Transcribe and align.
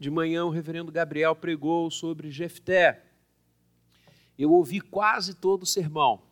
de 0.00 0.10
manhã 0.10 0.46
o 0.46 0.50
reverendo 0.50 0.90
Gabriel 0.90 1.36
pregou 1.36 1.90
sobre 1.90 2.30
Jefté. 2.30 3.04
Eu 4.38 4.50
ouvi 4.50 4.80
quase 4.80 5.34
todo 5.34 5.64
o 5.64 5.66
sermão. 5.66 6.22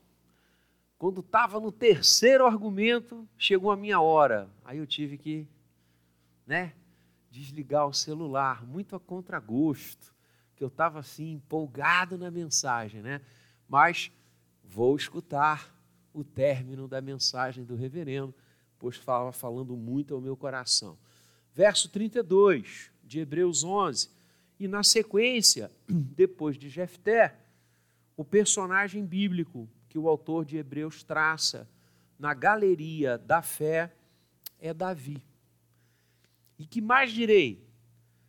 Quando 0.96 1.20
estava 1.20 1.60
no 1.60 1.70
terceiro 1.70 2.46
argumento, 2.46 3.28
chegou 3.36 3.70
a 3.70 3.76
minha 3.76 4.00
hora. 4.00 4.48
Aí 4.64 4.78
eu 4.78 4.86
tive 4.86 5.18
que, 5.18 5.46
né, 6.46 6.72
desligar 7.30 7.86
o 7.86 7.92
celular, 7.92 8.64
muito 8.66 8.96
a 8.96 9.00
contragosto, 9.00 10.14
que 10.56 10.64
eu 10.64 10.68
estava 10.68 10.98
assim 10.98 11.32
empolgado 11.32 12.16
na 12.16 12.30
mensagem, 12.30 13.02
né? 13.02 13.20
Mas 13.68 14.10
vou 14.64 14.96
escutar 14.96 15.76
o 16.14 16.24
término 16.24 16.88
da 16.88 17.02
mensagem 17.02 17.64
do 17.64 17.76
reverendo, 17.76 18.34
pois 18.78 18.96
estava 18.96 19.30
falando 19.30 19.76
muito 19.76 20.14
ao 20.14 20.22
meu 20.22 20.38
coração. 20.38 20.98
Verso 21.52 21.90
32 21.90 22.90
de 23.08 23.20
Hebreus 23.20 23.64
11. 23.64 24.10
E 24.60 24.68
na 24.68 24.82
sequência, 24.82 25.70
depois 25.88 26.56
de 26.58 26.68
Jefté, 26.68 27.34
o 28.16 28.24
personagem 28.24 29.04
bíblico 29.04 29.68
que 29.88 29.98
o 29.98 30.08
autor 30.08 30.44
de 30.44 30.58
Hebreus 30.58 31.02
traça 31.02 31.68
na 32.18 32.34
galeria 32.34 33.16
da 33.16 33.40
fé 33.40 33.92
é 34.60 34.74
Davi. 34.74 35.24
E 36.58 36.66
que 36.66 36.80
mais 36.80 37.10
direi? 37.12 37.66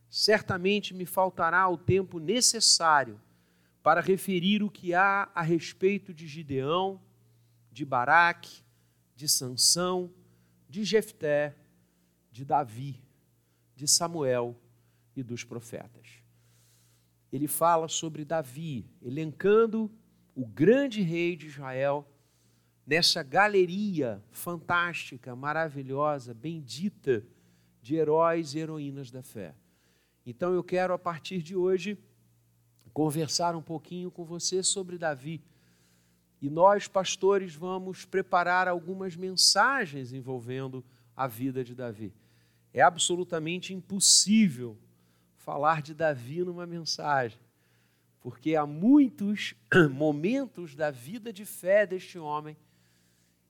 Certamente 0.10 0.94
me 0.94 1.06
faltará 1.06 1.68
o 1.68 1.78
tempo 1.78 2.20
necessário 2.20 3.20
para 3.84 4.02
referir 4.02 4.64
o 4.64 4.70
que 4.70 4.94
há 4.94 5.30
a 5.34 5.42
respeito 5.42 6.14
de 6.14 6.28
Gideão, 6.28 7.02
de 7.72 7.84
Baraque, 7.84 8.64
de 9.16 9.28
Sansão, 9.28 10.12
de 10.70 10.84
Jefté, 10.84 11.56
de 12.32 12.46
Davi, 12.46 13.02
de 13.76 13.88
Samuel 13.88 14.56
e 15.20 15.24
dos 15.24 15.44
profetas 15.44 16.20
ele 17.32 17.48
fala 17.48 17.88
sobre 17.88 18.26
Davi, 18.26 18.86
elencando 19.02 19.92
o 20.36 20.46
grande 20.46 21.02
rei 21.02 21.36
de 21.36 21.48
Israel 21.48 22.08
nessa 22.86 23.22
galeria 23.22 24.24
fantástica, 24.32 25.36
maravilhosa, 25.36 26.34
bendita 26.34 27.24
de 27.82 27.96
heróis 27.96 28.56
e 28.56 28.60
heroínas 28.60 29.12
da 29.12 29.22
fé. 29.22 29.54
Então 30.26 30.54
eu 30.54 30.64
quero, 30.64 30.94
a 30.94 31.00
partir 31.00 31.42
de 31.42 31.56
hoje, 31.56 31.98
conversar 32.92 33.56
um 33.56 33.62
pouquinho 33.62 34.10
com 34.10 34.26
você 34.26 34.64
sobre 34.64 34.98
Davi. 34.98 35.42
E 36.42 36.50
nós, 36.50 36.88
pastores, 36.88 37.54
vamos 37.54 38.06
preparar 38.06 38.68
algumas 38.68 39.16
mensagens 39.16 40.14
envolvendo 40.14 40.84
a 41.16 41.28
vida 41.28 41.64
de 41.64 41.76
Davi. 41.76 42.14
É 42.74 42.82
absolutamente 42.82 43.74
impossível 43.74 44.78
falar 45.40 45.82
de 45.82 45.94
Davi 45.94 46.44
numa 46.44 46.68
mensagem, 46.68 47.40
porque 48.20 48.56
há 48.56 48.66
muitos 48.66 49.56
momentos 49.92 50.76
da 50.76 50.92
vida 50.92 51.32
de 51.32 51.46
fé 51.46 51.88
deste 51.88 52.20
homem 52.20 52.58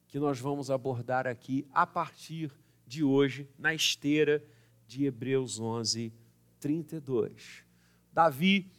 que 0.07 0.19
nós 0.19 0.39
vamos 0.39 0.71
abordar 0.71 1.27
aqui 1.27 1.67
a 1.73 1.85
partir 1.85 2.51
de 2.85 3.03
hoje, 3.03 3.49
na 3.57 3.73
esteira 3.73 4.43
de 4.87 5.05
Hebreus 5.05 5.59
11, 5.59 6.13
32. 6.59 7.63
Davi 8.13 8.71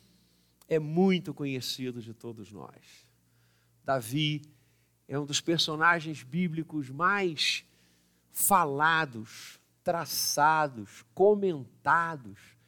é 0.69 0.79
muito 0.79 1.35
conhecido 1.35 2.01
de 2.01 2.15
todos 2.15 2.51
nós. 2.51 3.07
Davi 3.85 4.43
é 5.07 5.19
um 5.19 5.27
dos 5.27 5.41
personagens 5.41 6.23
bíblicos 6.23 6.91
mais 6.91 7.65
falados, 8.33 9.61
traçados, 9.83 11.05
comentados 11.13 12.60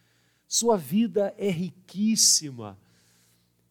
sua 0.53 0.77
vida 0.77 1.35
é 1.39 1.49
riquíssima. 1.49 2.79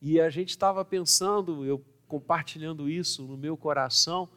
E 0.02 0.20
a 0.20 0.32
gente 0.32 0.50
estava 0.50 0.84
pensando, 0.84 1.64
eu 1.64 1.78
compartilhando 2.08 2.90
isso 2.90 3.22
no 3.28 3.38
meu 3.38 3.56
coração, 3.56 4.28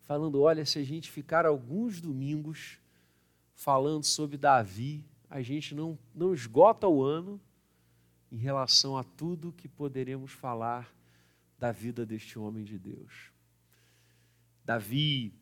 falando: 0.00 0.42
olha, 0.42 0.66
se 0.66 0.80
a 0.80 0.82
gente 0.82 1.08
ficar 1.08 1.46
alguns 1.46 2.00
domingos 2.00 2.80
falando 3.54 4.02
sobre 4.02 4.36
Davi, 4.36 5.04
a 5.30 5.40
gente 5.40 5.76
não, 5.76 5.96
não 6.12 6.34
esgota 6.34 6.88
o 6.88 7.04
ano 7.04 7.40
em 8.32 8.36
relação 8.36 8.96
a 8.96 9.04
tudo 9.04 9.52
que 9.52 9.68
poderemos 9.68 10.32
falar 10.32 10.92
da 11.56 11.70
vida 11.70 12.04
deste 12.04 12.36
homem 12.36 12.64
de 12.64 12.80
Deus. 12.80 13.30
Davi, 14.64 15.32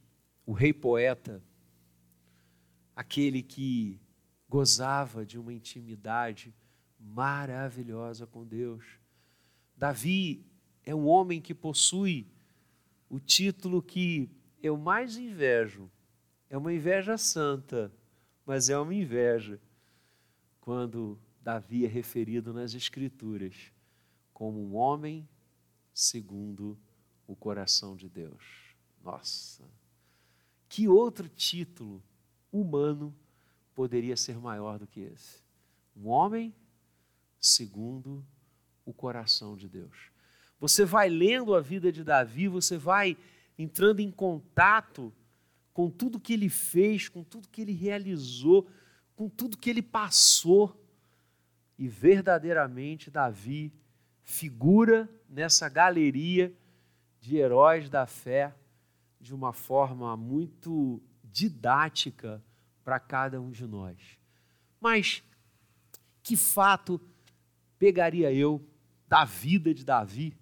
o 0.44 0.53
rei 0.53 0.75
poeta, 0.75 1.43
aquele 2.94 3.43
que 3.43 3.99
gozava 4.54 5.26
de 5.26 5.37
uma 5.37 5.53
intimidade 5.53 6.54
maravilhosa 6.97 8.25
com 8.25 8.47
Deus. 8.47 8.84
Davi 9.76 10.47
é 10.84 10.94
um 10.94 11.09
homem 11.09 11.41
que 11.41 11.53
possui 11.53 12.28
o 13.10 13.19
título 13.19 13.82
que 13.82 14.31
eu 14.62 14.76
mais 14.76 15.16
invejo. 15.16 15.91
É 16.48 16.56
uma 16.56 16.72
inveja 16.72 17.19
santa, 17.19 17.92
mas 18.47 18.70
é 18.70 18.78
uma 18.78 18.94
inveja 18.94 19.60
quando 20.60 21.19
Davi 21.41 21.84
é 21.84 21.88
referido 21.88 22.53
nas 22.53 22.75
Escrituras 22.75 23.72
como 24.32 24.60
um 24.60 24.76
homem 24.76 25.28
segundo 25.92 26.78
o 27.26 27.34
coração 27.34 27.97
de 27.97 28.09
Deus. 28.09 28.44
Nossa, 29.03 29.65
que 30.69 30.86
outro 30.86 31.28
título 31.28 32.00
humano 32.53 33.12
poderia 33.74 34.16
ser 34.16 34.38
maior 34.38 34.78
do 34.78 34.86
que 34.86 35.00
esse. 35.00 35.42
Um 35.96 36.08
homem 36.08 36.54
segundo 37.38 38.24
o 38.84 38.92
coração 38.92 39.56
de 39.56 39.68
Deus. 39.68 40.10
Você 40.60 40.84
vai 40.84 41.08
lendo 41.08 41.54
a 41.54 41.60
vida 41.60 41.92
de 41.92 42.02
Davi, 42.02 42.48
você 42.48 42.78
vai 42.78 43.16
entrando 43.58 44.00
em 44.00 44.10
contato 44.10 45.12
com 45.72 45.90
tudo 45.90 46.20
que 46.20 46.32
ele 46.32 46.48
fez, 46.48 47.08
com 47.08 47.22
tudo 47.22 47.48
que 47.48 47.60
ele 47.60 47.72
realizou, 47.72 48.68
com 49.16 49.28
tudo 49.28 49.58
que 49.58 49.68
ele 49.68 49.82
passou. 49.82 50.80
E 51.78 51.88
verdadeiramente 51.88 53.10
Davi 53.10 53.72
figura 54.22 55.08
nessa 55.28 55.68
galeria 55.68 56.52
de 57.20 57.36
heróis 57.36 57.91
da 57.91 58.06
fé 58.06 58.54
de 59.20 59.34
uma 59.34 59.52
forma 59.52 60.16
muito 60.16 61.02
didática 61.24 62.42
para 62.84 63.00
cada 63.00 63.41
um 63.41 63.50
de 63.50 63.67
nós. 63.67 63.99
Mas 64.81 65.22
que 66.22 66.37
fato 66.37 67.00
pegaria 67.78 68.33
eu 68.33 68.65
da 69.09 69.25
vida 69.25 69.72
de 69.72 69.84
Davi? 69.84 70.37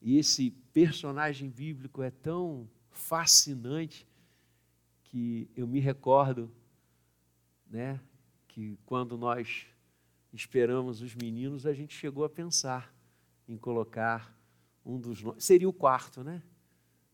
E 0.00 0.18
esse 0.18 0.50
personagem 0.72 1.48
bíblico 1.48 2.02
é 2.02 2.10
tão 2.10 2.68
fascinante 2.90 4.06
que 5.02 5.48
eu 5.56 5.66
me 5.66 5.80
recordo, 5.80 6.50
né, 7.66 8.00
que 8.48 8.78
quando 8.84 9.16
nós 9.16 9.66
esperamos 10.32 11.00
os 11.00 11.14
meninos, 11.14 11.66
a 11.66 11.72
gente 11.72 11.94
chegou 11.94 12.24
a 12.24 12.28
pensar 12.28 12.94
em 13.48 13.56
colocar 13.56 14.36
um 14.84 14.98
dos 15.00 15.22
seria 15.38 15.68
o 15.68 15.72
quarto, 15.72 16.22
né? 16.22 16.42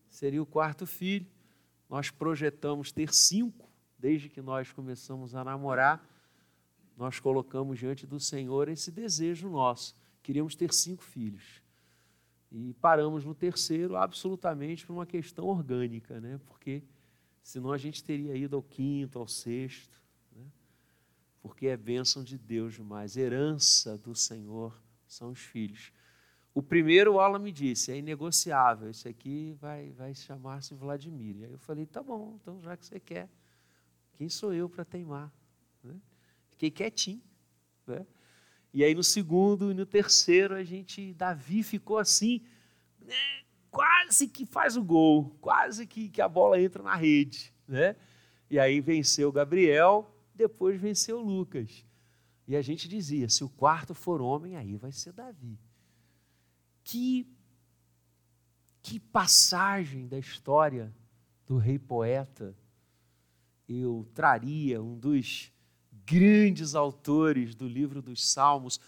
Seria 0.09 0.41
o 0.41 0.45
quarto 0.45 0.85
filho. 0.85 1.25
Nós 1.89 2.09
projetamos 2.09 2.91
ter 2.91 3.13
cinco, 3.13 3.70
desde 4.01 4.27
que 4.27 4.41
nós 4.41 4.71
começamos 4.71 5.35
a 5.35 5.43
namorar, 5.43 6.03
nós 6.97 7.19
colocamos 7.19 7.77
diante 7.77 8.07
do 8.07 8.19
Senhor 8.19 8.67
esse 8.67 8.91
desejo 8.91 9.47
nosso. 9.47 9.95
Queríamos 10.23 10.55
ter 10.55 10.73
cinco 10.73 11.03
filhos. 11.03 11.61
E 12.51 12.73
paramos 12.73 13.23
no 13.23 13.33
terceiro 13.33 13.95
absolutamente 13.95 14.85
por 14.85 14.93
uma 14.93 15.05
questão 15.05 15.45
orgânica, 15.45 16.19
né? 16.19 16.39
porque 16.45 16.83
senão 17.43 17.71
a 17.71 17.77
gente 17.77 18.03
teria 18.03 18.35
ido 18.35 18.55
ao 18.55 18.63
quinto, 18.63 19.19
ao 19.19 19.27
sexto. 19.27 20.01
Né? 20.35 20.45
Porque 21.41 21.67
é 21.67 21.77
bênção 21.77 22.23
de 22.23 22.37
Deus 22.37 22.73
demais, 22.73 23.15
herança 23.15 23.97
do 23.97 24.15
Senhor 24.15 24.75
são 25.07 25.29
os 25.29 25.39
filhos. 25.39 25.93
O 26.53 26.61
primeiro, 26.61 27.13
o 27.13 27.19
Alan 27.19 27.39
me 27.39 27.51
disse, 27.51 27.91
é 27.91 27.97
inegociável, 27.97 28.89
esse 28.89 29.07
aqui 29.07 29.55
vai, 29.61 29.91
vai 29.91 30.13
chamar-se 30.13 30.73
Vladimir. 30.73 31.37
E 31.37 31.45
aí 31.45 31.51
eu 31.51 31.59
falei, 31.59 31.85
tá 31.85 32.03
bom, 32.03 32.37
então 32.41 32.61
já 32.61 32.75
que 32.75 32.85
você 32.85 32.99
quer, 32.99 33.29
quem 34.21 34.29
sou 34.29 34.53
eu 34.53 34.69
para 34.69 34.85
teimar? 34.85 35.33
Né? 35.83 35.95
Fiquei 36.51 36.69
quietinho. 36.69 37.23
Né? 37.87 38.05
E 38.71 38.83
aí 38.83 38.93
no 38.93 39.03
segundo 39.03 39.71
e 39.71 39.73
no 39.73 39.83
terceiro 39.83 40.53
a 40.53 40.63
gente, 40.63 41.11
Davi 41.15 41.63
ficou 41.63 41.97
assim, 41.97 42.45
né? 42.99 43.15
quase 43.71 44.27
que 44.27 44.45
faz 44.45 44.77
o 44.77 44.83
gol, 44.83 45.35
quase 45.41 45.87
que, 45.87 46.07
que 46.07 46.21
a 46.21 46.29
bola 46.29 46.61
entra 46.61 46.83
na 46.83 46.95
rede. 46.95 47.51
Né? 47.67 47.95
E 48.47 48.59
aí 48.59 48.79
venceu 48.79 49.31
Gabriel, 49.31 50.15
depois 50.35 50.79
venceu 50.79 51.19
Lucas. 51.19 51.83
E 52.47 52.55
a 52.55 52.61
gente 52.61 52.87
dizia: 52.87 53.27
se 53.27 53.43
o 53.43 53.49
quarto 53.49 53.95
for 53.95 54.21
homem, 54.21 54.55
aí 54.55 54.77
vai 54.77 54.91
ser 54.91 55.13
Davi. 55.13 55.57
Que, 56.83 57.27
que 58.83 58.99
passagem 58.99 60.07
da 60.07 60.19
história 60.19 60.93
do 61.47 61.57
rei 61.57 61.79
poeta 61.79 62.55
eu 63.79 64.05
traria 64.13 64.81
um 64.81 64.97
dos 64.97 65.51
grandes 66.05 66.75
autores 66.75 67.55
do 67.55 67.67
livro 67.67 68.01
dos 68.01 68.29
Salmos. 68.29 68.79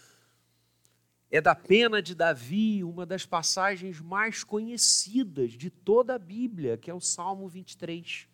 É 1.30 1.40
da 1.40 1.54
pena 1.54 2.02
de 2.02 2.14
Davi 2.14 2.84
uma 2.84 3.06
das 3.06 3.24
passagens 3.24 4.00
mais 4.00 4.44
conhecidas 4.44 5.52
de 5.52 5.70
toda 5.70 6.14
a 6.14 6.18
Bíblia, 6.18 6.76
que 6.76 6.90
é 6.90 6.94
o 6.94 7.00
Salmo 7.00 7.48
23. 7.48 8.28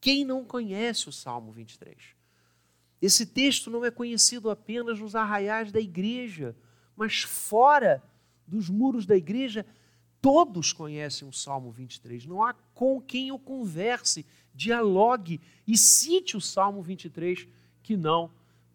Quem 0.00 0.24
não 0.24 0.44
conhece 0.44 1.08
o 1.08 1.12
Salmo 1.12 1.52
23? 1.52 1.96
Esse 3.00 3.26
texto 3.26 3.70
não 3.70 3.84
é 3.84 3.90
conhecido 3.90 4.48
apenas 4.48 5.00
nos 5.00 5.16
arraiais 5.16 5.72
da 5.72 5.80
igreja, 5.80 6.56
mas 6.96 7.22
fora 7.22 8.02
dos 8.46 8.70
muros 8.70 9.06
da 9.06 9.16
igreja, 9.16 9.66
todos 10.20 10.72
conhecem 10.72 11.26
o 11.26 11.32
Salmo 11.32 11.70
23. 11.70 12.26
Não 12.26 12.42
há 12.42 12.54
com 12.74 13.00
quem 13.00 13.28
eu 13.28 13.38
converse, 13.38 14.24
dialogue 14.54 15.40
e 15.66 15.76
cite 15.76 16.36
o 16.36 16.40
Salmo 16.40 16.82
23 16.82 17.46
que 17.82 17.96
não 17.96 18.30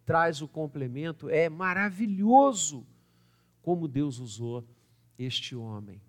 traz 0.06 0.41
o 0.41 0.47
complemento. 0.47 1.29
É 1.29 1.50
maravilhoso 1.50 2.85
como 3.62 3.88
Deus 3.88 4.19
usou 4.19 4.63
este 5.18 5.56
homem. 5.56 6.01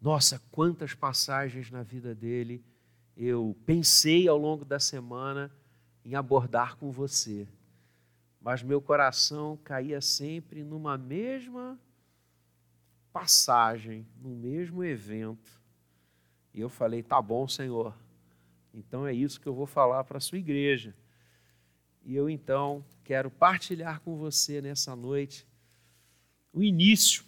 Nossa, 0.00 0.40
quantas 0.50 0.94
passagens 0.94 1.70
na 1.70 1.82
vida 1.82 2.14
dele 2.14 2.64
eu 3.16 3.56
pensei 3.66 4.28
ao 4.28 4.38
longo 4.38 4.64
da 4.64 4.78
semana 4.78 5.50
em 6.04 6.14
abordar 6.14 6.76
com 6.76 6.90
você, 6.90 7.48
mas 8.40 8.62
meu 8.62 8.80
coração 8.80 9.58
caía 9.64 10.00
sempre 10.00 10.62
numa 10.62 10.96
mesma 10.96 11.78
passagem, 13.12 14.06
no 14.20 14.30
mesmo 14.30 14.84
evento. 14.84 15.60
E 16.54 16.60
eu 16.60 16.68
falei: 16.68 17.02
tá 17.02 17.20
bom, 17.20 17.48
Senhor, 17.48 17.92
então 18.72 19.06
é 19.06 19.12
isso 19.12 19.40
que 19.40 19.46
eu 19.46 19.54
vou 19.54 19.66
falar 19.66 20.04
para 20.04 20.18
a 20.18 20.20
sua 20.20 20.38
igreja. 20.38 20.94
E 22.04 22.14
eu 22.14 22.30
então 22.30 22.84
quero 23.04 23.30
partilhar 23.30 24.00
com 24.00 24.16
você 24.16 24.60
nessa 24.62 24.94
noite 24.94 25.46
o 26.52 26.62
início, 26.62 27.24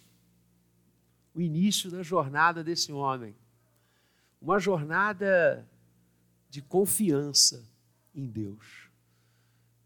o 1.33 1.41
início 1.41 1.91
da 1.91 2.01
jornada 2.01 2.63
desse 2.63 2.91
homem. 2.91 3.35
Uma 4.41 4.59
jornada 4.59 5.67
de 6.49 6.61
confiança 6.61 7.63
em 8.13 8.25
Deus. 8.25 8.89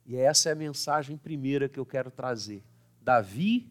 E 0.06 0.16
essa 0.16 0.50
é 0.50 0.52
a 0.52 0.56
mensagem 0.56 1.18
primeira 1.18 1.68
que 1.68 1.80
eu 1.80 1.86
quero 1.86 2.10
trazer. 2.10 2.64
Davi, 3.02 3.70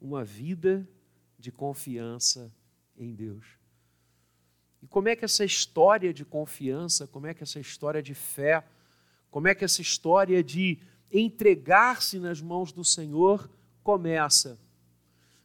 uma 0.00 0.24
vida 0.24 0.88
de 1.38 1.52
confiança 1.52 2.52
em 2.96 3.14
Deus. 3.14 3.57
E 4.82 4.86
como 4.86 5.08
é 5.08 5.16
que 5.16 5.24
essa 5.24 5.44
história 5.44 6.12
de 6.12 6.24
confiança, 6.24 7.06
como 7.06 7.26
é 7.26 7.34
que 7.34 7.42
essa 7.42 7.58
história 7.58 8.02
de 8.02 8.14
fé, 8.14 8.64
como 9.30 9.48
é 9.48 9.54
que 9.54 9.64
essa 9.64 9.82
história 9.82 10.42
de 10.42 10.78
entregar-se 11.10 12.18
nas 12.18 12.40
mãos 12.40 12.72
do 12.72 12.84
Senhor 12.84 13.50
começa? 13.82 14.58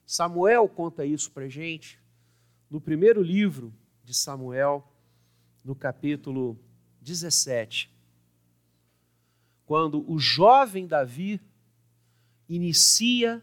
Samuel 0.05 0.67
conta 0.67 1.05
isso 1.05 1.31
para 1.31 1.47
gente 1.47 1.99
no 2.69 2.81
primeiro 2.81 3.21
livro 3.21 3.73
de 4.03 4.13
Samuel, 4.13 4.83
no 5.63 5.75
capítulo 5.75 6.59
17, 7.01 7.89
quando 9.65 10.03
o 10.11 10.19
jovem 10.19 10.87
Davi 10.87 11.39
inicia 12.49 13.41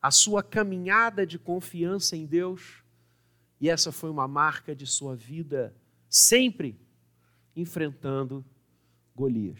a 0.00 0.10
sua 0.10 0.42
caminhada 0.42 1.26
de 1.26 1.38
confiança 1.38 2.16
em 2.16 2.26
Deus, 2.26 2.83
e 3.64 3.70
essa 3.70 3.90
foi 3.90 4.10
uma 4.10 4.28
marca 4.28 4.76
de 4.76 4.86
sua 4.86 5.16
vida, 5.16 5.74
sempre 6.06 6.78
enfrentando 7.56 8.44
Golias. 9.16 9.58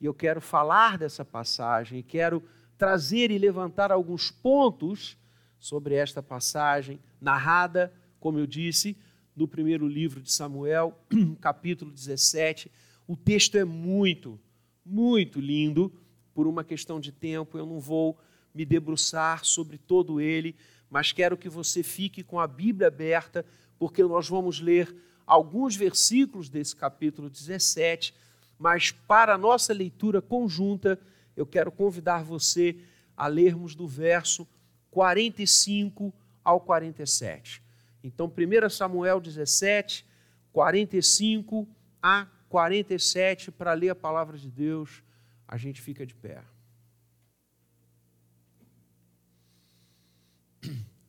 E 0.00 0.06
eu 0.06 0.14
quero 0.14 0.40
falar 0.40 0.96
dessa 0.96 1.22
passagem, 1.22 2.02
quero 2.02 2.42
trazer 2.78 3.30
e 3.30 3.36
levantar 3.36 3.92
alguns 3.92 4.30
pontos 4.30 5.18
sobre 5.58 5.96
esta 5.96 6.22
passagem, 6.22 6.98
narrada, 7.20 7.92
como 8.18 8.38
eu 8.38 8.46
disse, 8.46 8.96
no 9.36 9.46
primeiro 9.46 9.86
livro 9.86 10.22
de 10.22 10.32
Samuel, 10.32 10.98
capítulo 11.42 11.90
17. 11.90 12.72
O 13.06 13.14
texto 13.14 13.58
é 13.58 13.66
muito, 13.66 14.40
muito 14.82 15.40
lindo. 15.40 15.92
Por 16.32 16.46
uma 16.46 16.64
questão 16.64 16.98
de 16.98 17.12
tempo, 17.12 17.58
eu 17.58 17.66
não 17.66 17.80
vou 17.80 18.18
me 18.54 18.64
debruçar 18.64 19.44
sobre 19.44 19.76
todo 19.76 20.22
ele, 20.22 20.56
mas 20.90 21.12
quero 21.12 21.36
que 21.36 21.48
você 21.48 21.82
fique 21.82 22.22
com 22.22 22.40
a 22.40 22.46
Bíblia 22.46 22.88
aberta, 22.88 23.44
porque 23.78 24.02
nós 24.02 24.28
vamos 24.28 24.60
ler 24.60 24.94
alguns 25.26 25.76
versículos 25.76 26.48
desse 26.48 26.74
capítulo 26.74 27.28
17, 27.28 28.14
mas 28.58 28.90
para 28.90 29.34
a 29.34 29.38
nossa 29.38 29.72
leitura 29.72 30.20
conjunta, 30.22 30.98
eu 31.36 31.46
quero 31.46 31.70
convidar 31.70 32.24
você 32.24 32.76
a 33.16 33.26
lermos 33.26 33.74
do 33.74 33.86
verso 33.86 34.48
45 34.90 36.12
ao 36.42 36.60
47. 36.60 37.62
Então, 38.02 38.26
1 38.26 38.70
Samuel 38.70 39.20
17, 39.20 40.06
45 40.52 41.68
a 42.02 42.26
47, 42.48 43.50
para 43.52 43.74
ler 43.74 43.90
a 43.90 43.94
palavra 43.94 44.38
de 44.38 44.50
Deus, 44.50 45.02
a 45.46 45.56
gente 45.56 45.80
fica 45.80 46.06
de 46.06 46.14
pé. 46.14 46.42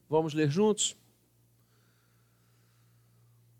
Vamos 0.09 0.33
ler 0.33 0.49
juntos? 0.49 0.97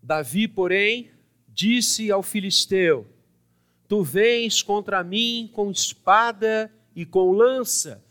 Davi, 0.02 0.48
porém, 0.48 1.12
disse 1.46 2.10
ao 2.10 2.22
filisteu: 2.22 3.06
Tu 3.86 4.02
vens 4.02 4.60
contra 4.60 5.04
mim 5.04 5.48
com 5.52 5.70
espada 5.70 6.72
e 6.96 7.06
com 7.06 7.30
lança 7.30 8.04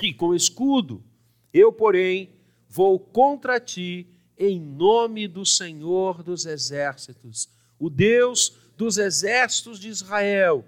e 0.00 0.12
com 0.12 0.34
escudo. 0.34 1.04
Eu, 1.52 1.70
porém, 1.70 2.30
vou 2.66 2.98
contra 2.98 3.60
ti 3.60 4.06
em 4.38 4.58
nome 4.58 5.28
do 5.28 5.44
Senhor 5.44 6.22
dos 6.22 6.46
exércitos, 6.46 7.48
o 7.78 7.90
Deus 7.90 8.56
dos 8.76 8.96
exércitos 8.96 9.78
de 9.78 9.88
Israel, 9.88 10.64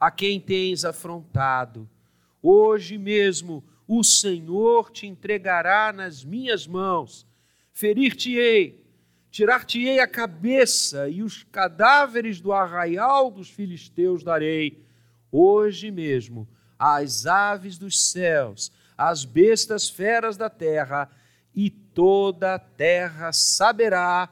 a 0.00 0.10
quem 0.10 0.40
tens 0.40 0.84
afrontado. 0.84 1.88
Hoje 2.42 2.98
mesmo 2.98 3.62
o 3.86 4.02
Senhor 4.02 4.90
te 4.90 5.06
entregará 5.06 5.92
nas 5.92 6.24
minhas 6.24 6.66
mãos, 6.66 7.26
ferir-te-ei, 7.72 8.84
tirar-te-ei 9.30 10.00
a 10.00 10.06
cabeça 10.06 11.08
e 11.08 11.22
os 11.22 11.44
cadáveres 11.44 12.40
do 12.40 12.52
arraial 12.52 13.30
dos 13.30 13.50
filisteus 13.50 14.22
darei. 14.22 14.84
Hoje 15.30 15.90
mesmo 15.90 16.48
as 16.78 17.26
aves 17.26 17.78
dos 17.78 18.10
céus, 18.10 18.72
as 18.96 19.24
bestas 19.24 19.88
feras 19.88 20.36
da 20.36 20.50
terra, 20.50 21.10
e 21.54 21.70
toda 21.70 22.54
a 22.54 22.58
terra 22.58 23.32
saberá 23.32 24.28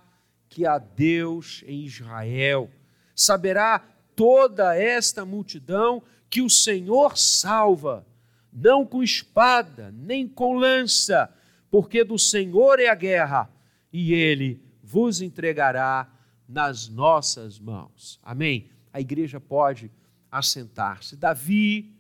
que 0.49 0.67
há 0.67 0.79
Deus 0.79 1.65
em 1.67 1.85
Israel. 1.85 2.71
Saberá 3.15 3.83
toda 4.15 4.77
esta 4.77 5.25
multidão 5.25 6.03
que 6.29 6.43
o 6.43 6.51
Senhor 6.51 7.17
salva, 7.17 8.07
não 8.55 8.87
com 8.87 9.03
espada, 9.03 9.91
nem 9.91 10.29
com 10.29 10.55
lança, 10.55 11.29
porque 11.71 12.05
do 12.05 12.19
Senhor 12.19 12.79
é 12.79 12.89
a 12.89 12.95
guerra, 12.95 13.51
e 13.93 14.13
ele 14.13 14.63
vos 14.83 15.21
entregará 15.21 16.09
nas 16.49 16.89
nossas 16.89 17.59
mãos. 17.59 18.21
Amém? 18.23 18.71
A 18.93 19.01
igreja 19.01 19.41
pode 19.41 19.91
assentar-se. 20.31 21.17
Davi 21.17 21.97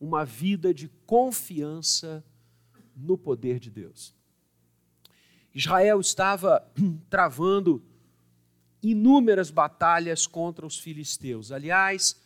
uma 0.00 0.24
vida 0.24 0.72
de 0.72 0.88
confiança 1.04 2.24
no 2.96 3.18
poder 3.18 3.58
de 3.58 3.70
Deus. 3.70 4.14
Israel 5.54 6.00
estava 6.00 6.66
travando 7.10 7.82
inúmeras 8.82 9.50
batalhas 9.50 10.26
contra 10.26 10.64
os 10.64 10.78
filisteus. 10.78 11.50
Aliás, 11.50 12.16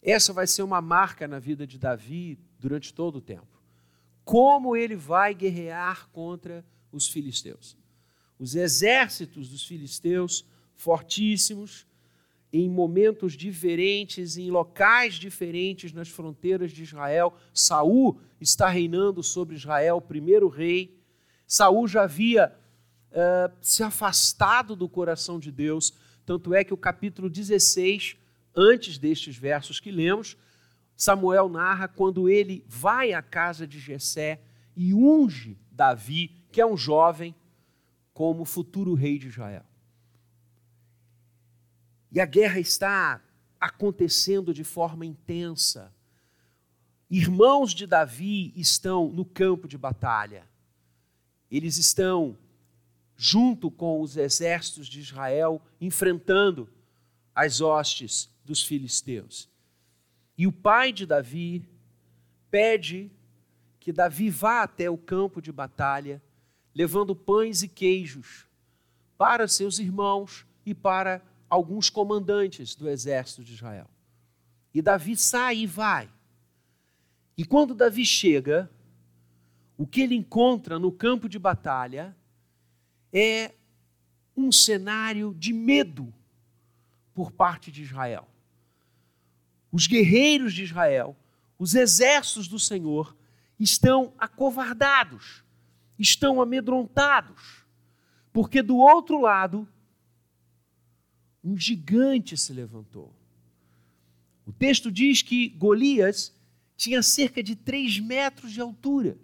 essa 0.00 0.32
vai 0.32 0.46
ser 0.46 0.62
uma 0.62 0.80
marca 0.80 1.26
na 1.26 1.38
vida 1.38 1.66
de 1.66 1.78
Davi 1.78 2.38
durante 2.60 2.92
todo 2.92 3.16
o 3.16 3.20
tempo. 3.20 3.60
Como 4.24 4.76
ele 4.76 4.94
vai 4.94 5.34
guerrear 5.34 6.08
contra 6.10 6.64
os 6.92 7.08
filisteus. 7.08 7.76
Os 8.38 8.54
exércitos 8.54 9.48
dos 9.48 9.64
filisteus, 9.64 10.44
fortíssimos, 10.76 11.86
em 12.52 12.68
momentos 12.68 13.34
diferentes, 13.34 14.36
em 14.36 14.50
locais 14.50 15.14
diferentes 15.14 15.92
nas 15.92 16.08
fronteiras 16.08 16.72
de 16.72 16.82
Israel. 16.82 17.34
Saul 17.54 18.20
está 18.40 18.68
reinando 18.68 19.22
sobre 19.22 19.54
Israel, 19.54 19.96
o 19.96 20.02
primeiro 20.02 20.48
rei. 20.48 20.98
Saul 21.46 21.86
já 21.86 22.02
havia 22.02 22.52
uh, 23.10 23.52
se 23.60 23.82
afastado 23.82 24.74
do 24.74 24.88
coração 24.88 25.38
de 25.38 25.52
Deus, 25.52 25.92
tanto 26.26 26.54
é 26.54 26.64
que 26.64 26.74
o 26.74 26.76
capítulo 26.76 27.30
16, 27.30 28.16
antes 28.54 28.98
destes 28.98 29.36
versos 29.36 29.78
que 29.78 29.90
lemos, 29.90 30.36
Samuel 31.00 31.48
narra 31.48 31.88
quando 31.88 32.28
ele 32.28 32.62
vai 32.68 33.14
à 33.14 33.22
casa 33.22 33.66
de 33.66 33.80
Jessé 33.80 34.38
e 34.76 34.92
unge 34.92 35.58
Davi, 35.72 36.28
que 36.52 36.60
é 36.60 36.66
um 36.66 36.76
jovem, 36.76 37.34
como 38.12 38.44
futuro 38.44 38.92
rei 38.92 39.18
de 39.18 39.28
Israel. 39.28 39.64
E 42.12 42.20
a 42.20 42.26
guerra 42.26 42.60
está 42.60 43.18
acontecendo 43.58 44.52
de 44.52 44.62
forma 44.62 45.06
intensa. 45.06 45.90
Irmãos 47.08 47.72
de 47.72 47.86
Davi 47.86 48.52
estão 48.54 49.08
no 49.08 49.24
campo 49.24 49.66
de 49.66 49.78
batalha. 49.78 50.46
Eles 51.50 51.78
estão 51.78 52.36
junto 53.16 53.70
com 53.70 54.02
os 54.02 54.18
exércitos 54.18 54.86
de 54.86 55.00
Israel 55.00 55.62
enfrentando 55.80 56.68
as 57.34 57.62
hostes 57.62 58.28
dos 58.44 58.62
filisteus. 58.62 59.48
E 60.40 60.46
o 60.46 60.52
pai 60.52 60.90
de 60.90 61.04
Davi 61.04 61.68
pede 62.50 63.12
que 63.78 63.92
Davi 63.92 64.30
vá 64.30 64.62
até 64.62 64.88
o 64.88 64.96
campo 64.96 65.38
de 65.38 65.52
batalha, 65.52 66.22
levando 66.74 67.14
pães 67.14 67.62
e 67.62 67.68
queijos 67.68 68.46
para 69.18 69.46
seus 69.46 69.78
irmãos 69.78 70.46
e 70.64 70.74
para 70.74 71.20
alguns 71.46 71.90
comandantes 71.90 72.74
do 72.74 72.88
exército 72.88 73.44
de 73.44 73.52
Israel. 73.52 73.86
E 74.72 74.80
Davi 74.80 75.14
sai 75.14 75.58
e 75.58 75.66
vai. 75.66 76.08
E 77.36 77.44
quando 77.44 77.74
Davi 77.74 78.06
chega, 78.06 78.70
o 79.76 79.86
que 79.86 80.00
ele 80.00 80.14
encontra 80.14 80.78
no 80.78 80.90
campo 80.90 81.28
de 81.28 81.38
batalha 81.38 82.16
é 83.12 83.52
um 84.34 84.50
cenário 84.50 85.34
de 85.34 85.52
medo 85.52 86.10
por 87.12 87.30
parte 87.30 87.70
de 87.70 87.82
Israel. 87.82 88.26
Os 89.72 89.86
guerreiros 89.86 90.52
de 90.52 90.64
Israel, 90.64 91.16
os 91.58 91.74
exércitos 91.74 92.48
do 92.48 92.58
Senhor, 92.58 93.16
estão 93.58 94.12
acovardados, 94.18 95.44
estão 95.98 96.40
amedrontados, 96.40 97.64
porque 98.32 98.62
do 98.62 98.76
outro 98.76 99.20
lado, 99.20 99.68
um 101.42 101.56
gigante 101.56 102.36
se 102.36 102.52
levantou. 102.52 103.14
O 104.46 104.52
texto 104.52 104.90
diz 104.90 105.22
que 105.22 105.48
Golias 105.50 106.34
tinha 106.76 107.02
cerca 107.02 107.42
de 107.42 107.54
três 107.54 108.00
metros 108.00 108.52
de 108.52 108.60
altura. 108.60 109.18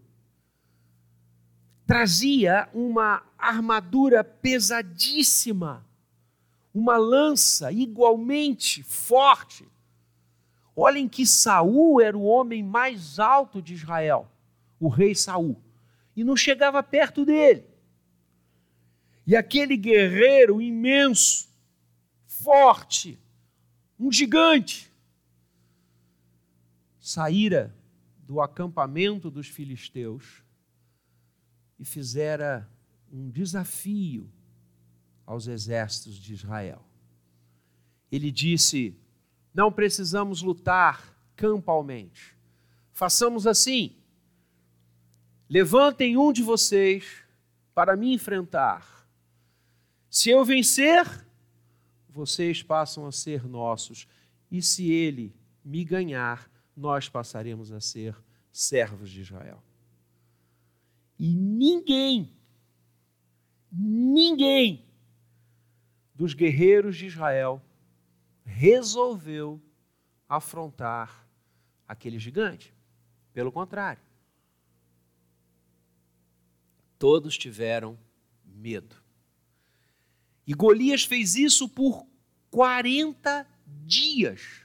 Trazia 1.86 2.68
uma 2.74 3.22
armadura 3.38 4.22
pesadíssima, 4.22 5.86
uma 6.74 6.96
lança 6.96 7.72
igualmente 7.72 8.82
forte. 8.82 9.66
Olhem 10.78 11.08
que 11.08 11.26
Saul 11.26 12.02
era 12.02 12.16
o 12.16 12.24
homem 12.24 12.62
mais 12.62 13.18
alto 13.18 13.62
de 13.62 13.72
Israel, 13.72 14.30
o 14.78 14.88
rei 14.88 15.14
Saul, 15.14 15.58
e 16.14 16.22
não 16.22 16.36
chegava 16.36 16.82
perto 16.82 17.24
dele. 17.24 17.64
E 19.26 19.34
aquele 19.34 19.74
guerreiro 19.74 20.60
imenso, 20.60 21.48
forte, 22.26 23.18
um 23.98 24.12
gigante, 24.12 24.92
saíra 27.00 27.74
do 28.18 28.40
acampamento 28.42 29.30
dos 29.30 29.48
filisteus 29.48 30.42
e 31.78 31.84
fizera 31.84 32.68
um 33.10 33.30
desafio 33.30 34.30
aos 35.24 35.46
exércitos 35.46 36.16
de 36.16 36.34
Israel. 36.34 36.84
Ele 38.12 38.30
disse: 38.30 38.94
Não 39.56 39.72
precisamos 39.72 40.42
lutar 40.42 41.16
campalmente. 41.34 42.36
Façamos 42.92 43.46
assim: 43.46 43.96
levantem 45.48 46.14
um 46.14 46.30
de 46.30 46.42
vocês 46.42 47.24
para 47.74 47.96
me 47.96 48.12
enfrentar. 48.12 49.08
Se 50.10 50.28
eu 50.28 50.44
vencer, 50.44 51.06
vocês 52.10 52.62
passam 52.62 53.06
a 53.06 53.12
ser 53.12 53.48
nossos, 53.48 54.06
e 54.50 54.60
se 54.60 54.92
ele 54.92 55.34
me 55.64 55.86
ganhar, 55.86 56.50
nós 56.76 57.08
passaremos 57.08 57.72
a 57.72 57.80
ser 57.80 58.14
servos 58.52 59.10
de 59.10 59.22
Israel. 59.22 59.62
E 61.18 61.34
ninguém, 61.34 62.30
ninguém 63.72 64.84
dos 66.14 66.34
guerreiros 66.34 66.94
de 66.94 67.06
Israel 67.06 67.62
resolveu 68.46 69.60
afrontar 70.28 71.28
aquele 71.86 72.18
gigante. 72.18 72.72
Pelo 73.32 73.52
contrário, 73.52 74.00
todos 76.98 77.36
tiveram 77.36 77.98
medo. 78.44 78.96
E 80.46 80.54
Golias 80.54 81.04
fez 81.04 81.34
isso 81.34 81.68
por 81.68 82.06
40 82.50 83.46
dias 83.84 84.64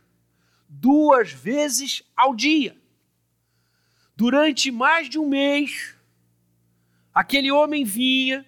duas 0.69 1.31
vezes 1.31 2.03
ao 2.15 2.33
dia. 2.33 2.79
Durante 4.15 4.71
mais 4.71 5.09
de 5.09 5.17
um 5.19 5.27
mês, 5.27 5.95
aquele 7.13 7.51
homem 7.51 7.83
vinha, 7.83 8.45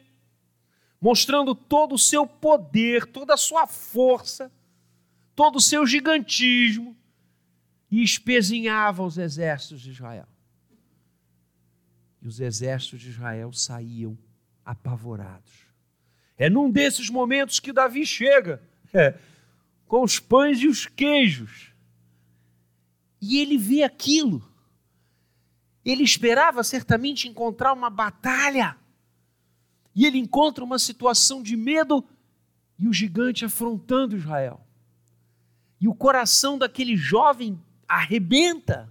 mostrando 1.01 1.53
todo 1.53 1.95
o 1.95 1.99
seu 1.99 2.25
poder, 2.25 3.07
toda 3.07 3.33
a 3.33 3.37
sua 3.37 3.67
força, 3.67 4.51
todo 5.35 5.57
o 5.57 5.61
seu 5.61 5.85
gigantismo, 5.85 6.95
e 7.89 8.01
espezinhava 8.01 9.03
os 9.03 9.17
exércitos 9.17 9.81
de 9.81 9.91
Israel. 9.91 10.27
E 12.21 12.27
os 12.27 12.39
exércitos 12.39 13.01
de 13.01 13.09
Israel 13.09 13.53
saíam 13.53 14.17
apavorados. 14.65 15.67
É 16.37 16.49
num 16.49 16.71
desses 16.71 17.09
momentos 17.09 17.59
que 17.59 17.71
Davi 17.71 18.05
chega, 18.05 18.61
é, 18.93 19.17
com 19.87 20.01
os 20.01 20.19
pães 20.19 20.59
e 20.59 20.67
os 20.67 20.87
queijos 20.87 21.73
e 23.25 23.37
ele 23.37 23.57
vê 23.57 23.83
aquilo. 23.83 24.45
Ele 25.85 26.03
esperava 26.03 26.61
certamente 26.61 27.25
encontrar 27.25 27.71
uma 27.71 27.89
batalha. 27.89 28.75
E 29.95 30.05
ele 30.05 30.17
encontra 30.17 30.61
uma 30.61 30.77
situação 30.77 31.41
de 31.41 31.55
medo 31.55 32.03
e 32.77 32.85
o 32.85 32.91
gigante 32.91 33.45
afrontando 33.45 34.17
Israel. 34.17 34.62
E 35.83 35.87
o 35.89 35.93
coração 35.93 36.57
daquele 36.57 36.95
jovem 36.95 37.61
arrebenta. 37.85 38.89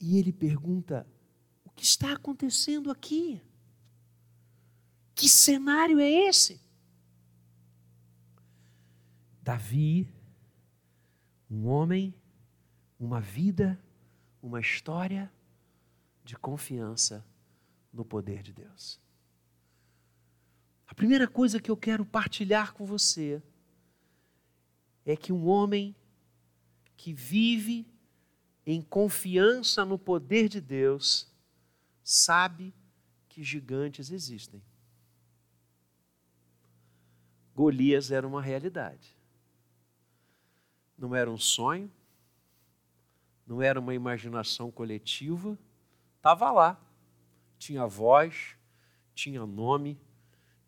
E 0.00 0.18
ele 0.18 0.32
pergunta: 0.32 1.06
o 1.64 1.70
que 1.70 1.84
está 1.84 2.12
acontecendo 2.12 2.90
aqui? 2.90 3.40
Que 5.14 5.28
cenário 5.28 6.00
é 6.00 6.10
esse? 6.10 6.60
Davi, 9.40 10.12
um 11.48 11.68
homem, 11.68 12.12
uma 12.98 13.20
vida, 13.20 13.80
uma 14.42 14.58
história 14.58 15.32
de 16.24 16.36
confiança 16.36 17.24
no 17.92 18.04
poder 18.04 18.42
de 18.42 18.52
Deus. 18.52 19.03
A 20.94 20.96
primeira 20.96 21.26
coisa 21.26 21.58
que 21.58 21.72
eu 21.72 21.76
quero 21.76 22.04
partilhar 22.04 22.72
com 22.72 22.86
você 22.86 23.42
é 25.04 25.16
que 25.16 25.32
um 25.32 25.48
homem 25.48 25.92
que 26.96 27.12
vive 27.12 27.84
em 28.64 28.80
confiança 28.80 29.84
no 29.84 29.98
poder 29.98 30.48
de 30.48 30.60
Deus 30.60 31.28
sabe 32.04 32.72
que 33.28 33.42
gigantes 33.42 34.12
existem. 34.12 34.62
Golias 37.56 38.12
era 38.12 38.24
uma 38.24 38.40
realidade. 38.40 39.16
Não 40.96 41.12
era 41.12 41.28
um 41.28 41.36
sonho, 41.36 41.90
não 43.44 43.60
era 43.60 43.80
uma 43.80 43.94
imaginação 43.94 44.70
coletiva, 44.70 45.58
estava 46.18 46.52
lá. 46.52 46.80
Tinha 47.58 47.84
voz, 47.84 48.54
tinha 49.12 49.44
nome, 49.44 49.98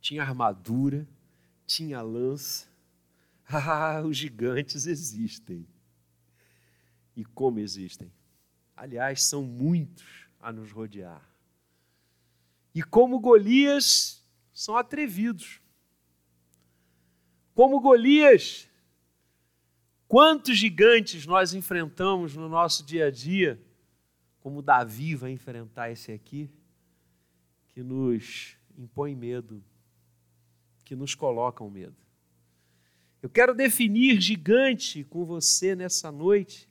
tinha 0.07 0.23
armadura, 0.23 1.07
tinha 1.67 2.01
lança. 2.01 2.67
Ah, 3.49 4.03
os 4.03 4.17
gigantes 4.17 4.87
existem. 4.87 5.65
E 7.15 7.25
como 7.25 7.61
existem? 7.61 8.13
Aliás, 8.77 9.23
são 9.23 9.45
muitos 9.45 10.29
a 10.41 10.51
nos 10.51 10.73
rodear. 10.73 11.23
E 12.75 12.83
como 12.83 13.21
Golias, 13.21 14.21
são 14.53 14.77
atrevidos. 14.77 15.61
Como 17.55 17.81
Golias, 17.81 18.69
Quantos 20.09 20.57
gigantes 20.57 21.27
nós 21.27 21.53
enfrentamos 21.53 22.37
no 22.37 22.49
nosso 22.49 22.85
dia 22.85 23.07
a 23.07 23.11
dia, 23.11 23.61
como 24.39 24.63
Davi 24.63 25.17
vai 25.17 25.33
enfrentar 25.33 25.91
esse 25.91 26.13
aqui, 26.13 26.49
que 27.69 27.83
nos 27.83 28.57
impõe 28.79 29.17
medo, 29.17 29.61
que 30.87 30.95
nos 30.95 31.16
colocam 31.16 31.69
medo. 31.69 31.97
Eu 33.21 33.28
quero 33.28 33.52
definir 33.52 34.21
gigante 34.21 35.02
com 35.02 35.25
você 35.25 35.75
nessa 35.75 36.12
noite 36.12 36.71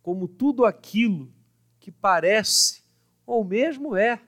como 0.00 0.28
tudo 0.28 0.64
aquilo 0.64 1.30
que 1.80 1.90
parece, 1.90 2.84
ou 3.26 3.44
mesmo 3.44 3.96
é, 3.96 4.22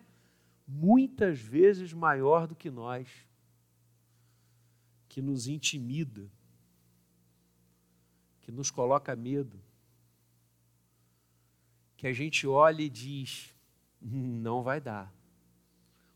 muitas 0.66 1.38
vezes 1.38 1.92
maior 1.92 2.46
do 2.48 2.56
que 2.56 2.70
nós. 2.70 3.08
que 5.08 5.20
nos 5.20 5.48
intimida, 5.48 6.30
que 8.40 8.52
nos 8.52 8.70
coloca 8.70 9.16
medo, 9.16 9.60
que 11.96 12.06
a 12.06 12.12
gente 12.12 12.46
olha 12.46 12.82
e 12.82 12.88
diz: 12.88 13.54
não 14.00 14.62
vai 14.62 14.80
dar. 14.80 15.12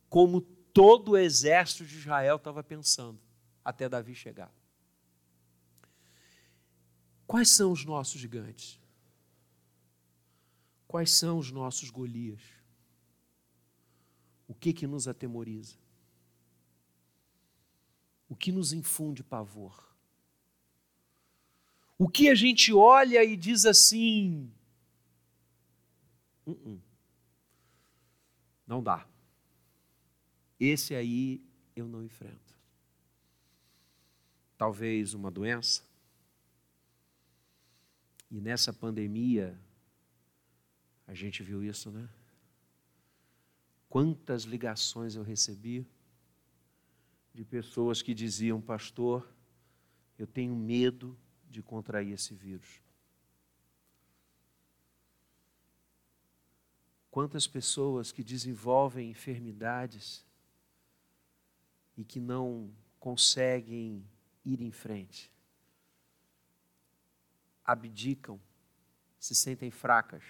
Como 0.08 0.46
todo 0.74 1.12
o 1.12 1.16
exército 1.16 1.86
de 1.86 1.96
Israel 1.96 2.34
estava 2.34 2.62
pensando, 2.62 3.20
até 3.64 3.88
Davi 3.88 4.12
chegar. 4.12 4.52
Quais 7.28 7.48
são 7.48 7.70
os 7.70 7.84
nossos 7.84 8.20
gigantes? 8.20 8.80
Quais 10.88 11.12
são 11.12 11.38
os 11.38 11.52
nossos 11.52 11.90
Golias? 11.90 12.42
O 14.48 14.54
que 14.54 14.72
que 14.72 14.86
nos 14.86 15.06
atemoriza? 15.06 15.78
O 18.28 18.34
que 18.34 18.50
nos 18.50 18.72
infunde 18.72 19.22
pavor? 19.22 19.96
O 21.96 22.08
que 22.08 22.28
a 22.28 22.34
gente 22.34 22.72
olha 22.72 23.22
e 23.22 23.36
diz 23.36 23.64
assim: 23.64 24.52
uh 26.44 26.52
-uh. 26.52 26.80
não 28.66 28.82
dá. 28.82 29.13
Esse 30.58 30.94
aí 30.94 31.42
eu 31.74 31.86
não 31.88 32.02
enfrento. 32.02 32.54
Talvez 34.56 35.14
uma 35.14 35.30
doença. 35.30 35.82
E 38.30 38.40
nessa 38.40 38.72
pandemia, 38.72 39.58
a 41.06 41.14
gente 41.14 41.42
viu 41.42 41.62
isso, 41.62 41.90
né? 41.90 42.08
Quantas 43.88 44.42
ligações 44.42 45.14
eu 45.14 45.22
recebi 45.22 45.86
de 47.32 47.44
pessoas 47.44 48.02
que 48.02 48.14
diziam, 48.14 48.60
pastor, 48.60 49.28
eu 50.18 50.26
tenho 50.26 50.54
medo 50.54 51.16
de 51.48 51.62
contrair 51.62 52.12
esse 52.12 52.34
vírus. 52.34 52.80
Quantas 57.10 57.46
pessoas 57.46 58.10
que 58.10 58.24
desenvolvem 58.24 59.10
enfermidades 59.10 60.24
e 61.96 62.04
que 62.04 62.20
não 62.20 62.70
conseguem 62.98 64.04
ir 64.44 64.60
em 64.60 64.70
frente, 64.70 65.30
abdicam, 67.64 68.40
se 69.18 69.34
sentem 69.34 69.70
fracas, 69.70 70.22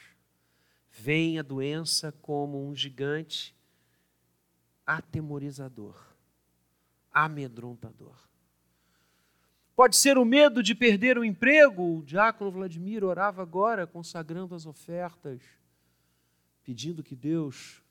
veem 0.91 1.39
a 1.39 1.43
doença 1.43 2.13
como 2.13 2.69
um 2.69 2.75
gigante 2.75 3.57
atemorizador, 4.87 5.97
amedrontador. 7.13 8.17
Pode 9.75 9.97
ser 9.97 10.17
o 10.17 10.25
medo 10.25 10.63
de 10.63 10.75
perder 10.75 11.19
o 11.19 11.25
emprego. 11.25 11.99
O 11.99 12.03
diácono 12.05 12.51
Vladimir 12.51 13.03
orava 13.03 13.43
agora, 13.43 13.87
consagrando 13.87 14.55
as 14.55 14.67
ofertas, 14.67 15.43
pedindo 16.63 17.03
que 17.03 17.17
Deus 17.17 17.83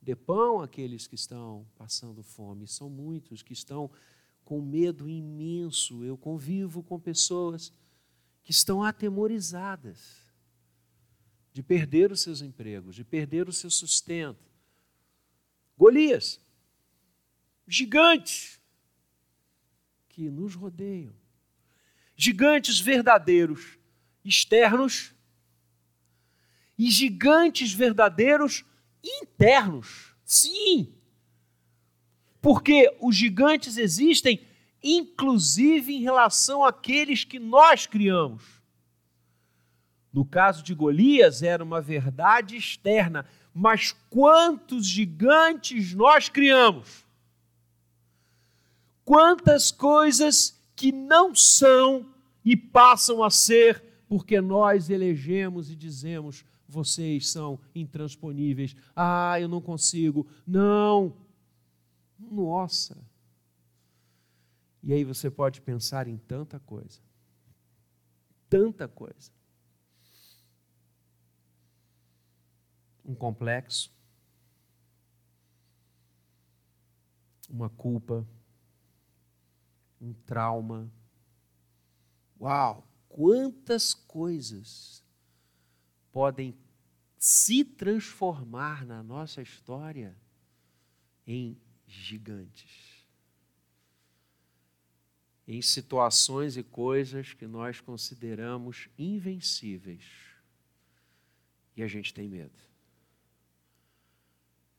dê 0.00 0.14
pão 0.14 0.60
àqueles 0.60 1.06
que 1.06 1.14
estão 1.14 1.66
passando 1.76 2.22
fome. 2.22 2.66
São 2.66 2.88
muitos 2.88 3.42
que 3.42 3.52
estão 3.52 3.90
com 4.44 4.60
medo 4.60 5.08
imenso. 5.08 6.04
Eu 6.04 6.16
convivo 6.16 6.82
com 6.82 6.98
pessoas 6.98 7.72
que 8.42 8.50
estão 8.50 8.82
atemorizadas 8.82 10.26
de 11.52 11.62
perder 11.62 12.12
os 12.12 12.20
seus 12.20 12.40
empregos, 12.40 12.94
de 12.94 13.04
perder 13.04 13.48
o 13.48 13.52
seu 13.52 13.70
sustento. 13.70 14.48
Golias, 15.76 16.40
gigantes 17.66 18.60
que 20.08 20.30
nos 20.30 20.54
rodeiam, 20.54 21.14
gigantes 22.16 22.80
verdadeiros 22.80 23.78
externos 24.24 25.14
e 26.78 26.90
gigantes 26.90 27.72
verdadeiros 27.72 28.64
internos. 29.02 30.14
Sim. 30.24 30.92
Porque 32.40 32.94
os 33.00 33.16
gigantes 33.16 33.76
existem 33.76 34.46
inclusive 34.82 35.94
em 35.94 36.02
relação 36.02 36.64
àqueles 36.64 37.24
que 37.24 37.38
nós 37.38 37.86
criamos. 37.86 38.44
No 40.12 40.24
caso 40.24 40.62
de 40.62 40.74
Golias, 40.74 41.42
era 41.42 41.62
uma 41.62 41.80
verdade 41.80 42.56
externa, 42.56 43.26
mas 43.52 43.94
quantos 44.08 44.86
gigantes 44.86 45.94
nós 45.94 46.28
criamos? 46.28 47.04
Quantas 49.04 49.70
coisas 49.70 50.60
que 50.74 50.92
não 50.92 51.34
são 51.34 52.06
e 52.44 52.56
passam 52.56 53.22
a 53.22 53.30
ser 53.30 53.82
porque 54.08 54.40
nós 54.40 54.88
elegemos 54.88 55.70
e 55.70 55.76
dizemos: 55.76 56.44
vocês 56.68 57.30
são 57.30 57.58
intransponíveis. 57.74 58.76
Ah, 58.94 59.40
eu 59.40 59.48
não 59.48 59.60
consigo. 59.60 60.28
Não. 60.46 61.16
Nossa. 62.18 63.02
E 64.82 64.92
aí 64.92 65.02
você 65.02 65.30
pode 65.30 65.62
pensar 65.62 66.06
em 66.06 66.18
tanta 66.18 66.60
coisa. 66.60 67.00
Tanta 68.50 68.86
coisa. 68.86 69.32
Um 73.04 73.14
complexo. 73.14 73.90
Uma 77.48 77.70
culpa. 77.70 78.26
Um 79.98 80.12
trauma. 80.12 80.92
Uau! 82.38 82.86
Quantas 83.08 83.94
coisas 83.94 85.02
podem 86.18 86.52
se 87.16 87.64
transformar 87.64 88.84
na 88.84 89.04
nossa 89.04 89.40
história 89.40 90.16
em 91.24 91.56
gigantes. 91.86 93.06
Em 95.46 95.62
situações 95.62 96.56
e 96.56 96.64
coisas 96.64 97.34
que 97.34 97.46
nós 97.46 97.80
consideramos 97.80 98.88
invencíveis. 98.98 100.02
E 101.76 101.84
a 101.84 101.86
gente 101.86 102.12
tem 102.12 102.28
medo. 102.28 102.58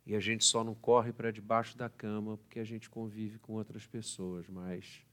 E 0.05 0.15
a 0.15 0.19
gente 0.19 0.43
só 0.43 0.61
não 0.61 0.75
corre 0.75 1.13
para 1.13 1.31
debaixo 1.31 1.77
da 1.77 1.89
cama 1.89 2.37
porque 2.37 2.59
a 2.59 2.65
gente 2.65 2.89
convive 2.89 3.39
com 3.39 3.53
outras 3.53 3.87
pessoas, 3.87 4.45
mas 4.49 5.05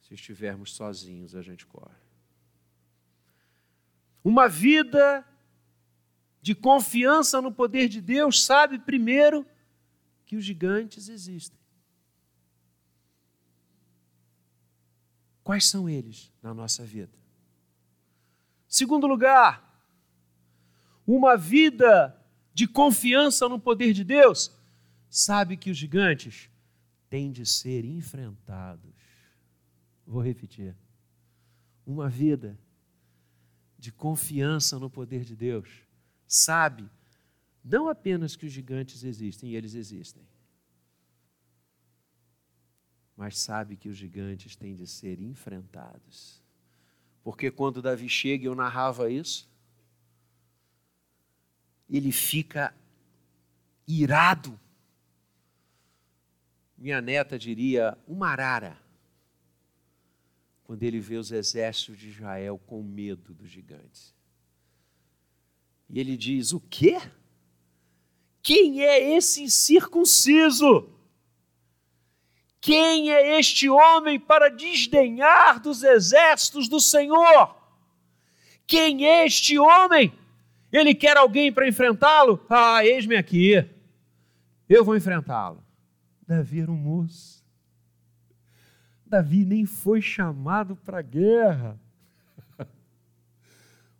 se 0.00 0.14
estivermos 0.14 0.74
sozinhos, 0.74 1.34
a 1.34 1.42
gente 1.42 1.66
corre. 1.66 2.03
Uma 4.24 4.48
vida 4.48 5.22
de 6.40 6.54
confiança 6.54 7.42
no 7.42 7.52
poder 7.52 7.88
de 7.88 8.00
Deus 8.00 8.42
sabe 8.42 8.78
primeiro 8.78 9.46
que 10.24 10.34
os 10.34 10.44
gigantes 10.44 11.10
existem. 11.10 11.58
Quais 15.42 15.66
são 15.66 15.86
eles 15.86 16.32
na 16.42 16.54
nossa 16.54 16.82
vida? 16.82 17.12
Segundo 18.66 19.06
lugar, 19.06 19.62
uma 21.06 21.36
vida 21.36 22.18
de 22.54 22.66
confiança 22.66 23.46
no 23.46 23.60
poder 23.60 23.92
de 23.92 24.02
Deus 24.02 24.50
sabe 25.10 25.56
que 25.56 25.70
os 25.70 25.76
gigantes 25.76 26.48
têm 27.10 27.30
de 27.30 27.44
ser 27.44 27.84
enfrentados. 27.84 28.90
Vou 30.06 30.22
repetir. 30.22 30.74
Uma 31.86 32.08
vida 32.08 32.58
de 33.84 33.92
confiança 33.92 34.78
no 34.78 34.88
poder 34.88 35.24
de 35.24 35.36
Deus, 35.36 35.68
sabe 36.26 36.88
não 37.62 37.86
apenas 37.86 38.34
que 38.34 38.46
os 38.46 38.52
gigantes 38.52 39.04
existem, 39.04 39.50
e 39.50 39.56
eles 39.56 39.74
existem, 39.74 40.26
mas 43.14 43.38
sabe 43.38 43.76
que 43.76 43.90
os 43.90 43.96
gigantes 43.96 44.56
têm 44.56 44.74
de 44.74 44.86
ser 44.86 45.20
enfrentados. 45.20 46.42
Porque 47.22 47.50
quando 47.50 47.82
Davi 47.82 48.08
chega 48.08 48.46
eu 48.46 48.54
narrava 48.54 49.10
isso, 49.10 49.50
ele 51.88 52.10
fica 52.10 52.74
irado. 53.86 54.58
Minha 56.76 57.02
neta 57.02 57.38
diria, 57.38 57.98
uma 58.06 58.28
arara 58.28 58.82
quando 60.64 60.82
ele 60.82 60.98
vê 60.98 61.16
os 61.16 61.30
exércitos 61.30 61.98
de 61.98 62.08
Israel 62.08 62.58
com 62.66 62.82
medo 62.82 63.34
dos 63.34 63.48
gigantes. 63.48 64.14
E 65.88 66.00
ele 66.00 66.16
diz: 66.16 66.52
O 66.52 66.60
quê? 66.60 66.98
Quem 68.42 68.82
é 68.82 69.16
esse 69.16 69.42
incircunciso? 69.42 70.90
Quem 72.60 73.12
é 73.12 73.38
este 73.38 73.68
homem 73.68 74.18
para 74.18 74.48
desdenhar 74.48 75.60
dos 75.60 75.82
exércitos 75.82 76.66
do 76.66 76.80
Senhor? 76.80 77.54
Quem 78.66 79.06
é 79.06 79.26
este 79.26 79.58
homem? 79.58 80.12
Ele 80.72 80.94
quer 80.94 81.18
alguém 81.18 81.52
para 81.52 81.68
enfrentá-lo? 81.68 82.44
Ah, 82.48 82.84
eis-me 82.84 83.16
aqui. 83.16 83.52
Eu 84.66 84.82
vou 84.82 84.96
enfrentá-lo. 84.96 85.62
Davi 86.26 86.60
era 86.60 86.70
um 86.70 86.76
moço 86.76 87.43
Davi 89.14 89.44
nem 89.44 89.64
foi 89.64 90.02
chamado 90.02 90.74
para 90.74 90.98
a 90.98 91.02
guerra. 91.02 91.78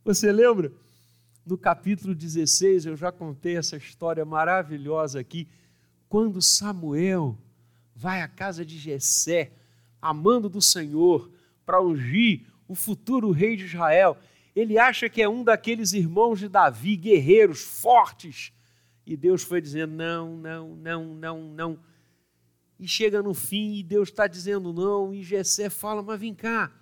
Você 0.05 0.33
lembra? 0.33 0.73
No 1.47 1.57
capítulo 1.57 2.17
16, 2.17 2.87
eu 2.87 2.97
já 2.97 3.13
contei 3.13 3.57
essa 3.57 3.77
história 3.77 4.25
maravilhosa 4.25 5.21
aqui, 5.21 5.47
quando 6.09 6.43
Samuel 6.43 7.39
vai 7.95 8.23
à 8.23 8.27
casa 8.27 8.65
de 8.65 8.77
Jessé, 8.77 9.53
amando 10.03 10.49
do 10.49 10.61
Senhor, 10.61 11.31
para 11.65 11.81
ungir 11.81 12.47
o 12.67 12.75
futuro 12.75 13.31
rei 13.31 13.55
de 13.55 13.67
Israel. 13.67 14.19
Ele 14.53 14.81
acha 14.81 15.09
que 15.09 15.23
é 15.23 15.29
um 15.29 15.45
daqueles 15.45 15.93
irmãos 15.93 16.41
de 16.41 16.49
Davi, 16.49 16.97
guerreiros 16.97 17.61
fortes. 17.61 18.53
E 19.07 19.17
Deus 19.17 19.45
foi 19.45 19.61
dizendo: 19.61 19.93
não, 19.95 20.37
não, 20.37 20.75
não, 20.75 21.15
não, 21.15 21.41
não. 21.55 21.79
E 22.79 22.89
chega 22.89 23.23
no 23.23 23.35
fim 23.35 23.75
e 23.75 23.83
Deus 23.83 24.09
está 24.09 24.27
dizendo 24.27 24.73
não. 24.73 25.15
E 25.15 25.23
Jessé 25.23 25.71
fala: 25.71 26.03
mas 26.03 26.21
vem 26.21 26.35
cá, 26.35 26.73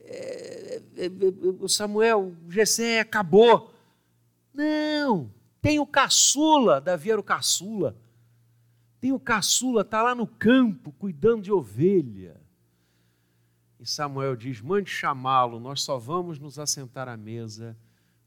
é, 0.00 0.82
é, 0.96 1.06
é, 1.06 1.68
Samuel, 1.68 2.34
Jessé 2.48 3.00
acabou. 3.00 3.72
Não, 4.52 5.32
tem 5.60 5.80
o 5.80 5.86
caçula, 5.86 6.80
Davi 6.80 7.10
era 7.10 7.20
o 7.20 7.24
caçula. 7.24 7.96
Tem 9.00 9.12
o 9.12 9.20
caçula, 9.20 9.82
está 9.82 10.02
lá 10.02 10.14
no 10.14 10.26
campo 10.26 10.92
cuidando 10.92 11.42
de 11.42 11.52
ovelha. 11.52 12.40
E 13.80 13.86
Samuel 13.86 14.36
diz: 14.36 14.60
mande 14.60 14.90
chamá-lo, 14.90 15.58
nós 15.58 15.82
só 15.82 15.98
vamos 15.98 16.38
nos 16.38 16.58
assentar 16.58 17.08
à 17.08 17.16
mesa 17.16 17.76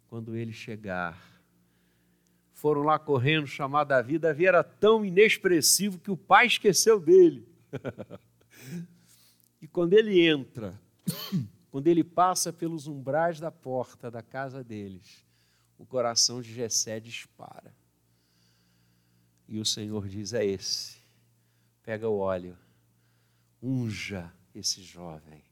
quando 0.07 0.35
ele 0.35 0.51
chegar. 0.51 1.36
Foram 2.57 2.83
lá 2.83 2.99
correndo 2.99 3.47
chamar 3.47 3.83
Davi. 3.83 4.19
Davi 4.19 4.45
era 4.45 4.63
tão 4.63 5.05
inexpressivo 5.05 5.99
que 5.99 6.11
o 6.11 6.17
pai 6.17 6.47
esqueceu 6.47 6.99
dele. 6.99 7.47
e 9.61 9.67
quando 9.67 9.93
ele 9.93 10.27
entra, 10.27 10.79
quando 11.71 11.87
ele 11.87 12.03
passa 12.03 12.51
pelos 12.51 12.87
umbrais 12.87 13.39
da 13.39 13.51
porta 13.51 14.11
da 14.11 14.21
casa 14.21 14.63
deles, 14.63 15.25
o 15.77 15.85
coração 15.85 16.41
de 16.41 16.53
Jessé 16.53 16.99
dispara. 16.99 17.73
E 19.47 19.59
o 19.59 19.65
Senhor 19.65 20.07
diz: 20.07 20.33
É 20.33 20.45
esse. 20.45 20.97
Pega 21.83 22.09
o 22.09 22.17
óleo, 22.17 22.57
unja 23.61 24.33
esse 24.53 24.81
jovem 24.81 25.47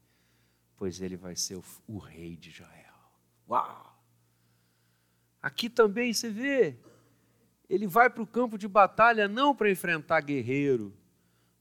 pois 0.78 1.02
ele 1.02 1.16
vai 1.16 1.36
ser 1.36 1.56
o, 1.56 1.64
o 1.88 1.98
rei 1.98 2.36
de 2.36 2.50
Israel. 2.50 2.94
Uau! 3.50 3.94
Aqui 5.42 5.70
também 5.70 6.14
você 6.14 6.30
vê, 6.30 6.78
ele 7.70 7.88
vai 7.88 8.10
para 8.10 8.24
o 8.24 8.28
campo 8.28 8.58
de 8.58 8.68
batalha 8.68 9.28
não 9.28 9.56
para 9.56 9.72
enfrentar 9.72 10.22
guerreiro, 10.22 10.96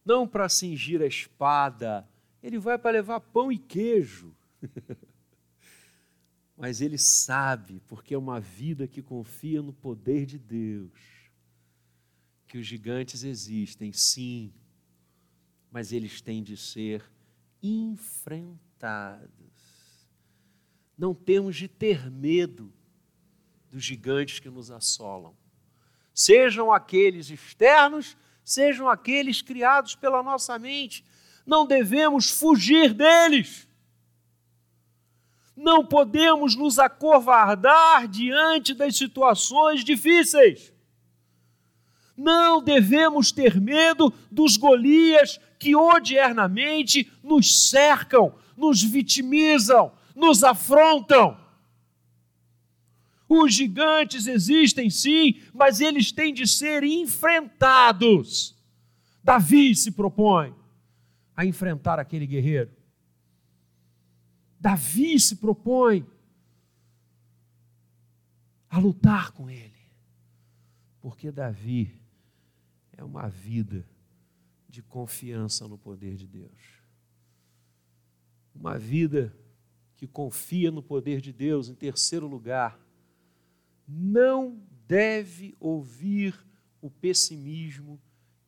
não 0.05 0.27
para 0.27 0.49
cingir 0.49 1.01
a 1.01 1.07
espada, 1.07 2.09
ele 2.43 2.59
vai 2.59 2.79
para 2.79 2.93
levar 2.93 3.21
pão 3.21 3.51
e 3.51 3.59
queijo. 3.59 4.35
Mas 6.57 6.81
ele 6.81 6.99
sabe, 6.99 7.81
porque 7.89 8.15
é 8.15 8.19
uma 8.19 8.39
vida 8.39 8.87
que 8.87 9.03
confia 9.03 9.61
no 9.61 9.73
poder 9.73 10.25
de 10.25 10.39
Deus, 10.39 10.93
que 12.47 12.59
os 12.59 12.67
gigantes 12.67 13.25
existem, 13.25 13.93
sim, 13.93 14.53
mas 15.73 15.91
eles 15.91 16.21
têm 16.21 16.41
de 16.41 16.57
ser 16.57 17.03
enfrentados 17.61 19.45
não 20.97 21.15
temos 21.15 21.57
de 21.57 21.69
ter 21.69 22.11
medo 22.11 22.73
dos 23.71 23.85
gigantes 23.85 24.39
que 24.39 24.49
nos 24.49 24.71
assolam. 24.71 25.37
Sejam 26.15 26.73
aqueles 26.73 27.29
externos, 27.29 28.17
sejam 28.45 28.89
aqueles 28.89 29.43
criados 29.43 29.97
pela 29.97 30.23
nossa 30.23 30.57
mente. 30.61 31.05
Não 31.45 31.67
devemos 31.67 32.31
fugir 32.31 32.95
deles. 32.95 33.67
Não 35.57 35.85
podemos 35.85 36.55
nos 36.55 36.79
acovardar 36.79 38.07
diante 38.07 38.73
das 38.73 38.97
situações 38.97 39.85
difíceis. 39.85 40.73
Não 42.17 42.63
devemos 42.63 43.33
ter 43.33 43.61
medo 43.61 44.13
dos 44.31 44.57
Golias 44.57 45.41
que 45.59 45.75
odiernamente 45.75 47.11
nos 47.23 47.71
cercam, 47.71 48.35
nos 48.57 48.83
vitimizam, 48.83 49.93
nos 50.15 50.45
afrontam. 50.45 51.44
Os 53.37 53.55
gigantes 53.55 54.27
existem 54.27 54.89
sim, 54.91 55.41
mas 55.53 55.81
eles 55.81 56.13
têm 56.13 56.33
de 56.33 56.47
ser 56.47 56.83
enfrentados. 56.85 58.57
Davi 59.23 59.75
se 59.75 59.91
propõe 59.91 60.55
a 61.35 61.45
enfrentar 61.45 61.99
aquele 61.99 62.27
guerreiro. 62.27 62.71
Davi 64.61 65.19
se 65.19 65.37
propõe 65.37 66.07
a 68.69 68.79
lutar 68.79 69.33
com 69.33 69.49
ele, 69.49 69.91
porque 71.01 71.31
Davi 71.31 72.01
é 72.93 73.03
uma 73.03 73.29
vida 73.29 73.87
de 74.69 74.83
confiança 74.83 75.69
no 75.69 75.79
poder 75.79 76.17
de 76.17 76.27
Deus 76.27 76.75
uma 78.55 78.79
vida 78.79 79.35
que 79.97 80.07
confia 80.07 80.71
no 80.71 80.83
poder 80.83 81.21
de 81.21 81.33
Deus, 81.33 81.69
em 81.69 81.75
terceiro 81.75 82.27
lugar, 82.27 82.79
não 83.87 84.61
deve 84.87 85.55
ouvir 85.61 86.35
o 86.81 86.91
pessimismo 86.91 88.01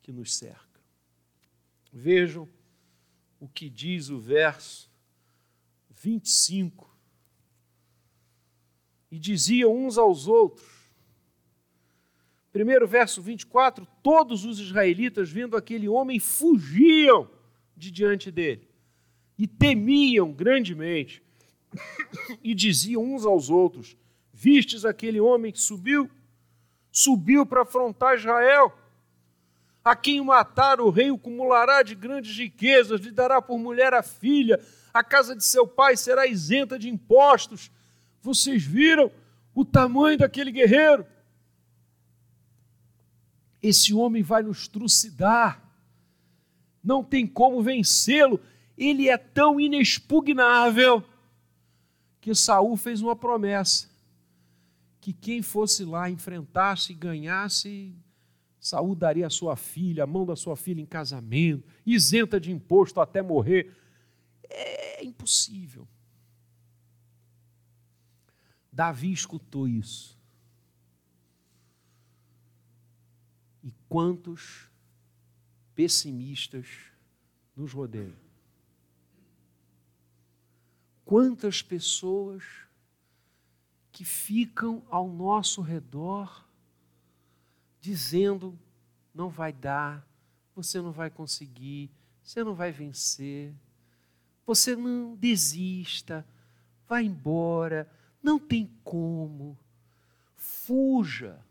que 0.02 0.12
nos 0.12 0.36
cerca. 0.36 0.80
Vejam 1.92 2.48
o 3.40 3.48
que 3.48 3.68
diz 3.68 4.10
o 4.10 4.18
verso 4.18 4.90
25. 5.90 6.94
E 9.10 9.18
diziam 9.18 9.74
uns 9.74 9.96
aos 9.96 10.26
outros, 10.26 10.66
primeiro 12.52 12.86
verso 12.86 13.22
24: 13.22 13.86
todos 14.02 14.44
os 14.44 14.58
israelitas, 14.58 15.30
vendo 15.30 15.56
aquele 15.56 15.88
homem, 15.88 16.18
fugiam 16.18 17.30
de 17.76 17.90
diante 17.90 18.30
dele 18.30 18.68
e 19.38 19.46
temiam 19.46 20.32
grandemente 20.32 21.22
e 22.42 22.54
diziam 22.54 23.02
uns 23.02 23.24
aos 23.24 23.50
outros: 23.50 23.96
Vistes 24.38 24.84
aquele 24.84 25.18
homem 25.18 25.50
que 25.50 25.58
subiu? 25.58 26.10
Subiu 26.92 27.46
para 27.46 27.62
afrontar 27.62 28.18
Israel. 28.18 28.70
A 29.82 29.96
quem 29.96 30.22
matar 30.22 30.78
o 30.78 30.90
rei 30.90 31.10
o 31.10 31.14
acumulará 31.14 31.82
de 31.82 31.94
grandes 31.94 32.36
riquezas, 32.36 33.00
lhe 33.00 33.10
dará 33.10 33.40
por 33.40 33.58
mulher 33.58 33.94
a 33.94 34.02
filha, 34.02 34.60
a 34.92 35.02
casa 35.02 35.34
de 35.34 35.42
seu 35.42 35.66
pai 35.66 35.96
será 35.96 36.26
isenta 36.26 36.78
de 36.78 36.90
impostos. 36.90 37.70
Vocês 38.20 38.62
viram 38.62 39.10
o 39.54 39.64
tamanho 39.64 40.18
daquele 40.18 40.52
guerreiro? 40.52 41.06
Esse 43.62 43.94
homem 43.94 44.22
vai 44.22 44.42
nos 44.42 44.68
trucidar, 44.68 45.62
não 46.84 47.02
tem 47.02 47.26
como 47.26 47.62
vencê-lo 47.62 48.38
ele 48.76 49.08
é 49.08 49.16
tão 49.16 49.58
inexpugnável 49.58 51.02
que 52.20 52.34
Saul 52.34 52.76
fez 52.76 53.00
uma 53.00 53.16
promessa 53.16 53.95
que 55.06 55.12
quem 55.12 55.40
fosse 55.40 55.84
lá 55.84 56.10
enfrentasse 56.10 56.90
e 56.90 56.96
ganhasse, 56.96 57.94
Saul 58.58 58.96
daria 58.96 59.28
a 59.28 59.30
sua 59.30 59.54
filha, 59.54 60.02
a 60.02 60.06
mão 60.06 60.26
da 60.26 60.34
sua 60.34 60.56
filha 60.56 60.80
em 60.80 60.84
casamento, 60.84 61.64
isenta 61.86 62.40
de 62.40 62.50
imposto 62.50 63.00
até 63.00 63.22
morrer. 63.22 63.72
É 64.42 65.04
impossível. 65.04 65.86
Davi 68.72 69.12
escutou 69.12 69.68
isso. 69.68 70.18
E 73.62 73.72
quantos 73.88 74.68
pessimistas 75.72 76.66
nos 77.54 77.72
rodeiam? 77.72 78.16
Quantas 81.04 81.62
pessoas 81.62 82.65
que 83.96 84.04
ficam 84.04 84.82
ao 84.90 85.08
nosso 85.08 85.62
redor 85.62 86.46
dizendo: 87.80 88.58
não 89.14 89.30
vai 89.30 89.54
dar, 89.54 90.06
você 90.54 90.82
não 90.82 90.92
vai 90.92 91.08
conseguir, 91.08 91.90
você 92.22 92.44
não 92.44 92.54
vai 92.54 92.70
vencer, 92.70 93.54
você 94.44 94.76
não 94.76 95.16
desista, 95.16 96.26
vá 96.86 97.00
embora, 97.00 97.90
não 98.22 98.38
tem 98.38 98.70
como, 98.84 99.56
fuja, 100.34 101.42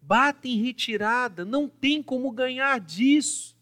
bata 0.00 0.48
em 0.48 0.62
retirada, 0.62 1.44
não 1.44 1.68
tem 1.68 2.02
como 2.02 2.30
ganhar 2.30 2.80
disso. 2.80 3.54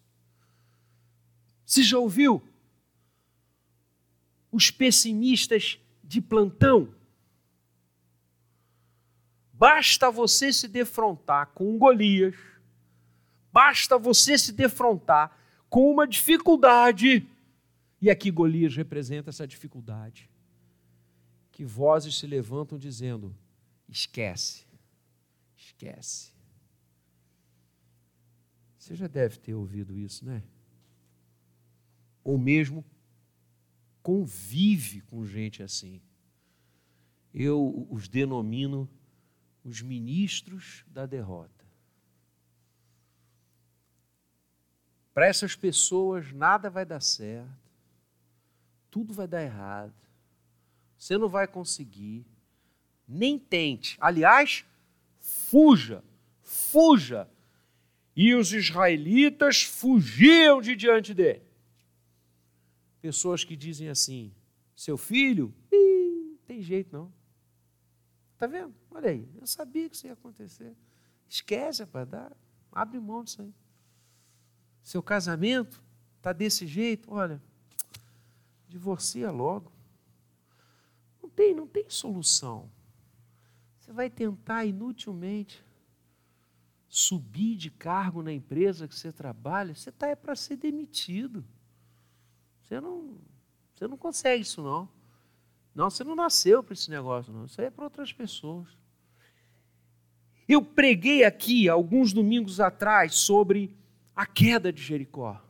Você 1.67 1.83
já 1.83 1.99
ouviu? 1.99 2.41
os 4.51 4.71
pessimistas 4.71 5.79
de 6.03 6.21
plantão. 6.21 6.89
Basta 9.59 10.09
você 10.09 10.53
se 10.53 10.69
defrontar 10.69 11.49
com 11.49 11.75
um 11.75 11.77
Golias, 11.77 12.37
basta 13.53 13.99
você 13.99 14.39
se 14.39 14.53
defrontar 14.53 15.37
com 15.69 15.91
uma 15.91 16.07
dificuldade. 16.07 17.29
E 18.01 18.09
aqui 18.09 18.31
Golias 18.31 18.77
representa 18.77 19.31
essa 19.31 19.49
dificuldade. 19.49 20.31
Que 21.51 21.65
vozes 21.65 22.17
se 22.17 22.25
levantam 22.25 22.79
dizendo: 22.79 23.37
esquece, 23.89 24.65
esquece. 25.57 26.33
Você 28.79 28.95
já 28.95 29.09
deve 29.09 29.39
ter 29.39 29.55
ouvido 29.55 29.99
isso, 29.99 30.25
né? 30.25 30.41
Ou 32.23 32.39
mesmo 32.39 32.85
convive 34.05 35.01
com 35.01 35.27
gente 35.27 35.65
assim. 35.65 36.01
Eu 37.35 37.89
os 37.91 38.07
denomino 38.07 38.89
os 39.69 39.83
ministros 39.83 40.85
da 40.89 41.07
derrota. 41.07 41.67
Para 45.13 45.27
essas 45.27 45.55
pessoas, 45.55 46.33
nada 46.33 46.71
vai 46.71 46.87
dar 46.87 47.01
certo, 47.01 47.51
tudo 48.91 49.13
vai 49.13 49.27
dar 49.27 49.43
errado, 49.43 49.95
você 50.97 51.19
não 51.19 51.29
vai 51.29 51.47
conseguir, 51.47 52.25
nem 53.07 53.39
tente. 53.39 53.97
Aliás, 54.01 54.65
fuja, 55.21 56.03
fuja. 56.43 57.29
E 58.17 58.35
os 58.35 58.53
israelitas 58.53 59.63
fugiam 59.63 60.61
de 60.61 60.75
diante 60.75 61.15
dele. 61.15 61.43
Pessoas 63.01 63.45
que 63.45 63.55
dizem 63.55 63.89
assim: 63.89 64.33
seu 64.75 64.97
filho, 64.97 65.55
tem 66.47 66.61
jeito 66.61 66.97
não. 66.97 67.18
Está 68.39 68.47
vendo? 68.47 68.73
Olha 68.93 69.11
aí, 69.11 69.29
eu 69.41 69.49
sabia 69.49 69.91
que 69.91 69.97
isso 69.97 70.07
ia 70.07 70.13
acontecer. 70.13 70.73
Esquece, 71.29 71.83
rapaz, 71.83 72.09
dá, 72.09 72.31
abre 72.71 73.01
mão 73.01 73.25
disso 73.25 73.43
aí. 73.43 73.53
Seu 74.81 75.03
casamento 75.03 75.83
está 76.19 76.33
desse 76.33 76.65
jeito, 76.65 77.13
olha, 77.13 77.43
divorcia 78.69 79.29
logo. 79.33 79.73
Não 81.21 81.29
tem, 81.29 81.53
não 81.53 81.67
tem 81.67 81.91
solução. 81.91 82.71
Você 83.81 83.91
vai 83.91 84.09
tentar 84.09 84.65
inutilmente 84.65 85.61
subir 86.89 87.57
de 87.57 87.73
cargo 87.73 88.23
na 88.23 88.33
empresa 88.33 88.87
que 88.87 88.95
você 88.95 89.11
trabalha, 89.11 89.75
você 89.75 89.91
está 89.91 90.07
é 90.07 90.15
para 90.15 90.37
ser 90.37 90.59
demitido. 90.59 91.45
Você 92.63 92.81
não, 92.81 93.19
você 93.75 93.89
não 93.89 93.97
consegue 93.97 94.43
isso 94.43 94.63
não. 94.63 94.89
Não, 95.79 95.89
você 95.89 96.03
não 96.03 96.17
nasceu 96.17 96.61
para 96.61 96.73
esse 96.73 96.91
negócio, 96.91 97.33
não. 97.33 97.45
Isso 97.45 97.61
aí 97.61 97.69
é 97.69 97.71
para 97.71 97.85
outras 97.85 98.13
pessoas. 98.13 98.67
Eu 100.49 100.61
preguei 100.61 101.23
aqui, 101.23 101.69
alguns 101.69 102.13
domingos 102.13 102.59
atrás, 102.59 103.15
sobre 103.15 103.73
a 104.13 104.27
queda 104.27 104.73
de 104.73 104.83
Jericó. 104.83 105.41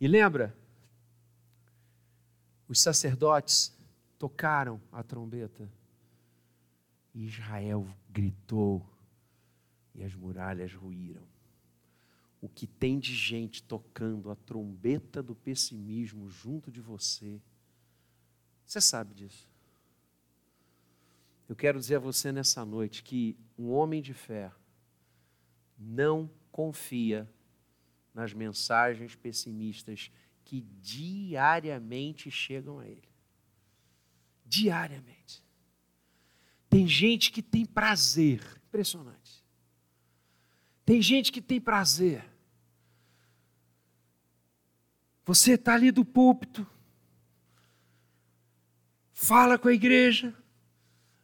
E 0.00 0.08
lembra? 0.08 0.56
Os 2.66 2.80
sacerdotes 2.80 3.78
tocaram 4.18 4.80
a 4.90 5.02
trombeta. 5.02 5.70
E 7.14 7.26
Israel 7.26 7.86
gritou. 8.08 8.82
E 9.94 10.02
as 10.02 10.14
muralhas 10.14 10.72
ruíram. 10.72 11.28
O 12.40 12.48
que 12.48 12.66
tem 12.66 12.98
de 12.98 13.14
gente 13.14 13.62
tocando 13.62 14.30
a 14.30 14.34
trombeta 14.34 15.22
do 15.22 15.34
pessimismo 15.34 16.30
junto 16.30 16.70
de 16.70 16.80
você 16.80 17.38
você 18.72 18.80
sabe 18.80 19.12
disso. 19.12 19.50
Eu 21.46 21.54
quero 21.54 21.78
dizer 21.78 21.96
a 21.96 21.98
você 22.00 22.32
nessa 22.32 22.64
noite 22.64 23.02
que 23.02 23.36
um 23.58 23.70
homem 23.70 24.00
de 24.00 24.14
fé 24.14 24.50
não 25.78 26.30
confia 26.50 27.30
nas 28.14 28.32
mensagens 28.32 29.14
pessimistas 29.14 30.10
que 30.42 30.62
diariamente 30.80 32.30
chegam 32.30 32.78
a 32.78 32.86
ele. 32.86 33.08
Diariamente. 34.46 35.44
Tem 36.70 36.86
gente 36.86 37.30
que 37.30 37.42
tem 37.42 37.66
prazer, 37.66 38.40
impressionante. 38.68 39.44
Tem 40.82 41.02
gente 41.02 41.30
que 41.30 41.42
tem 41.42 41.60
prazer. 41.60 42.24
Você 45.26 45.52
está 45.52 45.74
ali 45.74 45.90
do 45.90 46.06
púlpito, 46.06 46.66
fala 49.22 49.56
com 49.56 49.68
a 49.68 49.72
igreja, 49.72 50.34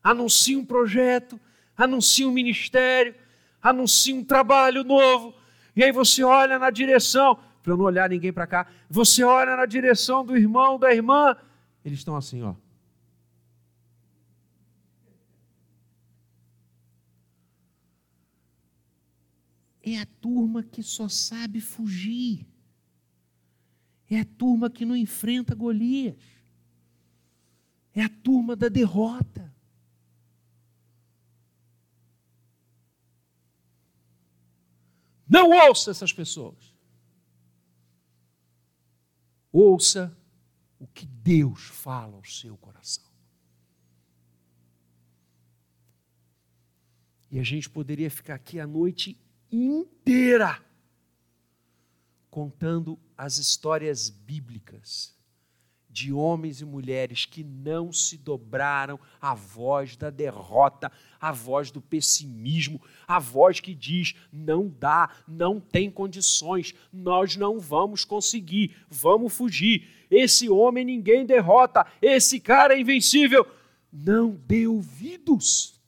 anuncia 0.01 0.57
um 0.57 0.65
projeto, 0.65 1.39
anuncia 1.77 2.29
um 2.29 2.31
ministério, 2.31 3.13
anuncia 3.61 4.15
um 4.15 4.23
trabalho 4.23 4.85
novo, 4.85 5.35
e 5.75 5.83
aí 5.83 5.91
você 5.91 6.23
olha 6.23 6.61
na 6.61 6.71
direção, 6.71 7.37
para 7.61 7.77
não 7.77 7.85
olhar 7.85 8.09
ninguém 8.09 8.33
para 8.33 8.47
cá, 8.47 8.69
você 8.89 9.25
olha 9.25 9.57
na 9.57 9.67
direção 9.67 10.25
do 10.25 10.37
irmão, 10.37 10.79
da 10.79 10.95
irmã, 10.95 11.37
eles 11.85 11.99
estão 11.99 12.15
assim, 12.15 12.41
ó. 12.41 12.55
É 19.83 19.99
a 19.99 20.07
turma 20.21 20.63
que 20.63 20.85
só 20.85 21.09
sabe 21.09 21.61
fugir. 21.61 22.47
É 24.09 24.21
a 24.21 24.25
turma 24.25 24.71
que 24.71 24.85
não 24.85 24.95
enfrenta 24.95 25.55
Golias. 25.55 26.15
É 27.99 28.05
a 28.05 28.09
turma 28.09 28.55
da 28.55 28.69
derrota. 28.69 29.53
Não 35.29 35.51
ouça 35.51 35.91
essas 35.91 36.13
pessoas. 36.13 36.73
Ouça 39.51 40.17
o 40.79 40.87
que 40.87 41.07
Deus 41.07 41.61
fala 41.61 42.15
ao 42.15 42.25
seu 42.25 42.57
coração. 42.57 43.11
E 47.33 47.41
a 47.41 47.43
gente 47.43 47.69
poderia 47.69 48.13
ficar 48.13 48.37
aqui 48.37 48.61
a 48.61 48.67
noite 48.67 49.21
inteira 49.51 50.65
contando 52.31 52.97
as 53.17 53.39
histórias 53.39 54.09
bíblicas 54.09 55.18
de 55.99 56.13
homens 56.13 56.61
e 56.61 56.65
mulheres 56.65 57.25
que 57.25 57.43
não 57.43 57.93
se 57.93 58.17
dobraram 58.17 59.01
à 59.21 59.35
voz 59.35 59.97
da 59.97 60.11
derrota, 60.11 60.93
à 61.21 61.33
voz 61.33 61.73
do 61.73 61.81
pessimismo, 61.81 62.81
à 63.07 63.19
voz 63.19 63.59
que 63.59 63.75
diz: 63.75 64.15
não 64.33 64.69
dá, 64.69 65.11
não 65.27 65.59
tem 65.59 65.91
condições, 65.91 66.73
nós 66.93 67.35
não 67.35 67.59
vamos 67.59 68.05
conseguir, 68.05 68.77
vamos 68.89 69.35
fugir. 69.35 69.89
Esse 70.09 70.49
homem 70.49 70.85
ninguém 70.85 71.27
derrota, 71.27 71.85
esse 72.01 72.39
cara 72.39 72.75
é 72.75 72.81
invencível. 72.81 73.45
Não 73.93 74.31
dê 74.31 74.69
ouvidos. 74.69 75.81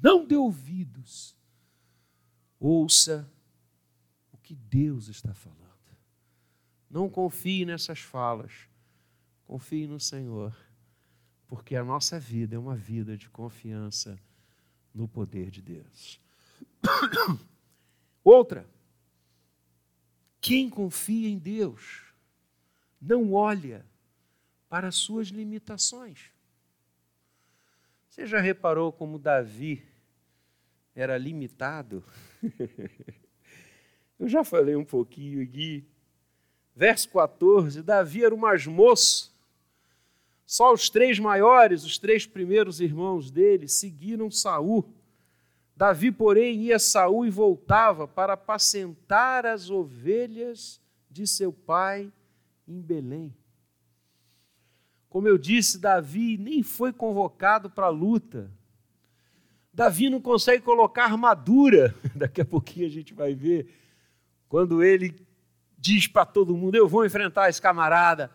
Não 0.00 0.24
dê 0.24 0.36
ouvidos. 0.36 1.34
Ouça 2.60 3.28
o 4.32 4.36
que 4.38 4.54
Deus 4.54 5.08
está 5.08 5.34
falando. 5.34 5.55
Não 6.96 7.10
confie 7.10 7.66
nessas 7.66 7.98
falas. 7.98 8.50
Confie 9.44 9.86
no 9.86 10.00
Senhor, 10.00 10.56
porque 11.46 11.76
a 11.76 11.84
nossa 11.84 12.18
vida 12.18 12.56
é 12.56 12.58
uma 12.58 12.74
vida 12.74 13.18
de 13.18 13.28
confiança 13.28 14.18
no 14.94 15.06
poder 15.06 15.50
de 15.50 15.60
Deus. 15.60 16.18
Outra, 18.24 18.66
quem 20.40 20.70
confia 20.70 21.28
em 21.28 21.36
Deus 21.36 22.02
não 22.98 23.34
olha 23.34 23.84
para 24.66 24.88
as 24.88 24.94
suas 24.94 25.28
limitações. 25.28 26.30
Você 28.08 28.24
já 28.26 28.40
reparou 28.40 28.90
como 28.90 29.18
Davi 29.18 29.86
era 30.94 31.18
limitado? 31.18 32.02
Eu 34.18 34.30
já 34.30 34.42
falei 34.42 34.74
um 34.74 34.84
pouquinho 34.84 35.42
aqui 35.42 35.86
verso 36.76 37.08
14: 37.08 37.82
Davi 37.82 38.22
era 38.24 38.34
um 38.34 38.38
masmoço. 38.38 39.34
Só 40.44 40.72
os 40.72 40.88
três 40.88 41.18
maiores, 41.18 41.82
os 41.82 41.98
três 41.98 42.26
primeiros 42.26 42.80
irmãos 42.80 43.30
dele, 43.30 43.66
seguiram 43.66 44.30
Saul. 44.30 44.86
Davi, 45.74 46.12
porém, 46.12 46.62
ia 46.62 46.76
a 46.76 46.78
Saul 46.78 47.26
e 47.26 47.30
voltava 47.30 48.06
para 48.06 48.34
apacentar 48.34 49.44
as 49.44 49.70
ovelhas 49.70 50.80
de 51.10 51.26
seu 51.26 51.52
pai 51.52 52.12
em 52.68 52.80
Belém. 52.80 53.34
Como 55.08 55.26
eu 55.26 55.36
disse, 55.36 55.78
Davi 55.78 56.36
nem 56.36 56.62
foi 56.62 56.92
convocado 56.92 57.68
para 57.70 57.86
a 57.86 57.90
luta. 57.90 58.50
Davi 59.72 60.08
não 60.08 60.20
consegue 60.20 60.62
colocar 60.62 61.04
armadura. 61.04 61.94
Daqui 62.14 62.40
a 62.40 62.44
pouquinho 62.44 62.86
a 62.86 62.90
gente 62.90 63.12
vai 63.12 63.34
ver. 63.34 63.66
Quando 64.48 64.82
ele 64.82 65.25
diz 65.76 66.06
para 66.06 66.24
todo 66.24 66.56
mundo: 66.56 66.74
Eu 66.74 66.88
vou 66.88 67.04
enfrentar 67.04 67.48
esse 67.48 67.60
camarada. 67.60 68.30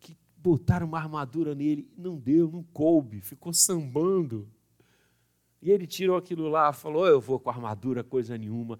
Que 0.00 0.16
botaram 0.36 0.86
uma 0.86 0.98
armadura 0.98 1.54
nele, 1.54 1.90
não 1.96 2.16
deu, 2.16 2.50
não 2.50 2.62
coube, 2.62 3.20
ficou 3.20 3.52
sambando. 3.52 4.48
E 5.60 5.70
ele 5.70 5.86
tirou 5.86 6.16
aquilo 6.16 6.48
lá, 6.48 6.72
falou: 6.72 7.06
Eu 7.06 7.20
vou 7.20 7.40
com 7.40 7.50
armadura, 7.50 8.04
coisa 8.04 8.36
nenhuma. 8.36 8.78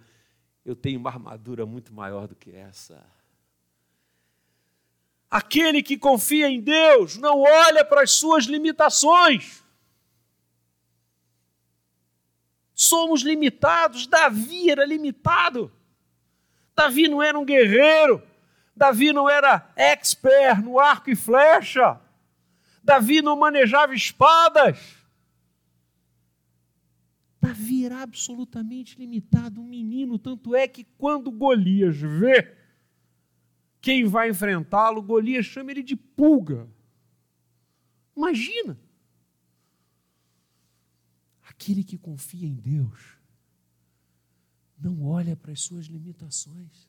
eu 0.65 0.77
tenho 0.77 0.99
uma 0.99 1.11
armadura 1.11 1.67
muito 1.67 1.93
maior 1.93 2.29
do 2.29 2.35
que 2.35 2.51
essa. 2.55 3.05
Aquele 5.31 5.83
que 5.83 5.99
confia 5.99 6.49
em 6.49 6.61
Deus 6.61 7.17
não 7.17 7.41
olha 7.41 7.85
para 7.85 8.03
as 8.03 8.13
suas 8.13 8.45
limitações. 8.45 9.65
Somos 12.75 13.23
limitados. 13.23 14.07
Davi 14.07 14.71
era 14.71 14.85
limitado. 14.85 15.73
Davi 16.75 17.09
não 17.09 17.23
era 17.23 17.39
um 17.39 17.45
guerreiro. 17.45 18.23
Davi 18.77 19.13
não 19.13 19.29
era 19.31 19.71
expert 19.77 20.61
no 20.63 20.79
arco 20.79 21.11
e 21.11 21.17
flecha. 21.17 22.01
Davi 22.83 23.23
não 23.23 23.39
manejava 23.39 23.95
espadas. 23.95 24.97
Davi 27.41 27.85
era 27.85 28.03
absolutamente 28.03 28.99
limitado, 28.99 29.61
um 29.61 29.65
menino, 29.65 30.19
tanto 30.19 30.55
é 30.55 30.67
que 30.67 30.85
quando 30.97 31.31
Golias 31.31 31.97
vê 31.97 32.57
quem 33.81 34.07
vai 34.07 34.31
enfrentá-lo, 34.31 35.03
Golias 35.03 35.45
chama 35.45 35.71
ele 35.71 35.83
de 35.83 35.95
pulga. 35.95 36.67
Imagina! 38.17 38.79
Aquele 41.47 41.85
que 41.85 41.99
confia 41.99 42.49
em 42.49 42.55
Deus 42.55 43.14
não 44.85 45.07
olha 45.07 45.35
para 45.35 45.53
as 45.53 45.63
suas 45.63 45.87
limitações. 45.87 46.89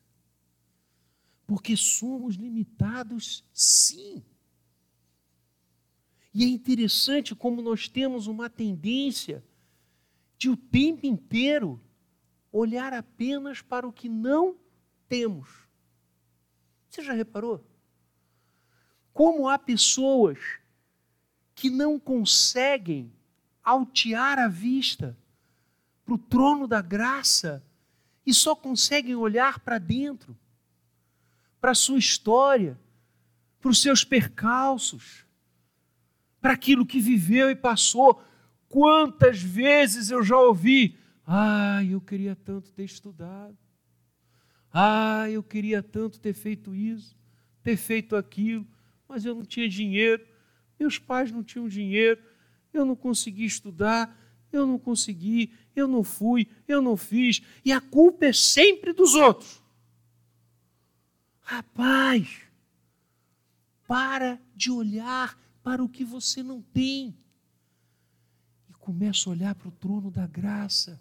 Porque 1.47 1.77
somos 1.77 2.35
limitados, 2.35 3.43
sim. 3.53 4.23
E 6.33 6.43
é 6.43 6.47
interessante 6.47 7.33
como 7.33 7.61
nós 7.61 7.87
temos 7.87 8.27
uma 8.27 8.49
tendência 8.49 9.43
de 10.37 10.49
o 10.49 10.57
tempo 10.57 11.05
inteiro 11.05 11.81
olhar 12.51 12.93
apenas 12.93 13.61
para 13.61 13.87
o 13.87 13.93
que 13.93 14.09
não 14.09 14.57
temos. 15.07 15.49
Você 16.89 17.01
já 17.01 17.13
reparou? 17.13 17.65
Como 19.13 19.47
há 19.47 19.57
pessoas 19.57 20.37
que 21.53 21.69
não 21.69 21.97
conseguem 21.97 23.13
altear 23.63 24.37
a 24.37 24.49
vista 24.49 25.17
para 26.03 26.15
o 26.15 26.17
trono 26.17 26.67
da 26.67 26.81
graça 26.81 27.63
e 28.25 28.33
só 28.33 28.55
conseguem 28.55 29.15
olhar 29.15 29.59
para 29.59 29.77
dentro, 29.77 30.37
para 31.61 31.71
a 31.71 31.75
sua 31.75 31.99
história, 31.99 32.79
para 33.59 33.69
os 33.69 33.81
seus 33.81 34.03
percalços, 34.03 35.25
para 36.41 36.53
aquilo 36.53 36.85
que 36.85 36.99
viveu 36.99 37.49
e 37.49 37.55
passou. 37.55 38.23
Quantas 38.67 39.41
vezes 39.41 40.09
eu 40.09 40.23
já 40.23 40.37
ouvi, 40.37 40.97
ah, 41.25 41.83
eu 41.83 42.01
queria 42.01 42.35
tanto 42.35 42.71
ter 42.71 42.83
estudado, 42.83 43.57
ah, 44.71 45.29
eu 45.29 45.41
queria 45.41 45.81
tanto 45.81 46.19
ter 46.19 46.33
feito 46.33 46.75
isso, 46.75 47.15
ter 47.63 47.77
feito 47.77 48.15
aquilo, 48.15 48.67
mas 49.07 49.25
eu 49.25 49.33
não 49.33 49.43
tinha 49.43 49.69
dinheiro, 49.69 50.25
meus 50.79 50.99
pais 50.99 51.31
não 51.31 51.43
tinham 51.43 51.67
dinheiro, 51.67 52.21
eu 52.73 52.85
não 52.85 52.95
consegui 52.95 53.45
estudar, 53.45 54.15
eu 54.51 54.67
não 54.67 54.77
consegui, 54.77 55.53
eu 55.75 55.87
não 55.87 56.03
fui, 56.03 56.47
eu 56.67 56.81
não 56.81 56.95
fiz, 56.95 57.41
e 57.63 57.71
a 57.71 57.81
culpa 57.81 58.25
é 58.25 58.33
sempre 58.33 58.93
dos 58.93 59.13
outros. 59.13 59.61
Rapaz, 61.41 62.41
para 63.87 64.39
de 64.55 64.71
olhar 64.71 65.37
para 65.63 65.83
o 65.83 65.89
que 65.89 66.03
você 66.03 66.41
não 66.41 66.61
tem 66.61 67.15
e 68.69 68.73
começa 68.73 69.29
a 69.29 69.33
olhar 69.33 69.55
para 69.55 69.67
o 69.67 69.71
trono 69.71 70.09
da 70.09 70.25
graça. 70.25 70.99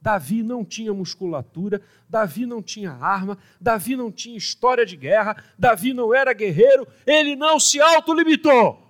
Davi 0.00 0.42
não 0.42 0.64
tinha 0.64 0.92
musculatura, 0.92 1.82
Davi 2.08 2.46
não 2.46 2.62
tinha 2.62 2.92
arma, 2.92 3.38
Davi 3.60 3.96
não 3.96 4.12
tinha 4.12 4.36
história 4.36 4.84
de 4.84 4.96
guerra, 4.96 5.42
Davi 5.58 5.92
não 5.92 6.14
era 6.14 6.32
guerreiro, 6.32 6.86
ele 7.06 7.34
não 7.34 7.58
se 7.58 7.80
autolimitou 7.80 8.86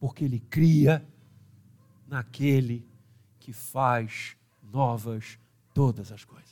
porque 0.00 0.24
ele 0.24 0.40
cria 0.40 1.06
naquele 2.08 2.88
que 3.40 3.52
faz 3.52 4.36
novas 4.62 5.38
todas 5.74 6.12
as 6.12 6.24
coisas. 6.24 6.48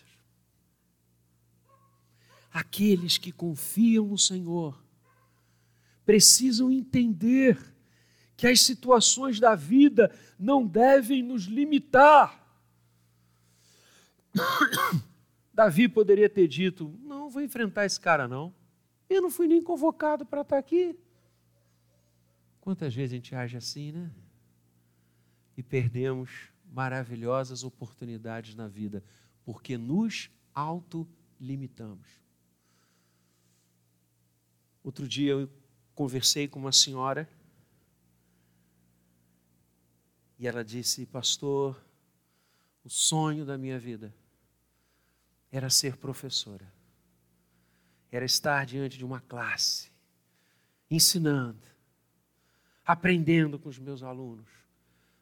Aqueles 2.51 3.19
que 3.19 3.31
confiam 3.31 4.07
no 4.07 4.19
Senhor 4.19 4.83
precisam 6.05 6.73
entender 6.73 7.57
que 8.37 8.47
as 8.47 8.63
situações 8.63 9.39
da 9.39 9.55
vida 9.55 10.13
não 10.39 10.67
devem 10.67 11.23
nos 11.23 11.45
limitar. 11.45 12.43
Davi 15.53 15.89
poderia 15.89 16.29
ter 16.29 16.49
dito: 16.49 16.99
Não 17.03 17.29
vou 17.29 17.43
enfrentar 17.43 17.85
esse 17.85 18.01
cara, 18.01 18.27
não. 18.27 18.55
Eu 19.11 19.21
não 19.21 19.31
fui 19.31 19.47
nem 19.47 19.63
convocado 19.63 20.25
para 20.25 20.41
estar 20.41 20.59
aqui. 20.59 20.99
Quantas 22.61 22.95
vezes 22.95 23.13
a 23.13 23.17
gente 23.17 23.35
age 23.35 23.57
assim, 23.57 23.93
né? 23.93 24.11
E 25.57 25.63
perdemos 25.63 26.31
maravilhosas 26.71 27.65
oportunidades 27.65 28.55
na 28.55 28.69
vida, 28.69 29.03
porque 29.45 29.77
nos 29.77 30.31
autolimitamos. 30.55 32.09
Outro 34.83 35.09
dia 35.09 35.33
eu 35.33 35.51
conversei 35.95 36.47
com 36.49 36.59
uma 36.59 36.73
senhora 36.73 37.29
e 40.39 40.47
ela 40.47 40.65
disse: 40.65 41.05
Pastor, 41.07 41.81
o 42.85 42.89
sonho 42.89 43.45
da 43.45 43.59
minha 43.59 43.79
vida 43.79 44.15
era 45.51 45.71
ser 45.71 45.97
professora, 45.97 46.73
era 48.11 48.25
estar 48.25 48.65
diante 48.65 48.97
de 48.97 49.05
uma 49.05 49.21
classe, 49.21 49.91
ensinando 50.91 51.69
aprendendo 52.89 53.59
com 53.59 53.69
os 53.69 53.79
meus 53.79 54.03
alunos. 54.03 54.49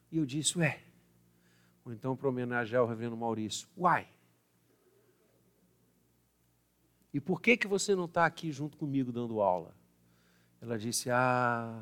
E 0.09 0.17
eu 0.17 0.25
disse, 0.25 0.57
ué, 0.57 0.81
ou 1.87 1.93
então 1.93 2.17
para 2.17 2.27
homenagear 2.27 2.83
o 2.83 2.85
reverendo 2.85 3.15
Maurício, 3.15 3.65
uai, 3.77 4.09
e 7.13 7.21
por 7.21 7.41
que, 7.41 7.55
que 7.55 7.65
você 7.65 7.95
não 7.95 8.03
está 8.03 8.25
aqui 8.25 8.51
junto 8.51 8.77
comigo 8.77 9.09
dando 9.09 9.41
aula? 9.41 9.73
Ela 10.59 10.77
disse, 10.77 11.09
ah, 11.09 11.81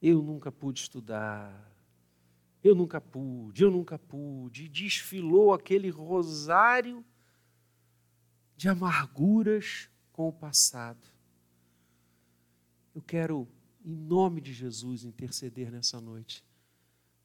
eu 0.00 0.22
nunca 0.22 0.50
pude 0.50 0.80
estudar, 0.80 1.70
eu 2.62 2.74
nunca 2.74 2.98
pude, 2.98 3.62
eu 3.62 3.70
nunca 3.70 3.98
pude, 3.98 4.64
e 4.64 4.68
desfilou 4.68 5.52
aquele 5.52 5.90
rosário 5.90 7.04
de 8.56 8.70
amarguras 8.70 9.90
com 10.12 10.28
o 10.28 10.32
passado. 10.32 11.06
Eu 12.94 13.02
quero, 13.02 13.46
em 13.84 13.94
nome 13.94 14.40
de 14.40 14.54
Jesus, 14.54 15.04
interceder 15.04 15.70
nessa 15.70 16.00
noite 16.00 16.42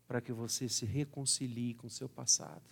para 0.09 0.19
que 0.19 0.33
você 0.33 0.67
se 0.67 0.87
reconcilie 0.87 1.75
com 1.75 1.85
o 1.85 1.89
seu 1.89 2.09
passado. 2.09 2.63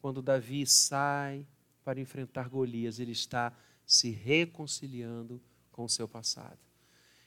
Quando 0.00 0.20
Davi 0.20 0.66
sai 0.66 1.46
para 1.84 2.00
enfrentar 2.00 2.48
Golias, 2.48 2.98
ele 2.98 3.12
está 3.12 3.56
se 3.86 4.10
reconciliando 4.10 5.40
com 5.70 5.84
o 5.84 5.88
seu 5.88 6.08
passado. 6.08 6.58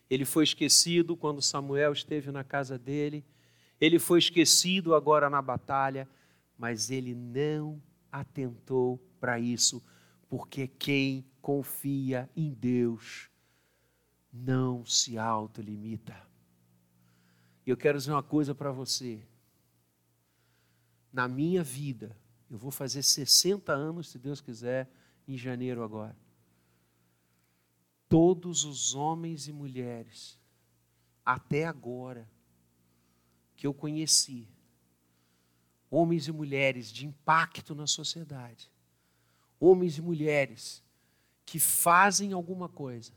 Ele 0.09 0.25
foi 0.25 0.43
esquecido 0.43 1.15
quando 1.15 1.41
Samuel 1.41 1.93
esteve 1.93 2.29
na 2.29 2.43
casa 2.43 2.77
dele, 2.77 3.25
ele 3.79 3.99
foi 3.99 4.19
esquecido 4.19 4.93
agora 4.93 5.29
na 5.29 5.41
batalha, 5.41 6.05
mas 6.57 6.91
ele 6.91 7.15
não 7.15 7.81
atentou 8.11 8.97
para 9.17 9.39
isso, 9.39 9.81
porque 10.27 10.67
quem 10.67 11.25
confia 11.41 12.29
em 12.35 12.51
Deus 12.51 13.29
não 14.29 14.85
se 14.85 15.17
autolimita. 15.17 16.34
E 17.65 17.69
eu 17.69 17.77
quero 17.77 17.97
dizer 17.97 18.11
uma 18.11 18.23
coisa 18.23 18.53
para 18.53 18.71
você. 18.71 19.25
Na 21.11 21.27
minha 21.27 21.63
vida, 21.63 22.15
eu 22.49 22.57
vou 22.57 22.71
fazer 22.71 23.01
60 23.01 23.73
anos, 23.73 24.09
se 24.09 24.19
Deus 24.19 24.39
quiser, 24.39 24.89
em 25.27 25.37
janeiro 25.37 25.83
agora. 25.83 26.15
Todos 28.07 28.63
os 28.63 28.93
homens 28.93 29.47
e 29.47 29.51
mulheres, 29.51 30.39
até 31.25 31.65
agora, 31.65 32.29
que 33.55 33.65
eu 33.65 33.73
conheci, 33.73 34.47
homens 35.89 36.27
e 36.27 36.31
mulheres 36.31 36.91
de 36.91 37.07
impacto 37.07 37.73
na 37.73 37.87
sociedade, 37.87 38.69
homens 39.59 39.97
e 39.97 40.01
mulheres 40.01 40.83
que 41.45 41.59
fazem 41.59 42.33
alguma 42.33 42.69
coisa, 42.69 43.11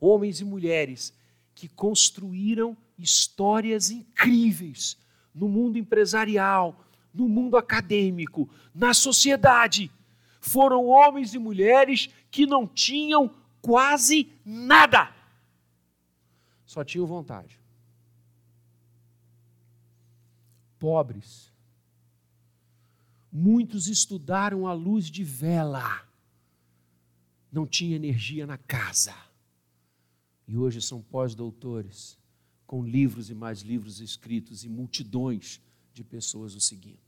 homens 0.00 0.40
e 0.40 0.44
mulheres 0.44 1.12
que 1.54 1.68
construíram 1.68 2.76
histórias 2.98 3.90
incríveis 3.90 4.96
no 5.34 5.48
mundo 5.48 5.78
empresarial, 5.78 6.84
no 7.12 7.28
mundo 7.28 7.56
acadêmico, 7.56 8.48
na 8.74 8.94
sociedade. 8.94 9.90
Foram 10.40 10.86
homens 10.86 11.34
e 11.34 11.38
mulheres 11.38 12.08
que 12.30 12.46
não 12.46 12.66
tinham 12.66 13.34
quase 13.60 14.32
nada, 14.44 15.14
só 16.64 16.82
tinham 16.82 17.06
vontade. 17.06 17.58
Pobres, 20.78 21.50
Muitos 23.32 23.86
estudaram 23.86 24.66
à 24.66 24.72
luz 24.72 25.06
de 25.06 25.22
vela. 25.22 26.04
Não 27.52 27.66
tinha 27.66 27.94
energia 27.94 28.46
na 28.46 28.58
casa. 28.58 29.14
E 30.50 30.58
hoje 30.58 30.82
são 30.82 31.00
pós-doutores, 31.00 32.18
com 32.66 32.84
livros 32.84 33.30
e 33.30 33.34
mais 33.36 33.60
livros 33.60 34.00
escritos 34.00 34.64
e 34.64 34.68
multidões 34.68 35.60
de 35.94 36.02
pessoas 36.02 36.56
o 36.56 36.60
seguindo. 36.60 36.98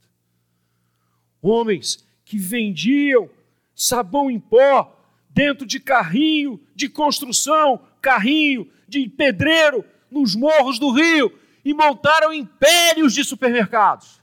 Homens 1.41 2.05
que 2.23 2.37
vendiam 2.37 3.29
sabão 3.75 4.31
em 4.31 4.39
pó 4.39 4.97
dentro 5.29 5.65
de 5.65 5.77
carrinho 5.77 6.57
de 6.73 6.87
construção, 6.87 7.85
carrinho 8.01 8.71
de 8.87 9.09
pedreiro 9.09 9.83
nos 10.09 10.35
morros 10.35 10.79
do 10.79 10.91
Rio 10.91 11.37
e 11.65 11.73
montaram 11.73 12.33
impérios 12.33 13.13
de 13.13 13.25
supermercados. 13.25 14.21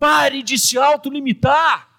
Pare 0.00 0.42
de 0.42 0.58
se 0.58 0.76
autolimitar. 0.76 1.91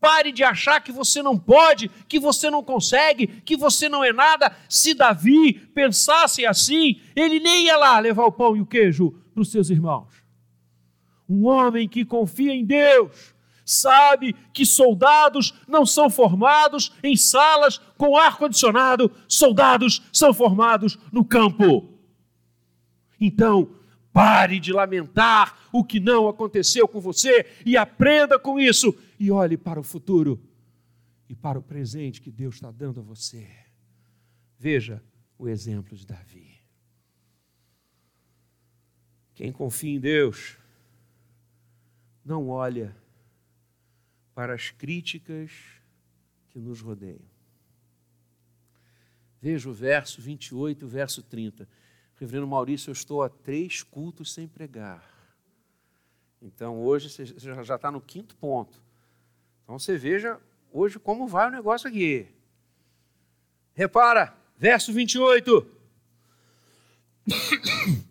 Pare 0.00 0.30
de 0.30 0.44
achar 0.44 0.80
que 0.80 0.92
você 0.92 1.20
não 1.22 1.36
pode, 1.36 1.90
que 2.08 2.20
você 2.20 2.48
não 2.50 2.62
consegue, 2.62 3.26
que 3.26 3.56
você 3.56 3.88
não 3.88 4.04
é 4.04 4.12
nada. 4.12 4.56
Se 4.68 4.94
Davi 4.94 5.54
pensasse 5.74 6.46
assim, 6.46 7.00
ele 7.16 7.40
nem 7.40 7.64
ia 7.64 7.76
lá 7.76 7.98
levar 7.98 8.24
o 8.24 8.32
pão 8.32 8.56
e 8.56 8.60
o 8.60 8.66
queijo 8.66 9.10
para 9.34 9.42
os 9.42 9.50
seus 9.50 9.70
irmãos. 9.70 10.08
Um 11.28 11.46
homem 11.46 11.88
que 11.88 12.04
confia 12.04 12.54
em 12.54 12.64
Deus, 12.64 13.34
sabe 13.64 14.34
que 14.54 14.64
soldados 14.64 15.52
não 15.66 15.84
são 15.84 16.08
formados 16.08 16.92
em 17.02 17.16
salas 17.16 17.78
com 17.98 18.16
ar-condicionado, 18.16 19.10
soldados 19.26 20.02
são 20.12 20.32
formados 20.32 20.96
no 21.12 21.24
campo. 21.24 21.92
Então, 23.20 23.68
pare 24.12 24.58
de 24.58 24.72
lamentar 24.72 25.58
o 25.72 25.84
que 25.84 26.00
não 26.00 26.28
aconteceu 26.28 26.88
com 26.88 27.00
você 27.00 27.44
e 27.66 27.76
aprenda 27.76 28.38
com 28.38 28.58
isso 28.58 28.94
e 29.18 29.30
olhe 29.30 29.56
para 29.56 29.80
o 29.80 29.82
futuro 29.82 30.40
e 31.28 31.34
para 31.34 31.58
o 31.58 31.62
presente 31.62 32.20
que 32.20 32.30
Deus 32.30 32.54
está 32.54 32.70
dando 32.70 33.00
a 33.00 33.02
você. 33.02 33.48
Veja 34.58 35.02
o 35.36 35.48
exemplo 35.48 35.96
de 35.96 36.06
Davi. 36.06 36.58
Quem 39.34 39.52
confia 39.52 39.94
em 39.94 40.00
Deus 40.00 40.56
não 42.24 42.48
olha 42.48 42.96
para 44.34 44.54
as 44.54 44.70
críticas 44.70 45.52
que 46.50 46.58
nos 46.58 46.80
rodeiam. 46.80 47.38
Veja 49.40 49.68
o 49.68 49.72
verso 49.72 50.20
28 50.20 50.82
e 50.82 50.84
o 50.84 50.88
verso 50.88 51.22
30. 51.22 51.68
Reverendo 52.16 52.48
Maurício, 52.48 52.90
eu 52.90 52.92
estou 52.92 53.22
a 53.22 53.28
três 53.28 53.82
cultos 53.82 54.32
sem 54.32 54.48
pregar. 54.48 55.08
Então 56.42 56.80
hoje 56.80 57.08
você 57.08 57.26
já 57.26 57.76
está 57.76 57.90
no 57.90 58.00
quinto 58.00 58.36
ponto. 58.36 58.82
Então 59.68 59.78
você 59.78 59.98
veja 59.98 60.40
hoje 60.72 60.98
como 60.98 61.28
vai 61.28 61.46
o 61.46 61.50
negócio 61.50 61.86
aqui. 61.86 62.26
Repara, 63.74 64.34
verso 64.56 64.94
28. 64.94 65.70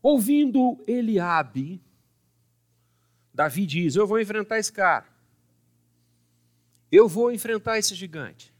Ouvindo 0.00 0.80
Eliabe, 0.86 1.82
Davi 3.34 3.66
diz: 3.66 3.96
Eu 3.96 4.06
vou 4.06 4.20
enfrentar 4.20 4.60
esse 4.60 4.72
cara. 4.72 5.04
Eu 6.92 7.08
vou 7.08 7.32
enfrentar 7.32 7.76
esse 7.76 7.96
gigante. 7.96 8.54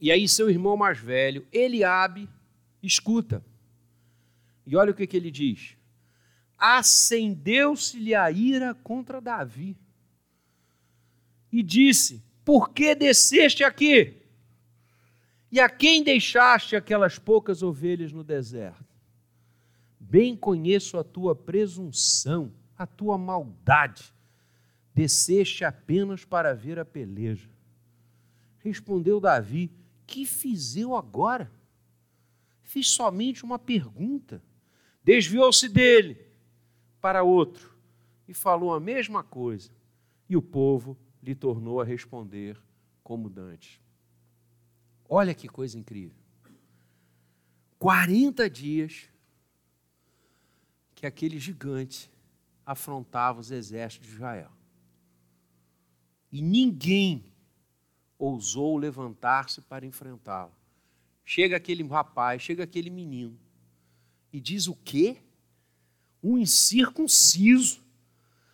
E 0.00 0.10
aí 0.10 0.28
seu 0.28 0.50
irmão 0.50 0.76
mais 0.76 0.98
velho, 0.98 1.46
Eliabe, 1.52 2.28
escuta. 2.82 3.40
E 4.66 4.74
olha 4.74 4.90
o 4.90 4.94
que, 4.94 5.06
que 5.06 5.16
ele 5.16 5.30
diz 5.30 5.76
acendeu-se-lhe 6.60 8.14
a 8.14 8.30
ira 8.30 8.74
contra 8.74 9.18
Davi 9.18 9.74
e 11.50 11.62
disse: 11.62 12.22
Por 12.44 12.68
que 12.68 12.94
desceste 12.94 13.64
aqui? 13.64 14.18
E 15.50 15.58
a 15.58 15.68
quem 15.68 16.04
deixaste 16.04 16.76
aquelas 16.76 17.18
poucas 17.18 17.62
ovelhas 17.62 18.12
no 18.12 18.22
deserto? 18.22 18.84
Bem 19.98 20.36
conheço 20.36 20.98
a 20.98 21.02
tua 21.02 21.34
presunção, 21.34 22.52
a 22.76 22.86
tua 22.86 23.16
maldade. 23.16 24.12
Desceste 24.94 25.64
apenas 25.64 26.24
para 26.24 26.54
ver 26.54 26.78
a 26.78 26.84
peleja. 26.84 27.48
Respondeu 28.58 29.18
Davi: 29.18 29.72
Que 30.06 30.26
fiz 30.26 30.76
eu 30.76 30.94
agora? 30.94 31.50
Fiz 32.62 32.88
somente 32.90 33.42
uma 33.42 33.58
pergunta. 33.58 34.42
Desviou-se 35.02 35.68
dele 35.68 36.29
para 37.00 37.22
outro 37.22 37.76
e 38.28 38.34
falou 38.34 38.74
a 38.74 38.80
mesma 38.80 39.22
coisa, 39.22 39.70
e 40.28 40.36
o 40.36 40.42
povo 40.42 40.96
lhe 41.22 41.34
tornou 41.34 41.80
a 41.80 41.84
responder 41.84 42.60
como 43.02 43.28
dantes. 43.28 43.80
Olha 45.08 45.34
que 45.34 45.48
coisa 45.48 45.76
incrível. 45.78 46.16
40 47.78 48.48
dias 48.48 49.08
que 50.94 51.06
aquele 51.06 51.38
gigante 51.38 52.10
afrontava 52.64 53.40
os 53.40 53.50
exércitos 53.50 54.08
de 54.08 54.14
Israel. 54.14 54.52
E 56.30 56.40
ninguém 56.40 57.24
ousou 58.18 58.76
levantar-se 58.76 59.60
para 59.62 59.86
enfrentá-lo. 59.86 60.52
Chega 61.24 61.56
aquele 61.56 61.82
rapaz, 61.82 62.42
chega 62.42 62.62
aquele 62.62 62.90
menino 62.90 63.36
e 64.32 64.40
diz 64.40 64.68
o 64.68 64.76
quê? 64.76 65.16
Um 66.22 66.36
incircunciso, 66.38 67.80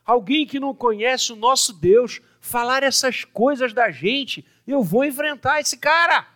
alguém 0.05 0.47
que 0.47 0.61
não 0.61 0.75
conhece 0.75 1.33
o 1.33 1.37
nosso 1.37 1.73
Deus, 1.73 2.21
falar 2.41 2.83
essas 2.83 3.25
coisas 3.25 3.73
da 3.73 3.91
gente, 3.91 4.47
eu 4.67 4.83
vou 4.83 5.05
enfrentar 5.05 5.61
esse 5.61 5.77
cara. 5.77 6.29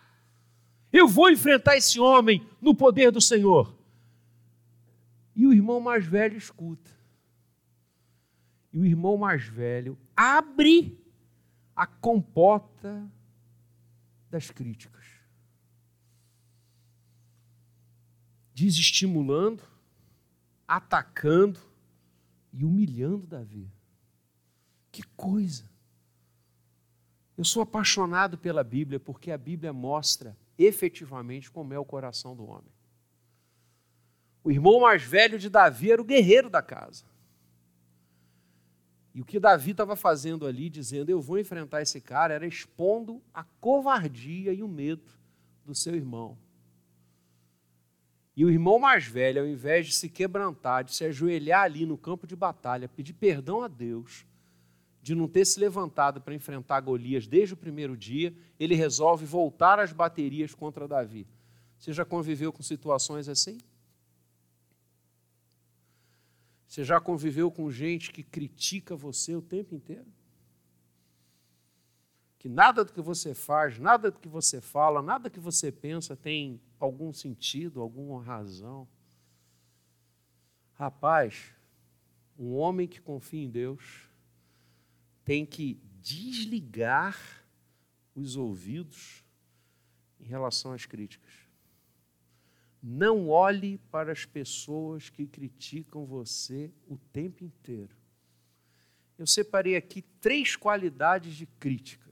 Eu 0.91 1.07
vou 1.07 1.29
enfrentar 1.29 1.77
esse 1.77 1.99
homem 1.99 2.45
no 2.61 2.75
poder 2.75 3.11
do 3.11 3.21
Senhor. 3.21 3.73
E 5.35 5.45
o 5.45 5.53
irmão 5.53 5.79
mais 5.79 6.05
velho 6.05 6.37
escuta. 6.37 6.91
E 8.73 8.79
o 8.79 8.85
irmão 8.85 9.17
mais 9.17 9.45
velho 9.45 9.97
abre 10.15 10.97
a 11.75 11.85
compota 11.85 13.09
das 14.29 14.51
críticas. 14.51 15.05
Desestimulando, 18.53 19.63
atacando 20.71 21.59
e 22.53 22.63
humilhando 22.63 23.27
Davi. 23.27 23.69
Que 24.89 25.03
coisa! 25.17 25.69
Eu 27.37 27.43
sou 27.43 27.61
apaixonado 27.61 28.37
pela 28.37 28.63
Bíblia 28.63 28.97
porque 28.97 29.31
a 29.31 29.37
Bíblia 29.37 29.73
mostra 29.73 30.37
efetivamente 30.57 31.51
como 31.51 31.73
é 31.73 31.79
o 31.79 31.83
coração 31.83 32.33
do 32.37 32.45
homem. 32.45 32.71
O 34.41 34.49
irmão 34.49 34.79
mais 34.79 35.03
velho 35.03 35.37
de 35.37 35.49
Davi 35.49 35.91
era 35.91 36.01
o 36.01 36.05
guerreiro 36.05 36.49
da 36.49 36.61
casa. 36.61 37.03
E 39.13 39.19
o 39.19 39.25
que 39.25 39.41
Davi 39.41 39.71
estava 39.71 39.97
fazendo 39.97 40.47
ali, 40.47 40.69
dizendo 40.69 41.09
eu 41.09 41.19
vou 41.19 41.37
enfrentar 41.37 41.81
esse 41.81 41.99
cara, 41.99 42.33
era 42.33 42.47
expondo 42.47 43.21
a 43.33 43.43
covardia 43.43 44.53
e 44.53 44.63
o 44.63 44.69
medo 44.69 45.11
do 45.65 45.75
seu 45.75 45.95
irmão. 45.95 46.37
E 48.35 48.45
o 48.45 48.49
irmão 48.49 48.79
mais 48.79 49.05
velho, 49.05 49.41
ao 49.41 49.47
invés 49.47 49.87
de 49.87 49.95
se 49.95 50.09
quebrantar, 50.09 50.83
de 50.83 50.95
se 50.95 51.03
ajoelhar 51.03 51.63
ali 51.63 51.85
no 51.85 51.97
campo 51.97 52.25
de 52.25 52.35
batalha, 52.35 52.87
pedir 52.87 53.13
perdão 53.13 53.61
a 53.61 53.67
Deus, 53.67 54.25
de 55.01 55.13
não 55.15 55.27
ter 55.27 55.45
se 55.45 55.59
levantado 55.59 56.21
para 56.21 56.33
enfrentar 56.33 56.79
Golias 56.79 57.27
desde 57.27 57.53
o 57.53 57.57
primeiro 57.57 57.97
dia, 57.97 58.33
ele 58.59 58.75
resolve 58.75 59.25
voltar 59.25 59.79
às 59.79 59.91
baterias 59.91 60.53
contra 60.53 60.87
Davi. 60.87 61.27
Você 61.77 61.91
já 61.91 62.05
conviveu 62.05 62.53
com 62.53 62.61
situações 62.61 63.27
assim? 63.27 63.57
Você 66.67 66.85
já 66.85 67.01
conviveu 67.01 67.51
com 67.51 67.69
gente 67.69 68.11
que 68.11 68.23
critica 68.23 68.95
você 68.95 69.35
o 69.35 69.41
tempo 69.41 69.75
inteiro? 69.75 70.05
Que 72.39 72.47
nada 72.47 72.85
do 72.85 72.93
que 72.93 73.01
você 73.01 73.33
faz, 73.33 73.77
nada 73.77 74.09
do 74.09 74.19
que 74.19 74.29
você 74.29 74.61
fala, 74.61 75.01
nada 75.01 75.29
que 75.29 75.39
você 75.39 75.71
pensa 75.71 76.15
tem 76.15 76.61
algum 76.85 77.13
sentido, 77.13 77.81
alguma 77.81 78.21
razão. 78.21 78.87
Rapaz, 80.73 81.53
um 82.37 82.55
homem 82.55 82.87
que 82.87 82.99
confia 82.99 83.43
em 83.43 83.49
Deus 83.49 84.09
tem 85.23 85.45
que 85.45 85.79
desligar 86.01 87.45
os 88.15 88.35
ouvidos 88.35 89.23
em 90.19 90.25
relação 90.25 90.73
às 90.73 90.85
críticas. 90.85 91.31
Não 92.81 93.29
olhe 93.29 93.77
para 93.91 94.11
as 94.11 94.25
pessoas 94.25 95.09
que 95.09 95.27
criticam 95.27 96.03
você 96.03 96.71
o 96.87 96.97
tempo 96.97 97.43
inteiro. 97.43 97.95
Eu 99.19 99.27
separei 99.27 99.75
aqui 99.75 100.01
três 100.19 100.55
qualidades 100.55 101.35
de 101.35 101.45
críticas. 101.45 102.11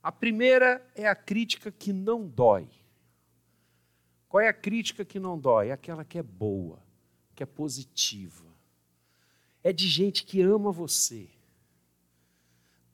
A 0.00 0.12
primeira 0.12 0.86
é 0.94 1.08
a 1.08 1.14
crítica 1.14 1.72
que 1.72 1.92
não 1.92 2.26
dói. 2.26 2.68
Qual 4.30 4.40
é 4.40 4.46
a 4.46 4.52
crítica 4.52 5.04
que 5.04 5.18
não 5.18 5.36
dói? 5.36 5.70
É 5.70 5.72
aquela 5.72 6.04
que 6.04 6.16
é 6.16 6.22
boa, 6.22 6.80
que 7.34 7.42
é 7.42 7.46
positiva. 7.46 8.48
é 9.62 9.72
de 9.72 9.88
gente 9.88 10.24
que 10.24 10.40
ama 10.40 10.70
você. 10.70 11.28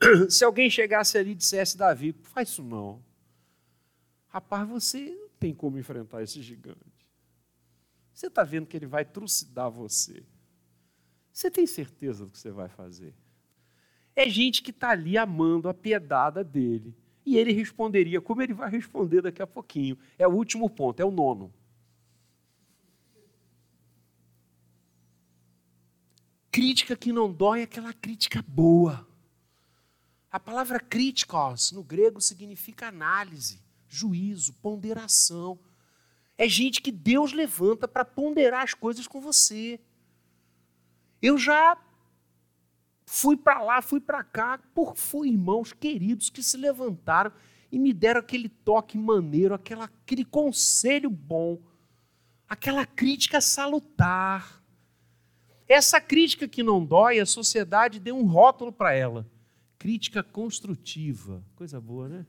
Se 0.30 0.43
alguém 0.45 0.70
chegasse 0.70 1.18
ali 1.18 1.32
e 1.32 1.34
dissesse, 1.34 1.76
Davi, 1.76 2.12
faz 2.22 2.49
isso 2.49 2.62
não. 2.62 3.05
Rapaz, 4.28 4.66
você 4.66 5.11
não 5.11 5.28
tem 5.39 5.55
como 5.55 5.78
enfrentar 5.78 6.22
esse 6.22 6.41
gigante. 6.41 7.07
Você 8.14 8.28
está 8.28 8.43
vendo 8.43 8.66
que 8.66 8.76
ele 8.76 8.87
vai 8.87 9.05
trucidar 9.05 9.70
você. 9.70 10.24
Você 11.30 11.51
tem 11.51 11.66
certeza 11.66 12.24
do 12.24 12.30
que 12.30 12.39
você 12.39 12.51
vai 12.51 12.70
fazer? 12.70 13.14
É 14.16 14.26
gente 14.26 14.62
que 14.62 14.70
está 14.70 14.89
ali 14.89 15.18
amando 15.18 15.68
a 15.68 15.74
piedada 15.74 16.43
dele. 16.43 16.97
E 17.27 17.37
ele 17.37 17.53
responderia 17.53 18.20
como 18.20 18.41
ele 18.41 18.55
vai 18.55 18.70
responder 18.70 19.20
daqui 19.20 19.43
a 19.43 19.47
pouquinho. 19.47 19.99
É 20.16 20.29
o 20.29 20.31
último 20.31 20.70
ponto, 20.70 21.01
é 21.01 21.05
o 21.05 21.11
nono. 21.11 21.53
Crítica 26.53 26.97
que 26.97 27.12
não 27.12 27.31
dói 27.31 27.61
é 27.61 27.64
aquela 27.64 27.93
crítica 27.93 28.43
boa. 28.47 29.07
A 30.31 30.39
palavra 30.39 30.79
críticos 30.79 31.72
no 31.72 31.83
grego 31.83 32.20
significa 32.20 32.87
análise, 32.87 33.61
juízo, 33.89 34.55
ponderação. 34.62 35.59
É 36.39 36.49
gente 36.49 36.81
que 36.81 36.93
Deus 36.93 37.33
levanta 37.33 37.89
para 37.89 38.05
ponderar 38.05 38.62
as 38.62 38.72
coisas 38.72 39.09
com 39.09 39.20
você. 39.20 39.81
Eu 41.20 41.37
já 41.37 41.77
fui 43.07 43.37
para 43.37 43.63
lá, 43.63 43.81
fui 43.81 44.01
para 44.01 44.23
cá, 44.25 44.59
por 44.75 44.97
foi 44.97 45.29
irmãos 45.29 45.73
queridos 45.73 46.29
que 46.29 46.43
se 46.43 46.57
levantaram 46.57 47.33
e 47.71 47.79
me 47.79 47.93
deram 47.95 48.21
aquele 48.21 48.49
toque 48.49 48.99
maneiro, 48.99 49.55
aquela, 49.55 49.85
aquele 49.85 50.25
conselho 50.25 51.09
bom, 51.09 51.61
aquela 52.49 52.85
crítica 52.85 53.41
salutar. 53.41 54.63
Essa 55.69 56.01
crítica 56.01 56.47
que 56.47 56.63
não 56.63 56.85
dói, 56.85 57.19
a 57.19 57.27
sociedade 57.27 57.99
deu 57.99 58.17
um 58.17 58.27
rótulo 58.27 58.73
para 58.73 58.93
ela. 58.93 59.27
Crítica 59.79 60.23
construtiva. 60.23 61.43
Coisa 61.57 61.81
boa, 61.81 62.09
né? 62.09 62.27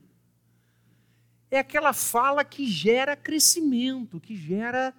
É 1.50 1.58
aquela 1.58 1.92
fala 1.92 2.44
que 2.44 2.66
gera 2.66 3.16
crescimento, 3.16 4.20
que 4.20 4.36
gera 4.36 4.92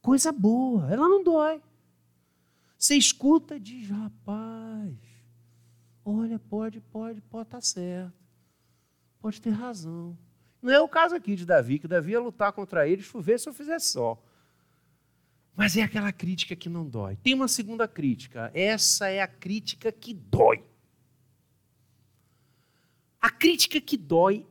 coisa 0.00 0.32
boa. 0.32 0.90
Ela 0.90 1.08
não 1.08 1.22
dói. 1.22 1.62
Você 2.86 2.94
escuta 2.94 3.58
diz, 3.58 3.90
rapaz, 3.90 4.96
olha, 6.04 6.38
pode, 6.38 6.80
pode, 6.80 7.20
pode 7.20 7.48
estar 7.48 7.58
tá 7.58 7.60
certo. 7.60 8.14
Pode 9.18 9.40
ter 9.40 9.50
razão. 9.50 10.16
Não 10.62 10.72
é 10.72 10.80
o 10.80 10.88
caso 10.88 11.16
aqui 11.16 11.34
de 11.34 11.44
Davi, 11.44 11.80
que 11.80 11.88
Davi 11.88 12.12
ia 12.12 12.20
lutar 12.20 12.52
contra 12.52 12.88
ele, 12.88 13.02
chover 13.02 13.40
se 13.40 13.48
eu 13.48 13.52
fizer 13.52 13.80
só. 13.80 14.22
Mas 15.56 15.76
é 15.76 15.82
aquela 15.82 16.12
crítica 16.12 16.54
que 16.54 16.68
não 16.68 16.88
dói. 16.88 17.16
Tem 17.16 17.34
uma 17.34 17.48
segunda 17.48 17.88
crítica. 17.88 18.52
Essa 18.54 19.08
é 19.08 19.20
a 19.20 19.26
crítica 19.26 19.90
que 19.90 20.14
dói. 20.14 20.64
A 23.20 23.30
crítica 23.30 23.80
que 23.80 23.96
dói 23.96 24.46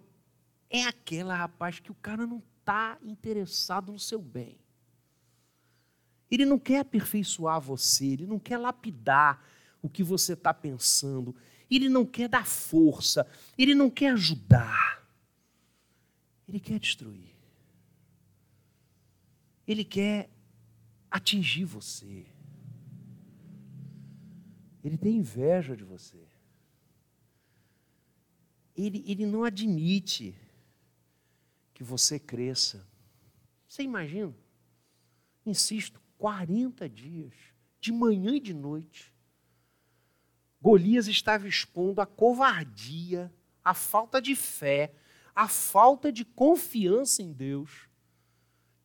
é 0.70 0.84
aquela, 0.84 1.38
rapaz, 1.38 1.80
que 1.80 1.90
o 1.90 1.96
cara 1.96 2.28
não 2.28 2.44
está 2.60 2.98
interessado 3.02 3.94
no 3.94 4.00
seu 4.00 4.22
bem. 4.22 4.60
Ele 6.30 6.46
não 6.46 6.58
quer 6.58 6.80
aperfeiçoar 6.80 7.62
você, 7.62 8.06
ele 8.06 8.26
não 8.26 8.40
quer 8.40 8.58
lapidar 8.58 9.44
o 9.82 9.90
que 9.90 10.04
você 10.04 10.34
está 10.34 10.54
pensando, 10.54 11.36
ele 11.70 11.88
não 11.88 12.06
quer 12.06 12.28
dar 12.28 12.46
força, 12.46 13.28
ele 13.58 13.76
não 13.76 13.90
quer 13.90 14.12
ajudar, 14.12 15.08
ele 16.48 16.60
quer 16.60 16.80
destruir. 16.80 17.36
Ele 19.68 19.84
quer 19.84 20.30
atingir 21.10 21.66
você. 21.66 22.26
Ele 24.84 24.98
tem 24.98 25.18
inveja 25.18 25.76
de 25.76 25.84
você. 25.84 26.24
Ele, 28.76 29.04
ele 29.08 29.26
não 29.26 29.44
admite 29.44 30.36
que 31.74 31.84
você 31.84 32.20
cresça. 32.20 32.86
Você 33.68 33.82
imagina? 33.82 34.36
Insisto, 35.46 36.00
40 36.26 36.90
dias, 36.90 37.36
de 37.80 37.92
manhã 37.92 38.36
e 38.36 38.40
de 38.40 38.52
noite. 38.52 39.14
Golias 40.60 41.08
estava 41.08 41.48
expondo 41.48 42.02
a 42.02 42.06
covardia, 42.08 43.32
a 43.64 43.76
falta 43.76 44.20
de 44.20 44.36
fé, 44.36 44.92
a 45.36 45.48
falta 45.48 46.12
de 46.12 46.26
confiança 46.26 47.22
em 47.22 47.32
Deus 47.32 47.88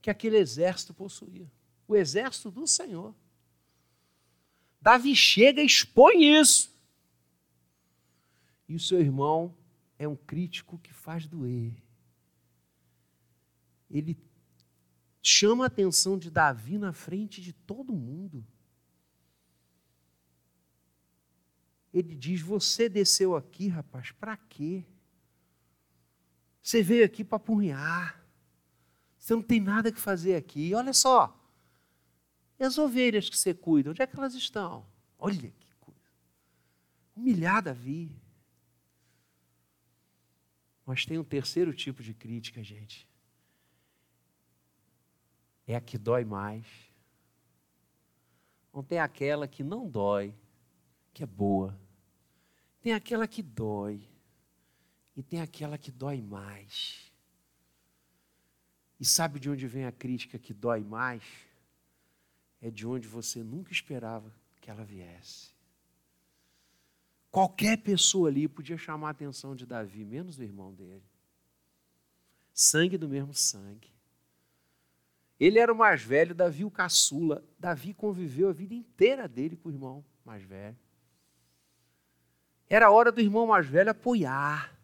que 0.03 0.11
aquele 0.11 0.36
exército 0.36 0.93
possuía 0.93 1.51
o 1.88 1.97
exército 1.97 2.51
do 2.51 2.66
Senhor. 2.66 3.14
Davi 4.78 5.16
chega 5.16 5.62
e 5.62 5.66
expõe 5.66 6.38
isso. 6.38 6.70
E 8.68 8.74
o 8.74 8.78
seu 8.78 9.01
irmão 9.01 9.57
é 9.99 10.07
um 10.07 10.14
crítico 10.14 10.78
que 10.78 10.93
faz 10.93 11.26
doer. 11.26 11.72
Ele 13.91 14.14
chama 15.22 15.64
a 15.64 15.66
atenção 15.66 16.18
de 16.18 16.30
Davi 16.30 16.78
na 16.78 16.92
frente 16.92 17.40
de 17.40 17.52
todo 17.52 17.92
mundo. 17.92 18.46
Ele 21.92 22.14
diz: 22.14 22.40
Você 22.40 22.88
desceu 22.88 23.34
aqui, 23.36 23.68
rapaz, 23.68 24.12
para 24.12 24.36
quê? 24.36 24.84
Você 26.62 26.82
veio 26.82 27.04
aqui 27.04 27.24
para 27.24 27.36
apurrinhar. 27.36 28.24
Você 29.18 29.34
não 29.34 29.42
tem 29.42 29.60
nada 29.60 29.92
que 29.92 30.00
fazer 30.00 30.34
aqui. 30.36 30.74
Olha 30.74 30.92
só, 30.92 31.36
e 32.58 32.64
as 32.64 32.78
ovelhas 32.78 33.28
que 33.28 33.36
você 33.36 33.54
cuida, 33.54 33.90
onde 33.90 34.02
é 34.02 34.06
que 34.06 34.16
elas 34.16 34.34
estão? 34.34 34.86
Olha 35.18 35.50
que 35.50 35.74
coisa. 35.80 36.00
Humilhar 37.16 37.62
Davi. 37.62 38.14
Mas 40.84 41.06
tem 41.06 41.18
um 41.18 41.24
terceiro 41.24 41.72
tipo 41.72 42.02
de 42.02 42.12
crítica, 42.12 42.62
gente. 42.62 43.09
É 45.70 45.76
a 45.76 45.80
que 45.80 45.98
dói 45.98 46.24
mais. 46.24 46.66
Não 48.72 48.82
tem 48.82 48.98
aquela 48.98 49.46
que 49.46 49.62
não 49.62 49.88
dói, 49.88 50.34
que 51.12 51.22
é 51.22 51.26
boa. 51.26 51.78
Tem 52.80 52.92
aquela 52.92 53.26
que 53.26 53.42
dói. 53.42 54.08
E 55.16 55.22
tem 55.22 55.40
aquela 55.40 55.76
que 55.76 55.90
dói 55.90 56.22
mais. 56.22 57.12
E 58.98 59.04
sabe 59.04 59.38
de 59.38 59.50
onde 59.50 59.66
vem 59.66 59.84
a 59.84 59.92
crítica 59.92 60.38
que 60.38 60.54
dói 60.54 60.82
mais? 60.82 61.22
é 62.60 62.70
de 62.70 62.86
onde 62.86 63.08
você 63.08 63.42
nunca 63.42 63.72
esperava 63.72 64.30
que 64.60 64.70
ela 64.70 64.84
viesse. 64.84 65.50
Qualquer 67.30 67.78
pessoa 67.78 68.28
ali 68.28 68.46
podia 68.46 68.76
chamar 68.76 69.08
a 69.08 69.10
atenção 69.12 69.56
de 69.56 69.64
Davi, 69.64 70.04
menos 70.04 70.36
o 70.36 70.42
irmão 70.42 70.74
dele. 70.74 71.02
Sangue 72.52 72.98
do 72.98 73.08
mesmo 73.08 73.32
sangue. 73.32 73.90
Ele 75.41 75.59
era 75.59 75.72
o 75.72 75.76
mais 75.76 76.03
velho, 76.03 76.34
Davi 76.34 76.66
o 76.66 76.70
caçula. 76.70 77.43
Davi 77.59 77.95
conviveu 77.95 78.51
a 78.51 78.53
vida 78.53 78.74
inteira 78.74 79.26
dele 79.26 79.57
com 79.57 79.70
o 79.70 79.72
irmão 79.72 80.05
mais 80.22 80.43
velho. 80.43 80.76
Era 82.68 82.91
hora 82.91 83.11
do 83.11 83.22
irmão 83.22 83.47
mais 83.47 83.66
velho 83.66 83.91
apoiar. 83.91 84.78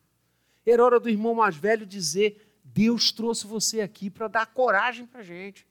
Era 0.65 0.83
hora 0.83 0.99
do 0.99 1.11
irmão 1.11 1.35
mais 1.35 1.55
velho 1.55 1.85
dizer: 1.85 2.59
Deus 2.65 3.13
trouxe 3.13 3.47
você 3.47 3.83
aqui 3.83 4.09
para 4.09 4.29
dar 4.29 4.47
coragem 4.47 5.07
para 5.07 5.21
a 5.21 5.23
gente. 5.23 5.67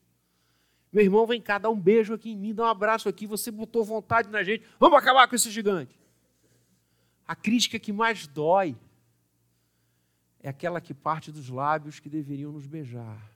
Meu 0.94 1.04
irmão, 1.04 1.26
vem 1.26 1.42
cá, 1.42 1.58
dá 1.58 1.70
um 1.70 1.80
beijo 1.80 2.14
aqui 2.14 2.32
em 2.32 2.38
mim, 2.38 2.54
dá 2.54 2.64
um 2.64 2.68
abraço 2.68 3.10
aqui. 3.10 3.26
Você 3.26 3.50
botou 3.50 3.84
vontade 3.84 4.30
na 4.30 4.44
gente. 4.44 4.64
Vamos 4.80 4.98
acabar 5.00 5.28
com 5.28 5.36
esse 5.36 5.50
gigante. 5.50 6.00
A 7.28 7.36
crítica 7.36 7.80
que 7.80 7.92
mais 7.92 8.28
dói 8.28 8.78
é 10.42 10.48
aquela 10.48 10.80
que 10.80 10.94
parte 10.94 11.32
dos 11.32 11.50
lábios 11.50 12.00
que 12.00 12.08
deveriam 12.08 12.52
nos 12.52 12.68
beijar. 12.68 13.35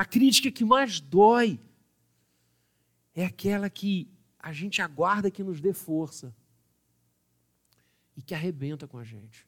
A 0.00 0.04
crítica 0.06 0.50
que 0.50 0.64
mais 0.64 0.98
dói 0.98 1.60
é 3.14 3.22
aquela 3.26 3.68
que 3.68 4.10
a 4.38 4.50
gente 4.50 4.80
aguarda 4.80 5.30
que 5.30 5.44
nos 5.44 5.60
dê 5.60 5.74
força 5.74 6.34
e 8.16 8.22
que 8.22 8.34
arrebenta 8.34 8.88
com 8.88 8.96
a 8.96 9.04
gente. 9.04 9.46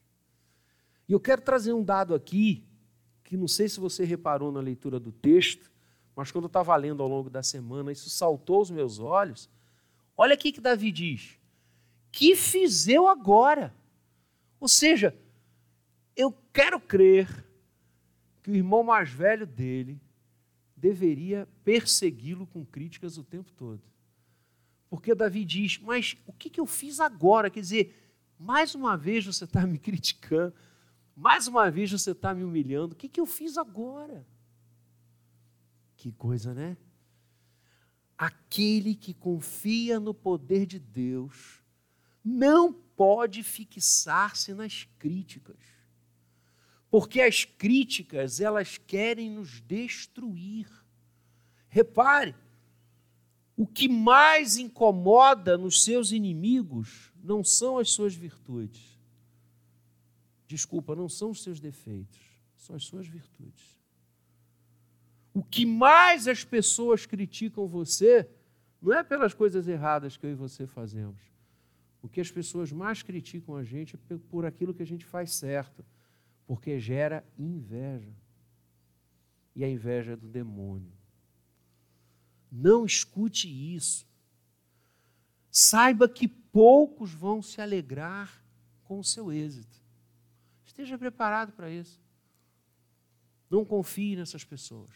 E 1.09 1.13
eu 1.15 1.19
quero 1.19 1.41
trazer 1.41 1.73
um 1.73 1.83
dado 1.83 2.15
aqui, 2.15 2.63
que 3.25 3.35
não 3.35 3.49
sei 3.49 3.67
se 3.67 3.81
você 3.81 4.05
reparou 4.05 4.53
na 4.53 4.61
leitura 4.61 5.01
do 5.01 5.11
texto, 5.11 5.73
mas 6.15 6.31
quando 6.31 6.45
eu 6.45 6.49
estava 6.49 6.77
lendo 6.77 7.03
ao 7.03 7.09
longo 7.09 7.31
da 7.31 7.43
semana, 7.43 7.91
isso 7.91 8.11
saltou 8.11 8.57
aos 8.57 8.71
meus 8.71 8.99
olhos. 8.99 9.49
Olha 10.15 10.35
aqui 10.35 10.53
que 10.53 10.61
Davi 10.61 10.93
diz: 10.93 11.39
Que 12.11 12.37
fiz 12.37 12.87
eu 12.89 13.09
agora? 13.09 13.75
Ou 14.61 14.69
seja, 14.69 15.17
eu 16.15 16.31
quero 16.53 16.79
crer 16.79 17.43
que 18.43 18.51
o 18.51 18.55
irmão 18.55 18.83
mais 18.83 19.09
velho 19.09 19.47
dele 19.47 19.99
deveria 20.83 21.49
persegui-lo 21.65 22.47
com 22.47 22.67
críticas 22.67 23.17
o 23.17 23.25
tempo 23.25 23.51
todo. 23.53 23.81
Porque 24.91 25.15
Davi 25.15 25.45
diz: 25.45 25.79
Mas 25.79 26.17
o 26.27 26.33
que, 26.35 26.61
eu 26.61 26.67
fiz 26.67 27.01
agora? 27.01 27.49
Quer 27.49 27.61
dizer, 27.61 28.15
mais 28.39 28.75
uma 28.75 28.97
vez 28.97 29.25
você 29.25 29.45
está 29.45 29.67
me 29.67 29.79
criticando, 29.81 30.55
mais 31.17 31.47
uma 31.47 31.71
vez 31.71 31.91
você 31.91 32.11
está 32.11 32.35
me 32.35 32.45
humilhando, 32.45 32.95
o 32.95 32.97
que 32.97 33.19
eu 33.19 33.27
fiz 33.27 33.57
agora? 33.57 34.27
Que 35.97 36.13
coisa, 36.13 36.53
né? 36.53 36.77
aquele 38.23 38.95
que 38.95 39.13
confia 39.13 39.99
no 39.99 40.15
poder 40.15 40.65
de 40.65 40.79
Deus 40.79 41.61
não 42.25 42.73
pode 42.73 43.43
fixar-se 43.43 44.55
nas 44.55 44.85
críticas. 44.97 45.57
Porque 46.93 47.23
as 47.23 47.47
críticas, 47.47 48.39
elas 48.39 48.77
querem 48.77 49.31
nos 49.31 49.63
destruir. 49.63 50.69
Repare, 51.67 52.35
o 53.57 53.67
que 53.67 53.89
mais 53.89 54.59
incomoda 54.59 55.57
nos 55.57 55.85
seus 55.85 56.13
inimigos 56.13 57.11
não 57.25 57.43
são 57.43 57.79
as 57.79 57.89
suas 57.89 58.15
virtudes. 58.15 59.01
Desculpa, 60.47 60.95
não 60.95 61.09
são 61.09 61.31
os 61.31 61.43
seus 61.43 61.59
defeitos, 61.59 62.21
são 62.59 62.77
as 62.77 62.85
suas 62.85 63.07
virtudes. 63.07 63.81
O 65.33 65.43
que 65.43 65.65
mais 65.65 66.29
as 66.29 66.45
pessoas 66.45 67.07
criticam 67.07 67.67
você 67.67 68.29
não 68.83 68.93
é 68.93 69.03
pelas 69.03 69.33
coisas 69.33 69.67
erradas 69.67 70.19
que 70.19 70.27
eu 70.27 70.33
e 70.33 70.35
você 70.35 70.67
fazemos. 70.67 71.23
O 72.03 72.09
que 72.09 72.21
as 72.21 72.31
pessoas 72.31 72.71
mais 72.71 73.03
criticam 73.03 73.57
a 73.57 73.65
gente 73.65 73.97
é 74.11 74.19
por 74.29 74.45
aquilo 74.45 74.75
que 74.75 74.83
a 74.83 74.87
gente 74.87 75.07
faz 75.07 75.33
certo, 75.33 75.83
porque 76.47 76.79
gera 76.79 77.25
inveja. 77.39 78.13
E 79.55 79.65
a 79.65 79.69
inveja 79.69 80.13
é 80.13 80.17
do 80.17 80.29
demônio. 80.29 80.93
Não 82.51 82.85
escute 82.85 83.49
isso. 83.49 84.07
Saiba 85.51 86.09
que 86.09 86.27
poucos 86.27 87.13
vão 87.13 87.43
se 87.43 87.61
alegrar 87.61 88.43
com 88.85 88.99
o 88.99 89.05
seu 89.05 89.33
êxito. 89.33 89.81
Esteja 90.65 90.97
preparado 90.99 91.53
para 91.53 91.71
isso. 91.71 92.01
Não 93.51 93.65
confie 93.65 94.17
nessas 94.17 94.45
pessoas. 94.45 94.95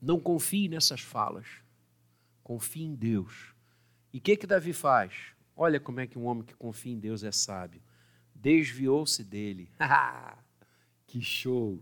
Não 0.00 0.18
confie 0.18 0.68
nessas 0.68 1.00
falas. 1.00 1.46
Confie 2.42 2.82
em 2.82 2.94
Deus. 2.94 3.54
E 4.12 4.18
o 4.18 4.20
que, 4.20 4.36
que 4.36 4.46
Davi 4.46 4.72
faz? 4.72 5.32
Olha 5.54 5.78
como 5.78 6.00
é 6.00 6.06
que 6.06 6.18
um 6.18 6.24
homem 6.24 6.42
que 6.42 6.54
confia 6.54 6.92
em 6.92 6.98
Deus 6.98 7.22
é 7.22 7.30
sábio. 7.30 7.80
Desviou-se 8.40 9.22
dele. 9.22 9.70
que 11.06 11.20
show! 11.20 11.78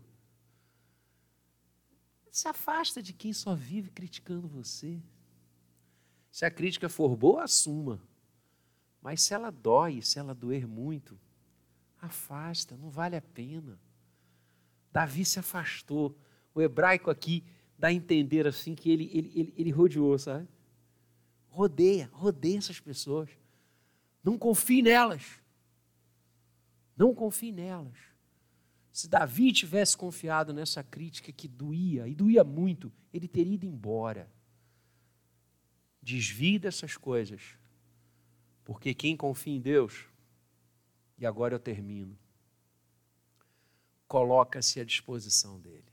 Se 2.31 2.49
afasta 2.49 3.01
de 3.01 3.13
quem 3.13 3.33
só 3.33 3.55
vive 3.55 3.91
criticando 3.91 4.49
você. 4.49 5.01
Se 6.31 6.45
a 6.45 6.51
crítica 6.51 6.89
for 6.89 7.17
boa, 7.17 7.45
assuma. 7.45 8.01
Mas 9.01 9.23
se 9.23 9.35
ela 9.35 9.51
dói, 9.51 10.03
se 10.03 10.19
ela 10.19 10.35
doer 10.35 10.67
muito, 10.67 11.19
afasta, 12.01 12.77
não 12.77 12.91
vale 12.91 13.17
a 13.17 13.23
pena. 13.23 13.79
Davi 14.93 15.25
se 15.25 15.39
afastou. 15.39 16.17
O 16.53 16.61
hebraico 16.61 17.09
aqui 17.09 17.45
dá 17.79 17.89
a 17.89 17.93
entender 17.93 18.47
assim 18.49 18.75
que 18.75 18.91
ele, 18.91 19.11
ele, 19.13 19.33
ele, 19.35 19.55
ele 19.57 19.71
rodeou, 19.71 20.19
sabe? 20.19 20.49
Rodeia, 21.49 22.11
rodeia 22.13 22.59
essas 22.59 22.81
pessoas. 22.81 23.31
Não 24.23 24.37
confie 24.37 24.83
nelas. 24.83 25.41
Não 26.99 27.15
confie 27.15 27.53
nelas. 27.53 27.97
Se 28.93 29.09
Davi 29.09 29.53
tivesse 29.53 29.97
confiado 29.97 30.53
nessa 30.53 30.83
crítica 30.83 31.31
que 31.31 31.47
doía, 31.47 32.09
e 32.09 32.15
doía 32.15 32.43
muito, 32.43 32.93
ele 33.13 33.29
teria 33.29 33.55
ido 33.55 33.65
embora. 33.65 34.29
Desvie 36.03 36.59
dessas 36.59 36.97
coisas, 36.97 37.57
porque 38.65 38.93
quem 38.93 39.17
confia 39.17 39.55
em 39.55 39.61
Deus, 39.61 40.07
e 41.17 41.25
agora 41.25 41.55
eu 41.55 41.61
termino, 41.61 42.19
coloca-se 44.09 44.81
à 44.81 44.85
disposição 44.85 45.61
dele 45.61 45.89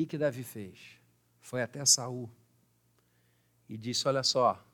que, 0.00 0.06
que 0.06 0.18
Davi 0.18 0.42
fez? 0.42 0.78
Foi 1.40 1.62
até 1.62 1.84
Saul 1.84 2.30
e 3.68 3.76
disse: 3.76 4.06
Olha 4.08 4.22
só, 4.22 4.64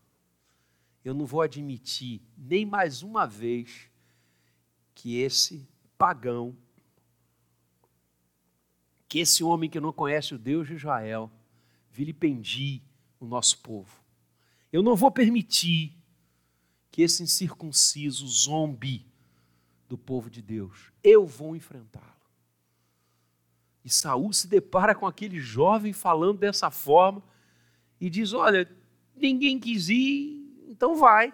eu 1.04 1.14
não 1.14 1.26
vou 1.26 1.42
admitir 1.42 2.22
nem 2.36 2.64
mais 2.64 3.02
uma 3.02 3.26
vez 3.26 3.90
que 4.96 5.20
esse 5.20 5.68
pagão, 5.98 6.56
que 9.06 9.20
esse 9.20 9.44
homem 9.44 9.68
que 9.68 9.78
não 9.78 9.92
conhece 9.92 10.34
o 10.34 10.38
Deus 10.38 10.66
de 10.66 10.74
Israel, 10.74 11.30
vilipendie 11.90 12.82
o 13.20 13.26
nosso 13.26 13.58
povo. 13.58 14.02
Eu 14.72 14.82
não 14.82 14.96
vou 14.96 15.10
permitir 15.10 15.94
que 16.90 17.02
esse 17.02 17.22
incircunciso 17.22 18.26
zombe 18.26 19.06
do 19.86 19.98
povo 19.98 20.30
de 20.30 20.40
Deus. 20.40 20.90
Eu 21.04 21.26
vou 21.26 21.54
enfrentá-lo. 21.54 22.06
E 23.84 23.90
Saul 23.90 24.32
se 24.32 24.48
depara 24.48 24.94
com 24.94 25.06
aquele 25.06 25.38
jovem 25.38 25.92
falando 25.92 26.38
dessa 26.38 26.70
forma 26.70 27.22
e 28.00 28.08
diz: 28.08 28.32
Olha, 28.32 28.68
ninguém 29.14 29.60
quis 29.60 29.90
ir, 29.90 30.66
então 30.68 30.96
vai. 30.96 31.32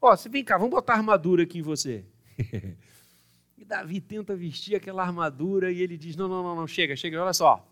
Ó, 0.00 0.16
você 0.16 0.28
vem 0.28 0.44
cá, 0.44 0.56
vamos 0.56 0.70
botar 0.70 0.94
armadura 0.94 1.42
aqui 1.42 1.58
em 1.58 1.62
você. 1.62 2.06
e 3.56 3.64
Davi 3.64 4.00
tenta 4.00 4.36
vestir 4.36 4.76
aquela 4.76 5.02
armadura 5.02 5.70
e 5.72 5.80
ele 5.80 5.96
diz: 5.96 6.16
Não, 6.16 6.28
não, 6.28 6.42
não, 6.42 6.56
não, 6.56 6.66
chega, 6.66 6.96
chega, 6.96 7.22
olha 7.22 7.32
só. 7.32 7.66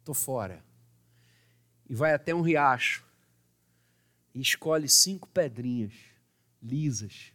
Estou 0.00 0.14
fora. 0.14 0.64
E 1.88 1.94
vai 1.94 2.12
até 2.12 2.34
um 2.34 2.42
riacho 2.42 3.04
e 4.34 4.40
escolhe 4.40 4.88
cinco 4.88 5.28
pedrinhas 5.28 5.92
lisas. 6.62 7.32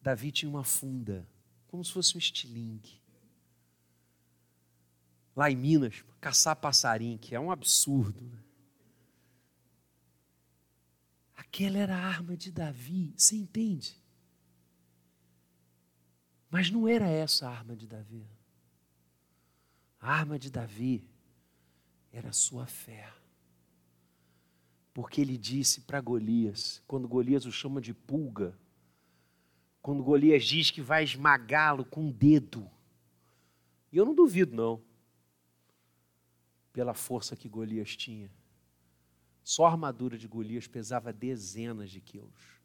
Davi 0.00 0.32
tinha 0.32 0.48
uma 0.48 0.64
funda, 0.64 1.28
como 1.66 1.84
se 1.84 1.92
fosse 1.92 2.16
um 2.16 2.18
estilingue 2.18 3.00
lá 5.34 5.50
em 5.50 5.56
Minas, 5.56 6.04
caçar 6.20 6.56
passarinho, 6.56 7.18
que 7.18 7.34
é 7.34 7.40
um 7.40 7.50
absurdo. 7.50 8.24
Né? 8.24 8.38
Aquela 11.36 11.78
era 11.78 11.96
a 11.96 12.06
arma 12.06 12.36
de 12.36 12.52
Davi, 12.52 13.14
você 13.16 13.36
entende? 13.36 13.99
Mas 16.50 16.70
não 16.70 16.88
era 16.88 17.06
essa 17.06 17.48
a 17.48 17.50
arma 17.50 17.76
de 17.76 17.86
Davi. 17.86 18.26
A 20.00 20.12
arma 20.12 20.38
de 20.38 20.50
Davi 20.50 21.04
era 22.12 22.30
a 22.30 22.32
sua 22.32 22.66
fé. 22.66 23.12
Porque 24.92 25.20
ele 25.20 25.38
disse 25.38 25.82
para 25.82 26.00
Golias, 26.00 26.82
quando 26.86 27.06
Golias 27.06 27.46
o 27.46 27.52
chama 27.52 27.80
de 27.80 27.94
pulga, 27.94 28.58
quando 29.80 30.02
Golias 30.02 30.44
diz 30.44 30.70
que 30.70 30.82
vai 30.82 31.04
esmagá-lo 31.04 31.84
com 31.84 32.08
o 32.08 32.12
dedo, 32.12 32.68
e 33.92 33.96
eu 33.96 34.04
não 34.04 34.14
duvido, 34.14 34.54
não 34.54 34.82
pela 36.72 36.94
força 36.94 37.36
que 37.36 37.48
Golias 37.48 37.96
tinha. 37.96 38.30
Só 39.42 39.66
a 39.66 39.70
armadura 39.70 40.16
de 40.16 40.28
Golias 40.28 40.66
pesava 40.66 41.12
dezenas 41.12 41.90
de 41.90 42.00
quilos. 42.00 42.60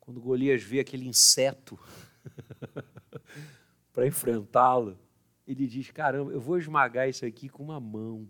Quando 0.00 0.20
Golias 0.20 0.62
vê 0.62 0.80
aquele 0.80 1.06
inseto 1.06 1.78
para 3.92 4.06
enfrentá-lo, 4.06 4.98
ele 5.46 5.66
diz: 5.66 5.90
Caramba, 5.90 6.32
eu 6.32 6.40
vou 6.40 6.58
esmagar 6.58 7.08
isso 7.08 7.24
aqui 7.24 7.48
com 7.48 7.62
uma 7.62 7.80
mão. 7.80 8.28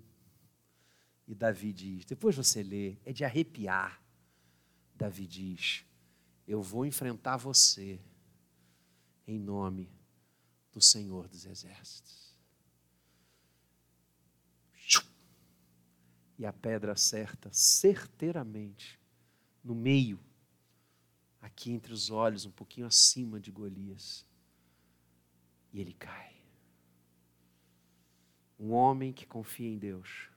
E 1.26 1.34
Davi 1.34 1.72
diz: 1.72 2.04
depois 2.04 2.36
você 2.36 2.62
lê, 2.62 2.96
é 3.04 3.12
de 3.12 3.24
arrepiar. 3.24 4.02
Davi 4.94 5.26
diz: 5.26 5.84
Eu 6.46 6.62
vou 6.62 6.86
enfrentar 6.86 7.36
você 7.36 8.00
em 9.26 9.38
nome 9.38 9.90
do 10.72 10.80
Senhor 10.80 11.28
dos 11.28 11.46
Exércitos. 11.46 12.22
e 16.42 16.46
a 16.46 16.52
pedra 16.52 16.92
acerta 16.92 17.48
certeiramente 17.52 18.98
no 19.62 19.76
meio, 19.76 20.18
aqui 21.42 21.72
entre 21.72 21.92
os 21.92 22.08
olhos, 22.08 22.46
um 22.46 22.50
pouquinho 22.52 22.86
acima 22.86 23.40
de 23.40 23.50
Golias. 23.50 24.24
E 25.72 25.80
ele 25.80 25.92
cai. 25.92 26.32
Um 28.58 28.70
homem 28.70 29.12
que 29.12 29.26
confia 29.26 29.68
em 29.68 29.76
Deus, 29.76 30.30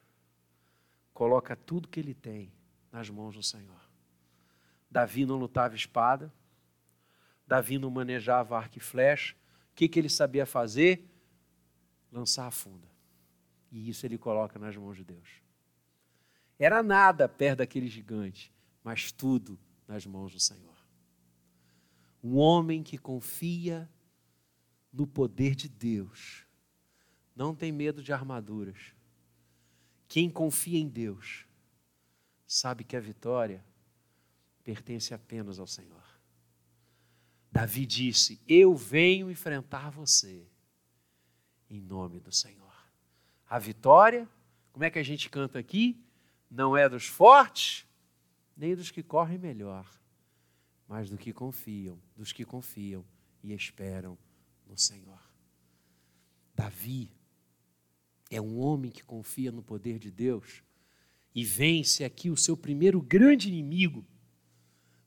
coloca 1.14 1.56
tudo 1.56 1.88
que 1.88 2.00
ele 2.00 2.16
tem 2.16 2.52
nas 2.92 3.08
mãos 3.08 3.36
do 3.36 3.44
Senhor. 3.44 3.80
Davi 4.90 5.26
não 5.26 5.36
lutava 5.36 5.76
espada, 5.76 6.34
Davi 7.46 7.78
não 7.78 7.92
manejava 7.92 8.58
arco 8.58 8.78
e 8.78 8.82
flecha. 8.82 9.36
O 9.72 9.76
que, 9.76 9.88
que 9.88 10.00
ele 10.00 10.10
sabia 10.10 10.46
fazer? 10.46 11.08
Lançar 12.12 12.48
a 12.48 12.52
funda. 12.52 12.88
E 13.72 13.90
isso 13.90 14.06
ele 14.06 14.18
coloca 14.18 14.58
nas 14.58 14.76
mãos 14.76 14.98
de 14.98 15.04
Deus. 15.04 15.30
Era 16.58 16.82
nada 16.82 17.28
perto 17.28 17.60
daquele 17.60 17.88
gigante, 17.88 18.52
mas 18.84 19.12
tudo 19.12 19.60
nas 19.88 20.06
mãos 20.06 20.34
do 20.34 20.40
Senhor. 20.40 20.75
Um 22.26 22.38
homem 22.38 22.82
que 22.82 22.98
confia 22.98 23.88
no 24.92 25.06
poder 25.06 25.54
de 25.54 25.70
Deus, 25.70 26.44
não 27.36 27.54
tem 27.54 27.72
medo 27.72 28.02
de 28.02 28.12
armaduras. 28.12 28.96
Quem 30.08 30.28
confia 30.28 30.80
em 30.80 30.88
Deus, 30.88 31.46
sabe 32.48 32.84
que 32.84 32.98
a 32.98 33.00
vitória 33.00 33.64
pertence 34.64 35.14
apenas 35.14 35.60
ao 35.60 35.68
Senhor. 35.68 36.04
Davi 37.52 37.86
disse: 37.86 38.42
Eu 38.48 38.76
venho 38.76 39.30
enfrentar 39.30 39.92
você 39.92 40.48
em 41.70 41.80
nome 41.80 42.20
do 42.20 42.32
Senhor. 42.32 42.74
A 43.48 43.60
vitória, 43.60 44.28
como 44.74 44.84
é 44.84 44.90
que 44.90 44.98
a 44.98 45.04
gente 45.04 45.30
canta 45.30 45.60
aqui? 45.60 46.04
Não 46.50 46.76
é 46.76 46.90
dos 46.90 47.06
fortes, 47.06 47.86
nem 48.58 48.76
dos 48.76 48.90
que 48.90 49.04
correm 49.04 49.38
melhor, 49.38 49.88
mas 50.88 51.10
do 51.10 51.18
que 51.18 51.34
confiam, 51.34 52.00
dos 52.16 52.32
que 52.32 52.46
confiam 52.46 53.04
e 53.44 53.54
esperam 53.54 54.18
no 54.68 54.78
Senhor. 54.78 55.20
Davi 56.54 57.12
é 58.30 58.40
um 58.40 58.60
homem 58.60 58.92
que 58.92 59.04
confia 59.04 59.52
no 59.52 59.64
poder 59.64 60.00
de 60.00 60.12
Deus 60.12 60.64
e 61.34 61.44
vence 61.44 62.04
aqui 62.04 62.30
o 62.30 62.38
seu 62.38 62.56
primeiro 62.56 63.02
grande 63.02 63.50
inimigo, 63.50 64.06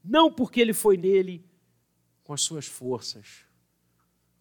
não 0.04 0.32
porque 0.32 0.60
ele 0.60 0.74
foi 0.74 0.96
nele 0.96 1.44
com 2.22 2.32
as 2.32 2.42
suas 2.42 2.66
forças, 2.66 3.44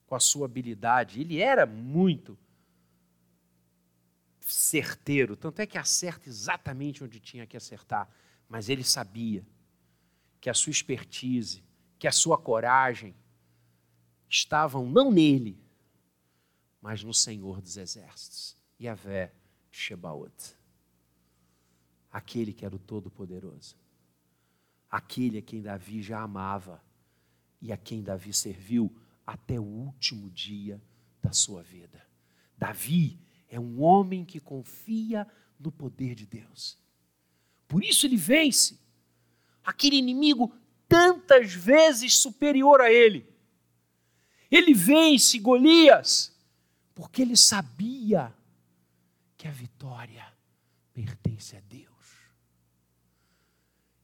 com 0.05 0.15
a 0.15 0.19
sua 0.19 0.45
habilidade, 0.45 1.21
ele 1.21 1.39
era 1.39 1.65
muito 1.65 2.37
certeiro, 4.41 5.35
tanto 5.35 5.61
é 5.61 5.65
que 5.65 5.77
acerta 5.77 6.29
exatamente 6.29 7.03
onde 7.03 7.19
tinha 7.19 7.45
que 7.45 7.57
acertar, 7.57 8.09
mas 8.47 8.69
ele 8.69 8.83
sabia 8.83 9.45
que 10.47 10.49
a 10.49 10.53
sua 10.53 10.71
expertise, 10.71 11.61
que 11.99 12.07
a 12.07 12.11
sua 12.13 12.37
coragem 12.37 13.13
estavam 14.29 14.89
não 14.89 15.11
nele, 15.11 15.61
mas 16.81 17.03
no 17.03 17.13
Senhor 17.13 17.59
dos 17.59 17.75
Exércitos, 17.75 18.55
Yahvé 18.79 19.33
Shebaot. 19.69 20.55
Aquele 22.09 22.53
que 22.53 22.63
era 22.63 22.73
o 22.73 22.79
Todo-Poderoso. 22.79 23.75
Aquele 24.89 25.39
a 25.39 25.41
quem 25.41 25.61
Davi 25.61 26.01
já 26.01 26.21
amava 26.21 26.81
e 27.61 27.73
a 27.73 27.75
quem 27.75 28.01
Davi 28.01 28.31
serviu 28.31 28.89
até 29.25 29.59
o 29.59 29.65
último 29.65 30.29
dia 30.29 30.81
da 31.21 31.33
sua 31.33 31.61
vida. 31.61 32.07
Davi 32.57 33.19
é 33.49 33.59
um 33.59 33.81
homem 33.81 34.23
que 34.23 34.39
confia 34.39 35.27
no 35.59 35.73
poder 35.73 36.15
de 36.15 36.25
Deus. 36.25 36.79
Por 37.67 37.83
isso 37.83 38.05
ele 38.05 38.15
vence 38.15 38.86
aquele 39.67 39.97
inimigo 39.97 40.55
tantas 40.87 41.53
vezes 41.53 42.17
superior 42.17 42.79
a 42.79 42.89
ele. 42.89 43.29
Ele 44.49 44.73
vence 44.73 45.37
Golias 45.39 46.33
porque 46.95 47.21
ele 47.21 47.35
sabia 47.35 48.33
que 49.35 49.45
a 49.45 49.51
vitória 49.51 50.25
pertence 50.93 51.57
a 51.57 51.59
Deus. 51.59 51.87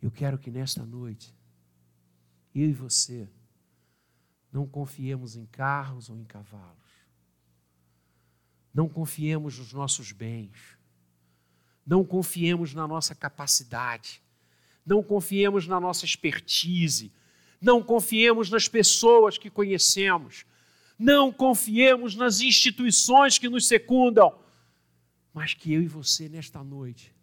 Eu 0.02 0.12
quero 0.12 0.38
que 0.38 0.52
nesta 0.52 0.86
noite, 0.86 1.34
eu 2.54 2.68
e 2.70 2.74
você, 2.74 3.30
não 4.52 4.68
confiemos 4.68 5.38
em 5.38 5.46
carros 5.46 6.10
ou 6.10 6.18
em 6.18 6.26
cavalos. 6.26 6.78
Não 8.74 8.90
confiemos 8.90 9.58
nos 9.58 9.72
nossos 9.72 10.12
bens. 10.12 10.78
Não 11.86 12.04
confiemos 12.04 12.74
na 12.74 12.86
nossa 12.86 13.16
capacidade. 13.16 14.23
Não 14.86 15.02
confiemos 15.02 15.68
na 15.68 15.80
nossa 15.80 16.06
expertise. 16.06 17.12
Não 17.62 17.82
confiemos 17.82 18.50
nas 18.50 18.68
pessoas 18.68 19.38
que 19.38 19.50
conhecemos. 19.50 20.46
Não 21.00 21.32
confiemos 21.32 22.16
nas 22.16 22.42
instituições 22.42 23.38
que 23.38 23.50
nos 23.50 23.68
secundam. 23.68 24.38
Mas 25.34 25.54
que 25.54 25.74
eu 25.74 25.82
e 25.82 25.88
você, 25.88 26.30
nesta 26.30 26.64
noite, 26.64 27.14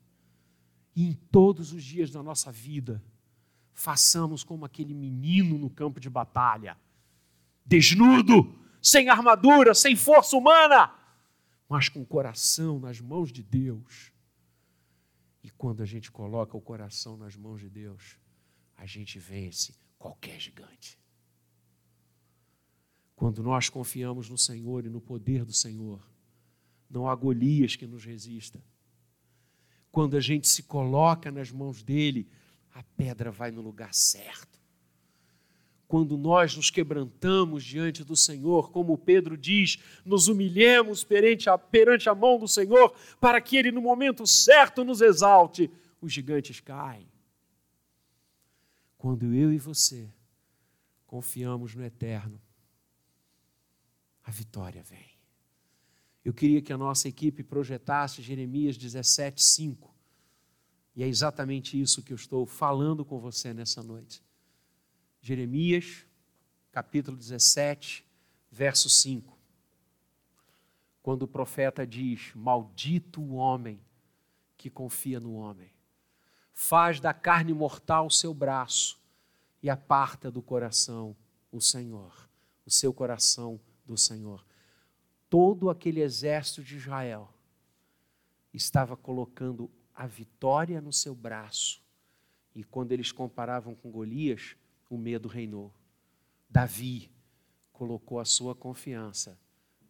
e 0.97 1.07
em 1.07 1.13
todos 1.13 1.73
os 1.73 1.85
dias 1.85 2.11
da 2.11 2.23
nossa 2.23 2.51
vida, 2.51 3.03
façamos 3.73 4.43
como 4.43 4.65
aquele 4.65 4.95
menino 4.95 5.57
no 5.57 5.71
campo 5.71 6.01
de 6.01 6.11
batalha, 6.11 6.77
desnudo, 7.65 8.53
sem 8.83 9.09
armadura, 9.09 9.75
sem 9.75 9.95
força 9.95 10.37
humana, 10.37 10.93
mas 11.69 11.89
com 11.89 12.01
o 12.01 12.07
coração 12.07 12.81
nas 12.81 13.01
mãos 13.01 13.31
de 13.31 13.43
Deus 13.43 14.10
e 15.43 15.51
quando 15.51 15.83
a 15.83 15.87
gente 15.87 16.11
coloca 16.11 16.57
o 16.57 16.61
coração 16.61 17.17
nas 17.17 17.37
mãos 17.37 17.61
de 17.61 17.69
Deus, 17.69 18.19
a 18.77 18.87
gente 18.87 19.19
vence 19.19 19.75
qualquer 19.99 20.41
gigante. 20.41 20.99
Quando 23.15 23.43
nós 23.43 23.69
confiamos 23.69 24.29
no 24.29 24.39
Senhor 24.39 24.87
e 24.87 24.89
no 24.89 25.01
poder 25.01 25.45
do 25.45 25.53
Senhor, 25.53 26.03
não 26.89 27.09
há 27.09 27.15
Golias 27.15 27.77
que 27.77 27.87
nos 27.87 28.05
resista. 28.05 28.63
Quando 29.93 30.17
a 30.17 30.21
gente 30.21 30.49
se 30.49 30.63
coloca 30.63 31.31
nas 31.31 31.51
mãos 31.51 31.83
dele, 31.83 32.29
a 32.73 32.83
pedra 32.83 33.31
vai 33.31 33.51
no 33.51 33.61
lugar 33.61 33.93
certo 33.93 34.50
quando 35.91 36.17
nós 36.17 36.55
nos 36.55 36.71
quebrantamos 36.71 37.65
diante 37.65 38.05
do 38.05 38.15
Senhor, 38.15 38.71
como 38.71 38.97
Pedro 38.97 39.37
diz, 39.37 39.77
nos 40.05 40.29
humilhemos 40.29 41.03
perante 41.03 41.51
a, 41.51 41.59
perante 41.59 42.09
a 42.09 42.15
mão 42.15 42.39
do 42.39 42.47
Senhor, 42.47 42.95
para 43.21 43.41
que 43.41 43.57
Ele, 43.57 43.73
no 43.73 43.83
momento 43.83 44.25
certo, 44.25 44.85
nos 44.85 45.01
exalte, 45.01 45.69
os 46.01 46.13
gigantes 46.13 46.61
caem. 46.61 47.11
Quando 48.97 49.35
eu 49.35 49.53
e 49.53 49.59
você 49.59 50.09
confiamos 51.09 51.75
no 51.75 51.85
eterno, 51.85 52.41
a 54.23 54.31
vitória 54.31 54.85
vem. 54.85 55.11
Eu 56.25 56.33
queria 56.33 56.63
que 56.63 56.73
a 56.73 56.79
nossa 56.79 57.09
equipe 57.09 57.43
projetasse 57.43 58.23
Jeremias 58.23 58.79
17, 58.79 59.43
5. 59.43 59.93
E 60.95 61.03
é 61.03 61.09
exatamente 61.09 61.81
isso 61.81 62.01
que 62.01 62.13
eu 62.13 62.17
estou 62.17 62.47
falando 62.47 63.05
com 63.05 63.19
você 63.19 63.53
nessa 63.53 63.83
noite. 63.83 64.23
Jeremias, 65.23 66.07
capítulo 66.73 67.17
17, 67.17 68.07
verso 68.51 68.89
5. 68.89 69.39
Quando 71.03 71.25
o 71.25 71.29
profeta 71.29 71.87
diz: 71.87 72.33
Maldito 72.35 73.21
o 73.21 73.35
homem 73.35 73.81
que 74.57 74.71
confia 74.71 75.21
no 75.21 75.35
homem, 75.35 75.71
faz 76.55 77.01
da 77.01 77.13
carne 77.13 77.53
mortal 77.53 78.07
o 78.07 78.11
seu 78.11 78.33
braço 78.33 78.99
e 79.63 79.69
aparta 79.69 80.31
do 80.31 80.41
coração 80.41 81.15
o 81.53 81.61
Senhor, 81.61 82.29
o 82.65 82.71
seu 82.71 82.93
coração 82.93 83.61
do 83.85 83.99
Senhor. 83.99 84.45
Todo 85.29 85.69
aquele 85.69 86.01
exército 86.01 86.63
de 86.63 86.77
Israel 86.77 87.33
estava 88.55 88.97
colocando 88.97 89.71
a 89.95 90.07
vitória 90.07 90.81
no 90.81 90.93
seu 90.93 91.15
braço. 91.15 91.83
E 92.55 92.65
quando 92.65 92.93
eles 92.93 93.13
comparavam 93.13 93.75
com 93.75 93.91
Golias, 93.91 94.57
o 94.91 94.99
medo 94.99 95.29
reinou. 95.29 95.73
Davi 96.51 97.11
colocou 97.73 98.19
a 98.19 98.25
sua 98.27 98.55
confiança 98.55 99.39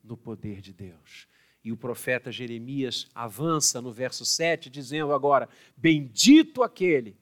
no 0.05 0.17
poder 0.17 0.61
de 0.61 0.73
Deus. 0.73 1.27
E 1.65 1.73
o 1.73 1.77
profeta 1.77 2.31
Jeremias 2.31 3.09
avança 3.15 3.83
no 3.83 3.93
verso 3.93 4.25
7, 4.25 4.71
dizendo 4.71 5.13
agora: 5.13 5.49
Bendito 5.77 6.63
aquele 6.63 7.19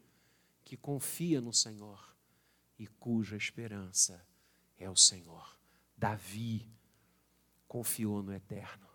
que 0.65 0.77
confia 0.77 1.41
no 1.41 1.53
Senhor 1.53 2.15
e 2.79 2.87
cuja 2.87 3.37
esperança 3.37 4.23
é 4.77 4.91
o 4.91 4.97
Senhor. 4.97 5.57
Davi 5.97 6.69
confiou 7.67 8.23
no 8.23 8.33
Eterno. 8.33 8.87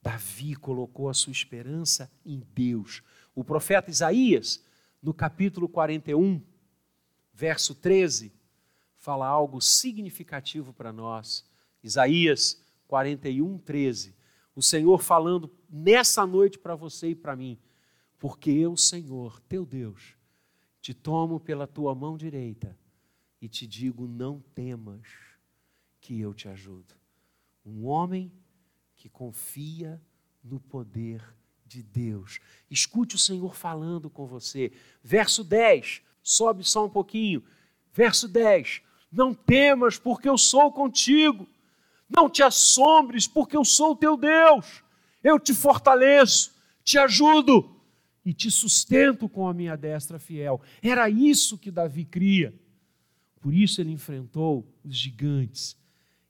Davi 0.00 0.54
colocou 0.54 1.08
a 1.08 1.14
sua 1.14 1.32
esperança 1.32 2.10
em 2.24 2.40
Deus. 2.54 3.02
O 3.34 3.42
profeta 3.42 3.90
Isaías, 3.90 4.62
no 5.02 5.12
capítulo 5.12 5.68
41, 5.68 6.42
verso 7.34 7.74
13, 7.74 8.32
fala 8.96 9.26
algo 9.26 9.60
significativo 9.60 10.72
para 10.72 10.92
nós. 10.92 11.44
Isaías 11.82 12.62
41, 12.86 13.58
13. 13.58 14.14
O 14.54 14.62
Senhor 14.62 15.02
falando 15.02 15.52
nessa 15.68 16.24
noite 16.24 16.58
para 16.58 16.76
você 16.76 17.08
e 17.08 17.14
para 17.14 17.34
mim. 17.34 17.58
Porque 18.18 18.50
eu, 18.50 18.76
Senhor, 18.76 19.40
teu 19.40 19.66
Deus, 19.66 20.16
te 20.80 20.94
tomo 20.94 21.40
pela 21.40 21.66
tua 21.66 21.94
mão 21.94 22.16
direita 22.16 22.78
e 23.42 23.48
te 23.48 23.66
digo: 23.66 24.06
não 24.06 24.40
temas, 24.54 25.02
que 26.00 26.20
eu 26.20 26.32
te 26.32 26.48
ajudo. 26.48 26.94
Um 27.66 27.86
homem 27.86 28.32
que 28.96 29.08
confia 29.08 30.00
no 30.42 30.60
poder 30.60 31.22
de 31.66 31.82
Deus. 31.82 32.38
Escute 32.70 33.16
o 33.16 33.18
Senhor 33.18 33.54
falando 33.54 34.08
com 34.08 34.26
você. 34.26 34.72
Verso 35.02 35.42
10 35.42 36.02
Sobe 36.24 36.64
só 36.64 36.86
um 36.86 36.90
pouquinho. 36.90 37.44
Verso 37.92 38.26
10: 38.26 38.80
Não 39.12 39.34
temas, 39.34 39.98
porque 39.98 40.28
eu 40.28 40.38
sou 40.38 40.72
contigo. 40.72 41.46
Não 42.08 42.28
te 42.28 42.42
assombres, 42.42 43.28
porque 43.28 43.56
eu 43.56 43.64
sou 43.64 43.92
o 43.92 43.96
teu 43.96 44.16
Deus. 44.16 44.82
Eu 45.22 45.38
te 45.38 45.54
fortaleço, 45.54 46.52
te 46.82 46.98
ajudo 46.98 47.70
e 48.24 48.32
te 48.32 48.50
sustento 48.50 49.28
com 49.28 49.46
a 49.46 49.54
minha 49.54 49.76
destra 49.76 50.18
fiel. 50.18 50.60
Era 50.82 51.08
isso 51.10 51.58
que 51.58 51.70
Davi 51.70 52.04
cria. 52.04 52.54
Por 53.40 53.52
isso 53.52 53.80
ele 53.80 53.90
enfrentou 53.90 54.66
os 54.82 54.96
gigantes. 54.96 55.76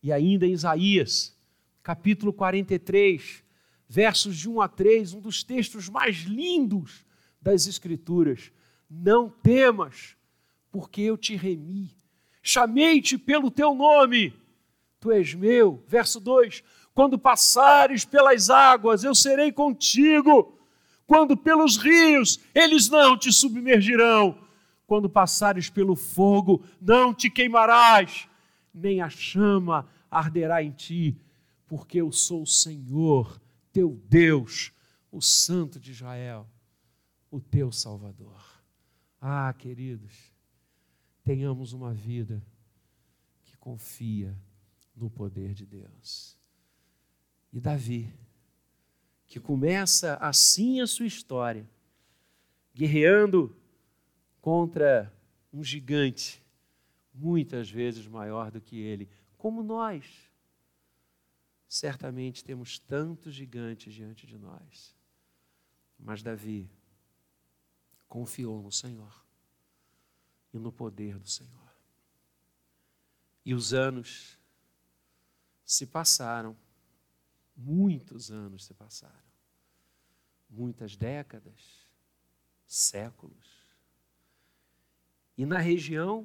E 0.02 0.12
ainda 0.12 0.46
em 0.46 0.52
Isaías, 0.52 1.36
capítulo 1.82 2.32
43, 2.32 3.44
versos 3.88 4.36
de 4.36 4.48
1 4.48 4.60
a 4.60 4.68
3, 4.68 5.14
um 5.14 5.20
dos 5.20 5.44
textos 5.44 5.88
mais 5.88 6.18
lindos 6.22 7.04
das 7.40 7.66
Escrituras. 7.68 8.50
Não 8.96 9.28
temas, 9.28 10.16
porque 10.70 11.00
eu 11.02 11.16
te 11.16 11.34
remi. 11.34 11.96
Chamei-te 12.42 13.18
pelo 13.18 13.50
teu 13.50 13.74
nome. 13.74 14.32
Tu 15.00 15.10
és 15.10 15.34
meu. 15.34 15.82
Verso 15.88 16.20
2: 16.20 16.62
Quando 16.94 17.18
passares 17.18 18.04
pelas 18.04 18.50
águas, 18.50 19.02
eu 19.02 19.14
serei 19.14 19.50
contigo. 19.50 20.58
Quando 21.06 21.36
pelos 21.36 21.76
rios, 21.76 22.38
eles 22.54 22.88
não 22.88 23.18
te 23.18 23.32
submergirão. 23.32 24.38
Quando 24.86 25.08
passares 25.08 25.68
pelo 25.68 25.96
fogo, 25.96 26.62
não 26.80 27.12
te 27.12 27.28
queimarás, 27.28 28.28
nem 28.72 29.00
a 29.00 29.08
chama 29.08 29.88
arderá 30.10 30.62
em 30.62 30.70
ti, 30.70 31.18
porque 31.66 32.00
eu 32.00 32.12
sou 32.12 32.42
o 32.42 32.46
Senhor, 32.46 33.40
teu 33.72 34.00
Deus, 34.08 34.72
o 35.10 35.20
Santo 35.20 35.80
de 35.80 35.90
Israel, 35.90 36.46
o 37.30 37.40
teu 37.40 37.72
Salvador. 37.72 38.53
Ah, 39.26 39.54
queridos, 39.54 40.30
tenhamos 41.22 41.72
uma 41.72 41.94
vida 41.94 42.44
que 43.42 43.56
confia 43.56 44.36
no 44.94 45.08
poder 45.08 45.54
de 45.54 45.64
Deus. 45.64 46.38
E 47.50 47.58
Davi, 47.58 48.12
que 49.26 49.40
começa 49.40 50.16
assim 50.16 50.82
a 50.82 50.86
sua 50.86 51.06
história, 51.06 51.66
guerreando 52.74 53.56
contra 54.42 55.10
um 55.50 55.64
gigante, 55.64 56.44
muitas 57.14 57.70
vezes 57.70 58.06
maior 58.06 58.50
do 58.50 58.60
que 58.60 58.78
ele, 58.78 59.08
como 59.38 59.62
nós. 59.62 60.30
Certamente 61.66 62.44
temos 62.44 62.78
tantos 62.78 63.34
gigantes 63.34 63.94
diante 63.94 64.26
de 64.26 64.36
nós. 64.36 64.94
Mas 65.98 66.22
Davi 66.22 66.68
confiou 68.14 68.62
no 68.62 68.70
Senhor 68.70 69.26
e 70.52 70.58
no 70.60 70.70
poder 70.70 71.18
do 71.18 71.28
Senhor. 71.28 71.74
E 73.44 73.52
os 73.52 73.74
anos 73.74 74.38
se 75.64 75.84
passaram, 75.84 76.56
muitos 77.56 78.30
anos 78.30 78.66
se 78.66 78.72
passaram, 78.72 79.32
muitas 80.48 80.94
décadas, 80.94 81.88
séculos. 82.68 83.66
E 85.36 85.44
na 85.44 85.58
região 85.58 86.24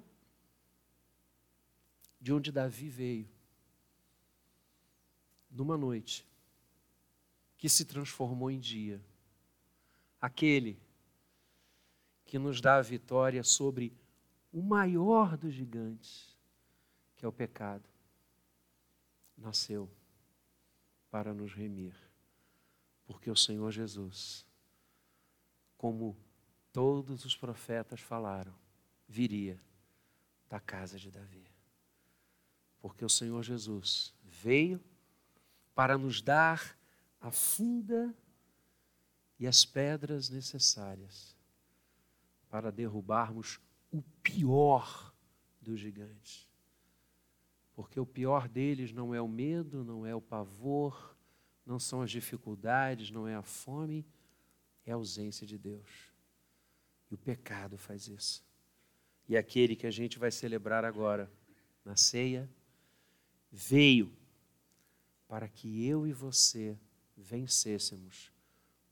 de 2.22 2.32
onde 2.32 2.52
Davi 2.52 2.88
veio, 2.88 3.30
numa 5.50 5.76
noite 5.76 6.24
que 7.58 7.68
se 7.68 7.84
transformou 7.84 8.52
em 8.52 8.60
dia, 8.60 9.04
aquele 10.22 10.80
que 12.30 12.38
nos 12.38 12.62
dá 12.62 12.76
a 12.76 12.82
vitória 12.82 13.44
sobre 13.44 13.92
o 14.54 14.62
maior 14.62 15.36
dos 15.36 15.52
gigantes, 15.52 16.38
que 17.18 17.26
é 17.26 17.28
o 17.28 17.32
pecado, 17.32 17.90
nasceu 19.36 19.90
para 21.10 21.34
nos 21.34 21.52
remir, 21.56 21.96
porque 23.08 23.32
o 23.32 23.36
Senhor 23.36 23.72
Jesus, 23.72 24.46
como 25.76 26.16
todos 26.72 27.26
os 27.26 27.36
profetas 27.36 28.00
falaram, 28.00 28.54
viria 29.08 29.60
da 30.48 30.60
casa 30.60 31.00
de 31.00 31.10
Davi. 31.10 31.48
Porque 32.80 33.04
o 33.04 33.10
Senhor 33.10 33.42
Jesus 33.42 34.14
veio 34.24 34.80
para 35.74 35.98
nos 35.98 36.22
dar 36.22 36.78
a 37.20 37.32
funda 37.32 38.16
e 39.40 39.48
as 39.48 39.66
pedras 39.66 40.30
necessárias 40.30 41.39
para 42.50 42.72
derrubarmos 42.72 43.60
o 43.92 44.02
pior 44.24 45.14
dos 45.62 45.80
gigantes. 45.80 46.48
Porque 47.74 48.00
o 48.00 48.06
pior 48.06 48.48
deles 48.48 48.92
não 48.92 49.14
é 49.14 49.22
o 49.22 49.28
medo, 49.28 49.84
não 49.84 50.06
é 50.06 50.14
o 50.14 50.22
pavor, 50.22 51.16
não 51.66 51.80
são 51.80 52.02
as 52.02 52.12
dificuldades, 52.12 53.12
não 53.12 53.28
é 53.28 53.36
a 53.36 53.44
fome, 53.44 54.06
é 54.86 54.92
a 54.92 54.96
ausência 54.96 55.46
de 55.46 55.58
Deus. 55.58 56.12
E 57.10 57.14
o 57.14 57.18
pecado 57.18 57.78
faz 57.78 58.08
isso. 58.08 58.44
E 59.28 59.38
aquele 59.38 59.76
que 59.76 59.86
a 59.86 59.92
gente 59.92 60.18
vai 60.18 60.32
celebrar 60.32 60.84
agora, 60.84 61.32
na 61.86 61.96
ceia, 61.96 62.50
veio 63.52 64.12
para 65.28 65.48
que 65.48 65.86
eu 65.86 66.08
e 66.08 66.12
você 66.12 66.78
vencêssemos 67.16 68.32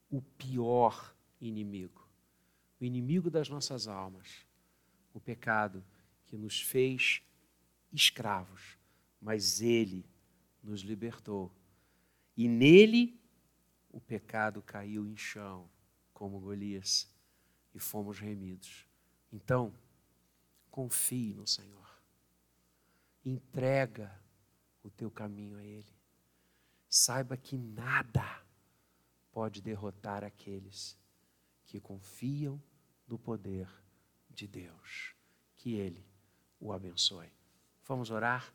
o 0.09 0.21
pior 0.21 1.15
inimigo, 1.41 2.06
o 2.79 2.85
inimigo 2.85 3.29
das 3.29 3.49
nossas 3.49 3.87
almas, 3.87 4.45
o 5.13 5.19
pecado 5.19 5.83
que 6.25 6.37
nos 6.37 6.61
fez 6.61 7.21
escravos, 7.91 8.77
mas 9.21 9.61
ele 9.61 10.05
nos 10.63 10.81
libertou. 10.81 11.51
E 12.35 12.47
nele 12.47 13.19
o 13.89 13.99
pecado 13.99 14.61
caiu 14.61 15.07
em 15.07 15.17
chão, 15.17 15.69
como 16.13 16.39
Golias, 16.39 17.09
e 17.73 17.79
fomos 17.79 18.19
remidos. 18.19 18.87
Então, 19.31 19.73
confie 20.69 21.33
no 21.33 21.47
Senhor. 21.47 21.87
Entrega 23.25 24.19
o 24.83 24.89
teu 24.89 25.09
caminho 25.09 25.57
a 25.57 25.63
Ele. 25.63 25.93
Saiba 26.89 27.35
que 27.35 27.57
nada 27.57 28.41
pode 29.31 29.61
derrotar 29.61 30.23
aqueles 30.23 30.97
que 31.67 31.79
confiam 31.79 32.59
no 33.07 33.19
poder 33.19 33.69
de 34.29 34.47
Deus. 34.47 35.13
Que 35.55 35.75
Ele 35.75 36.07
o 36.59 36.73
abençoe. 36.73 37.31
Vamos 37.85 38.09
orar? 38.09 38.51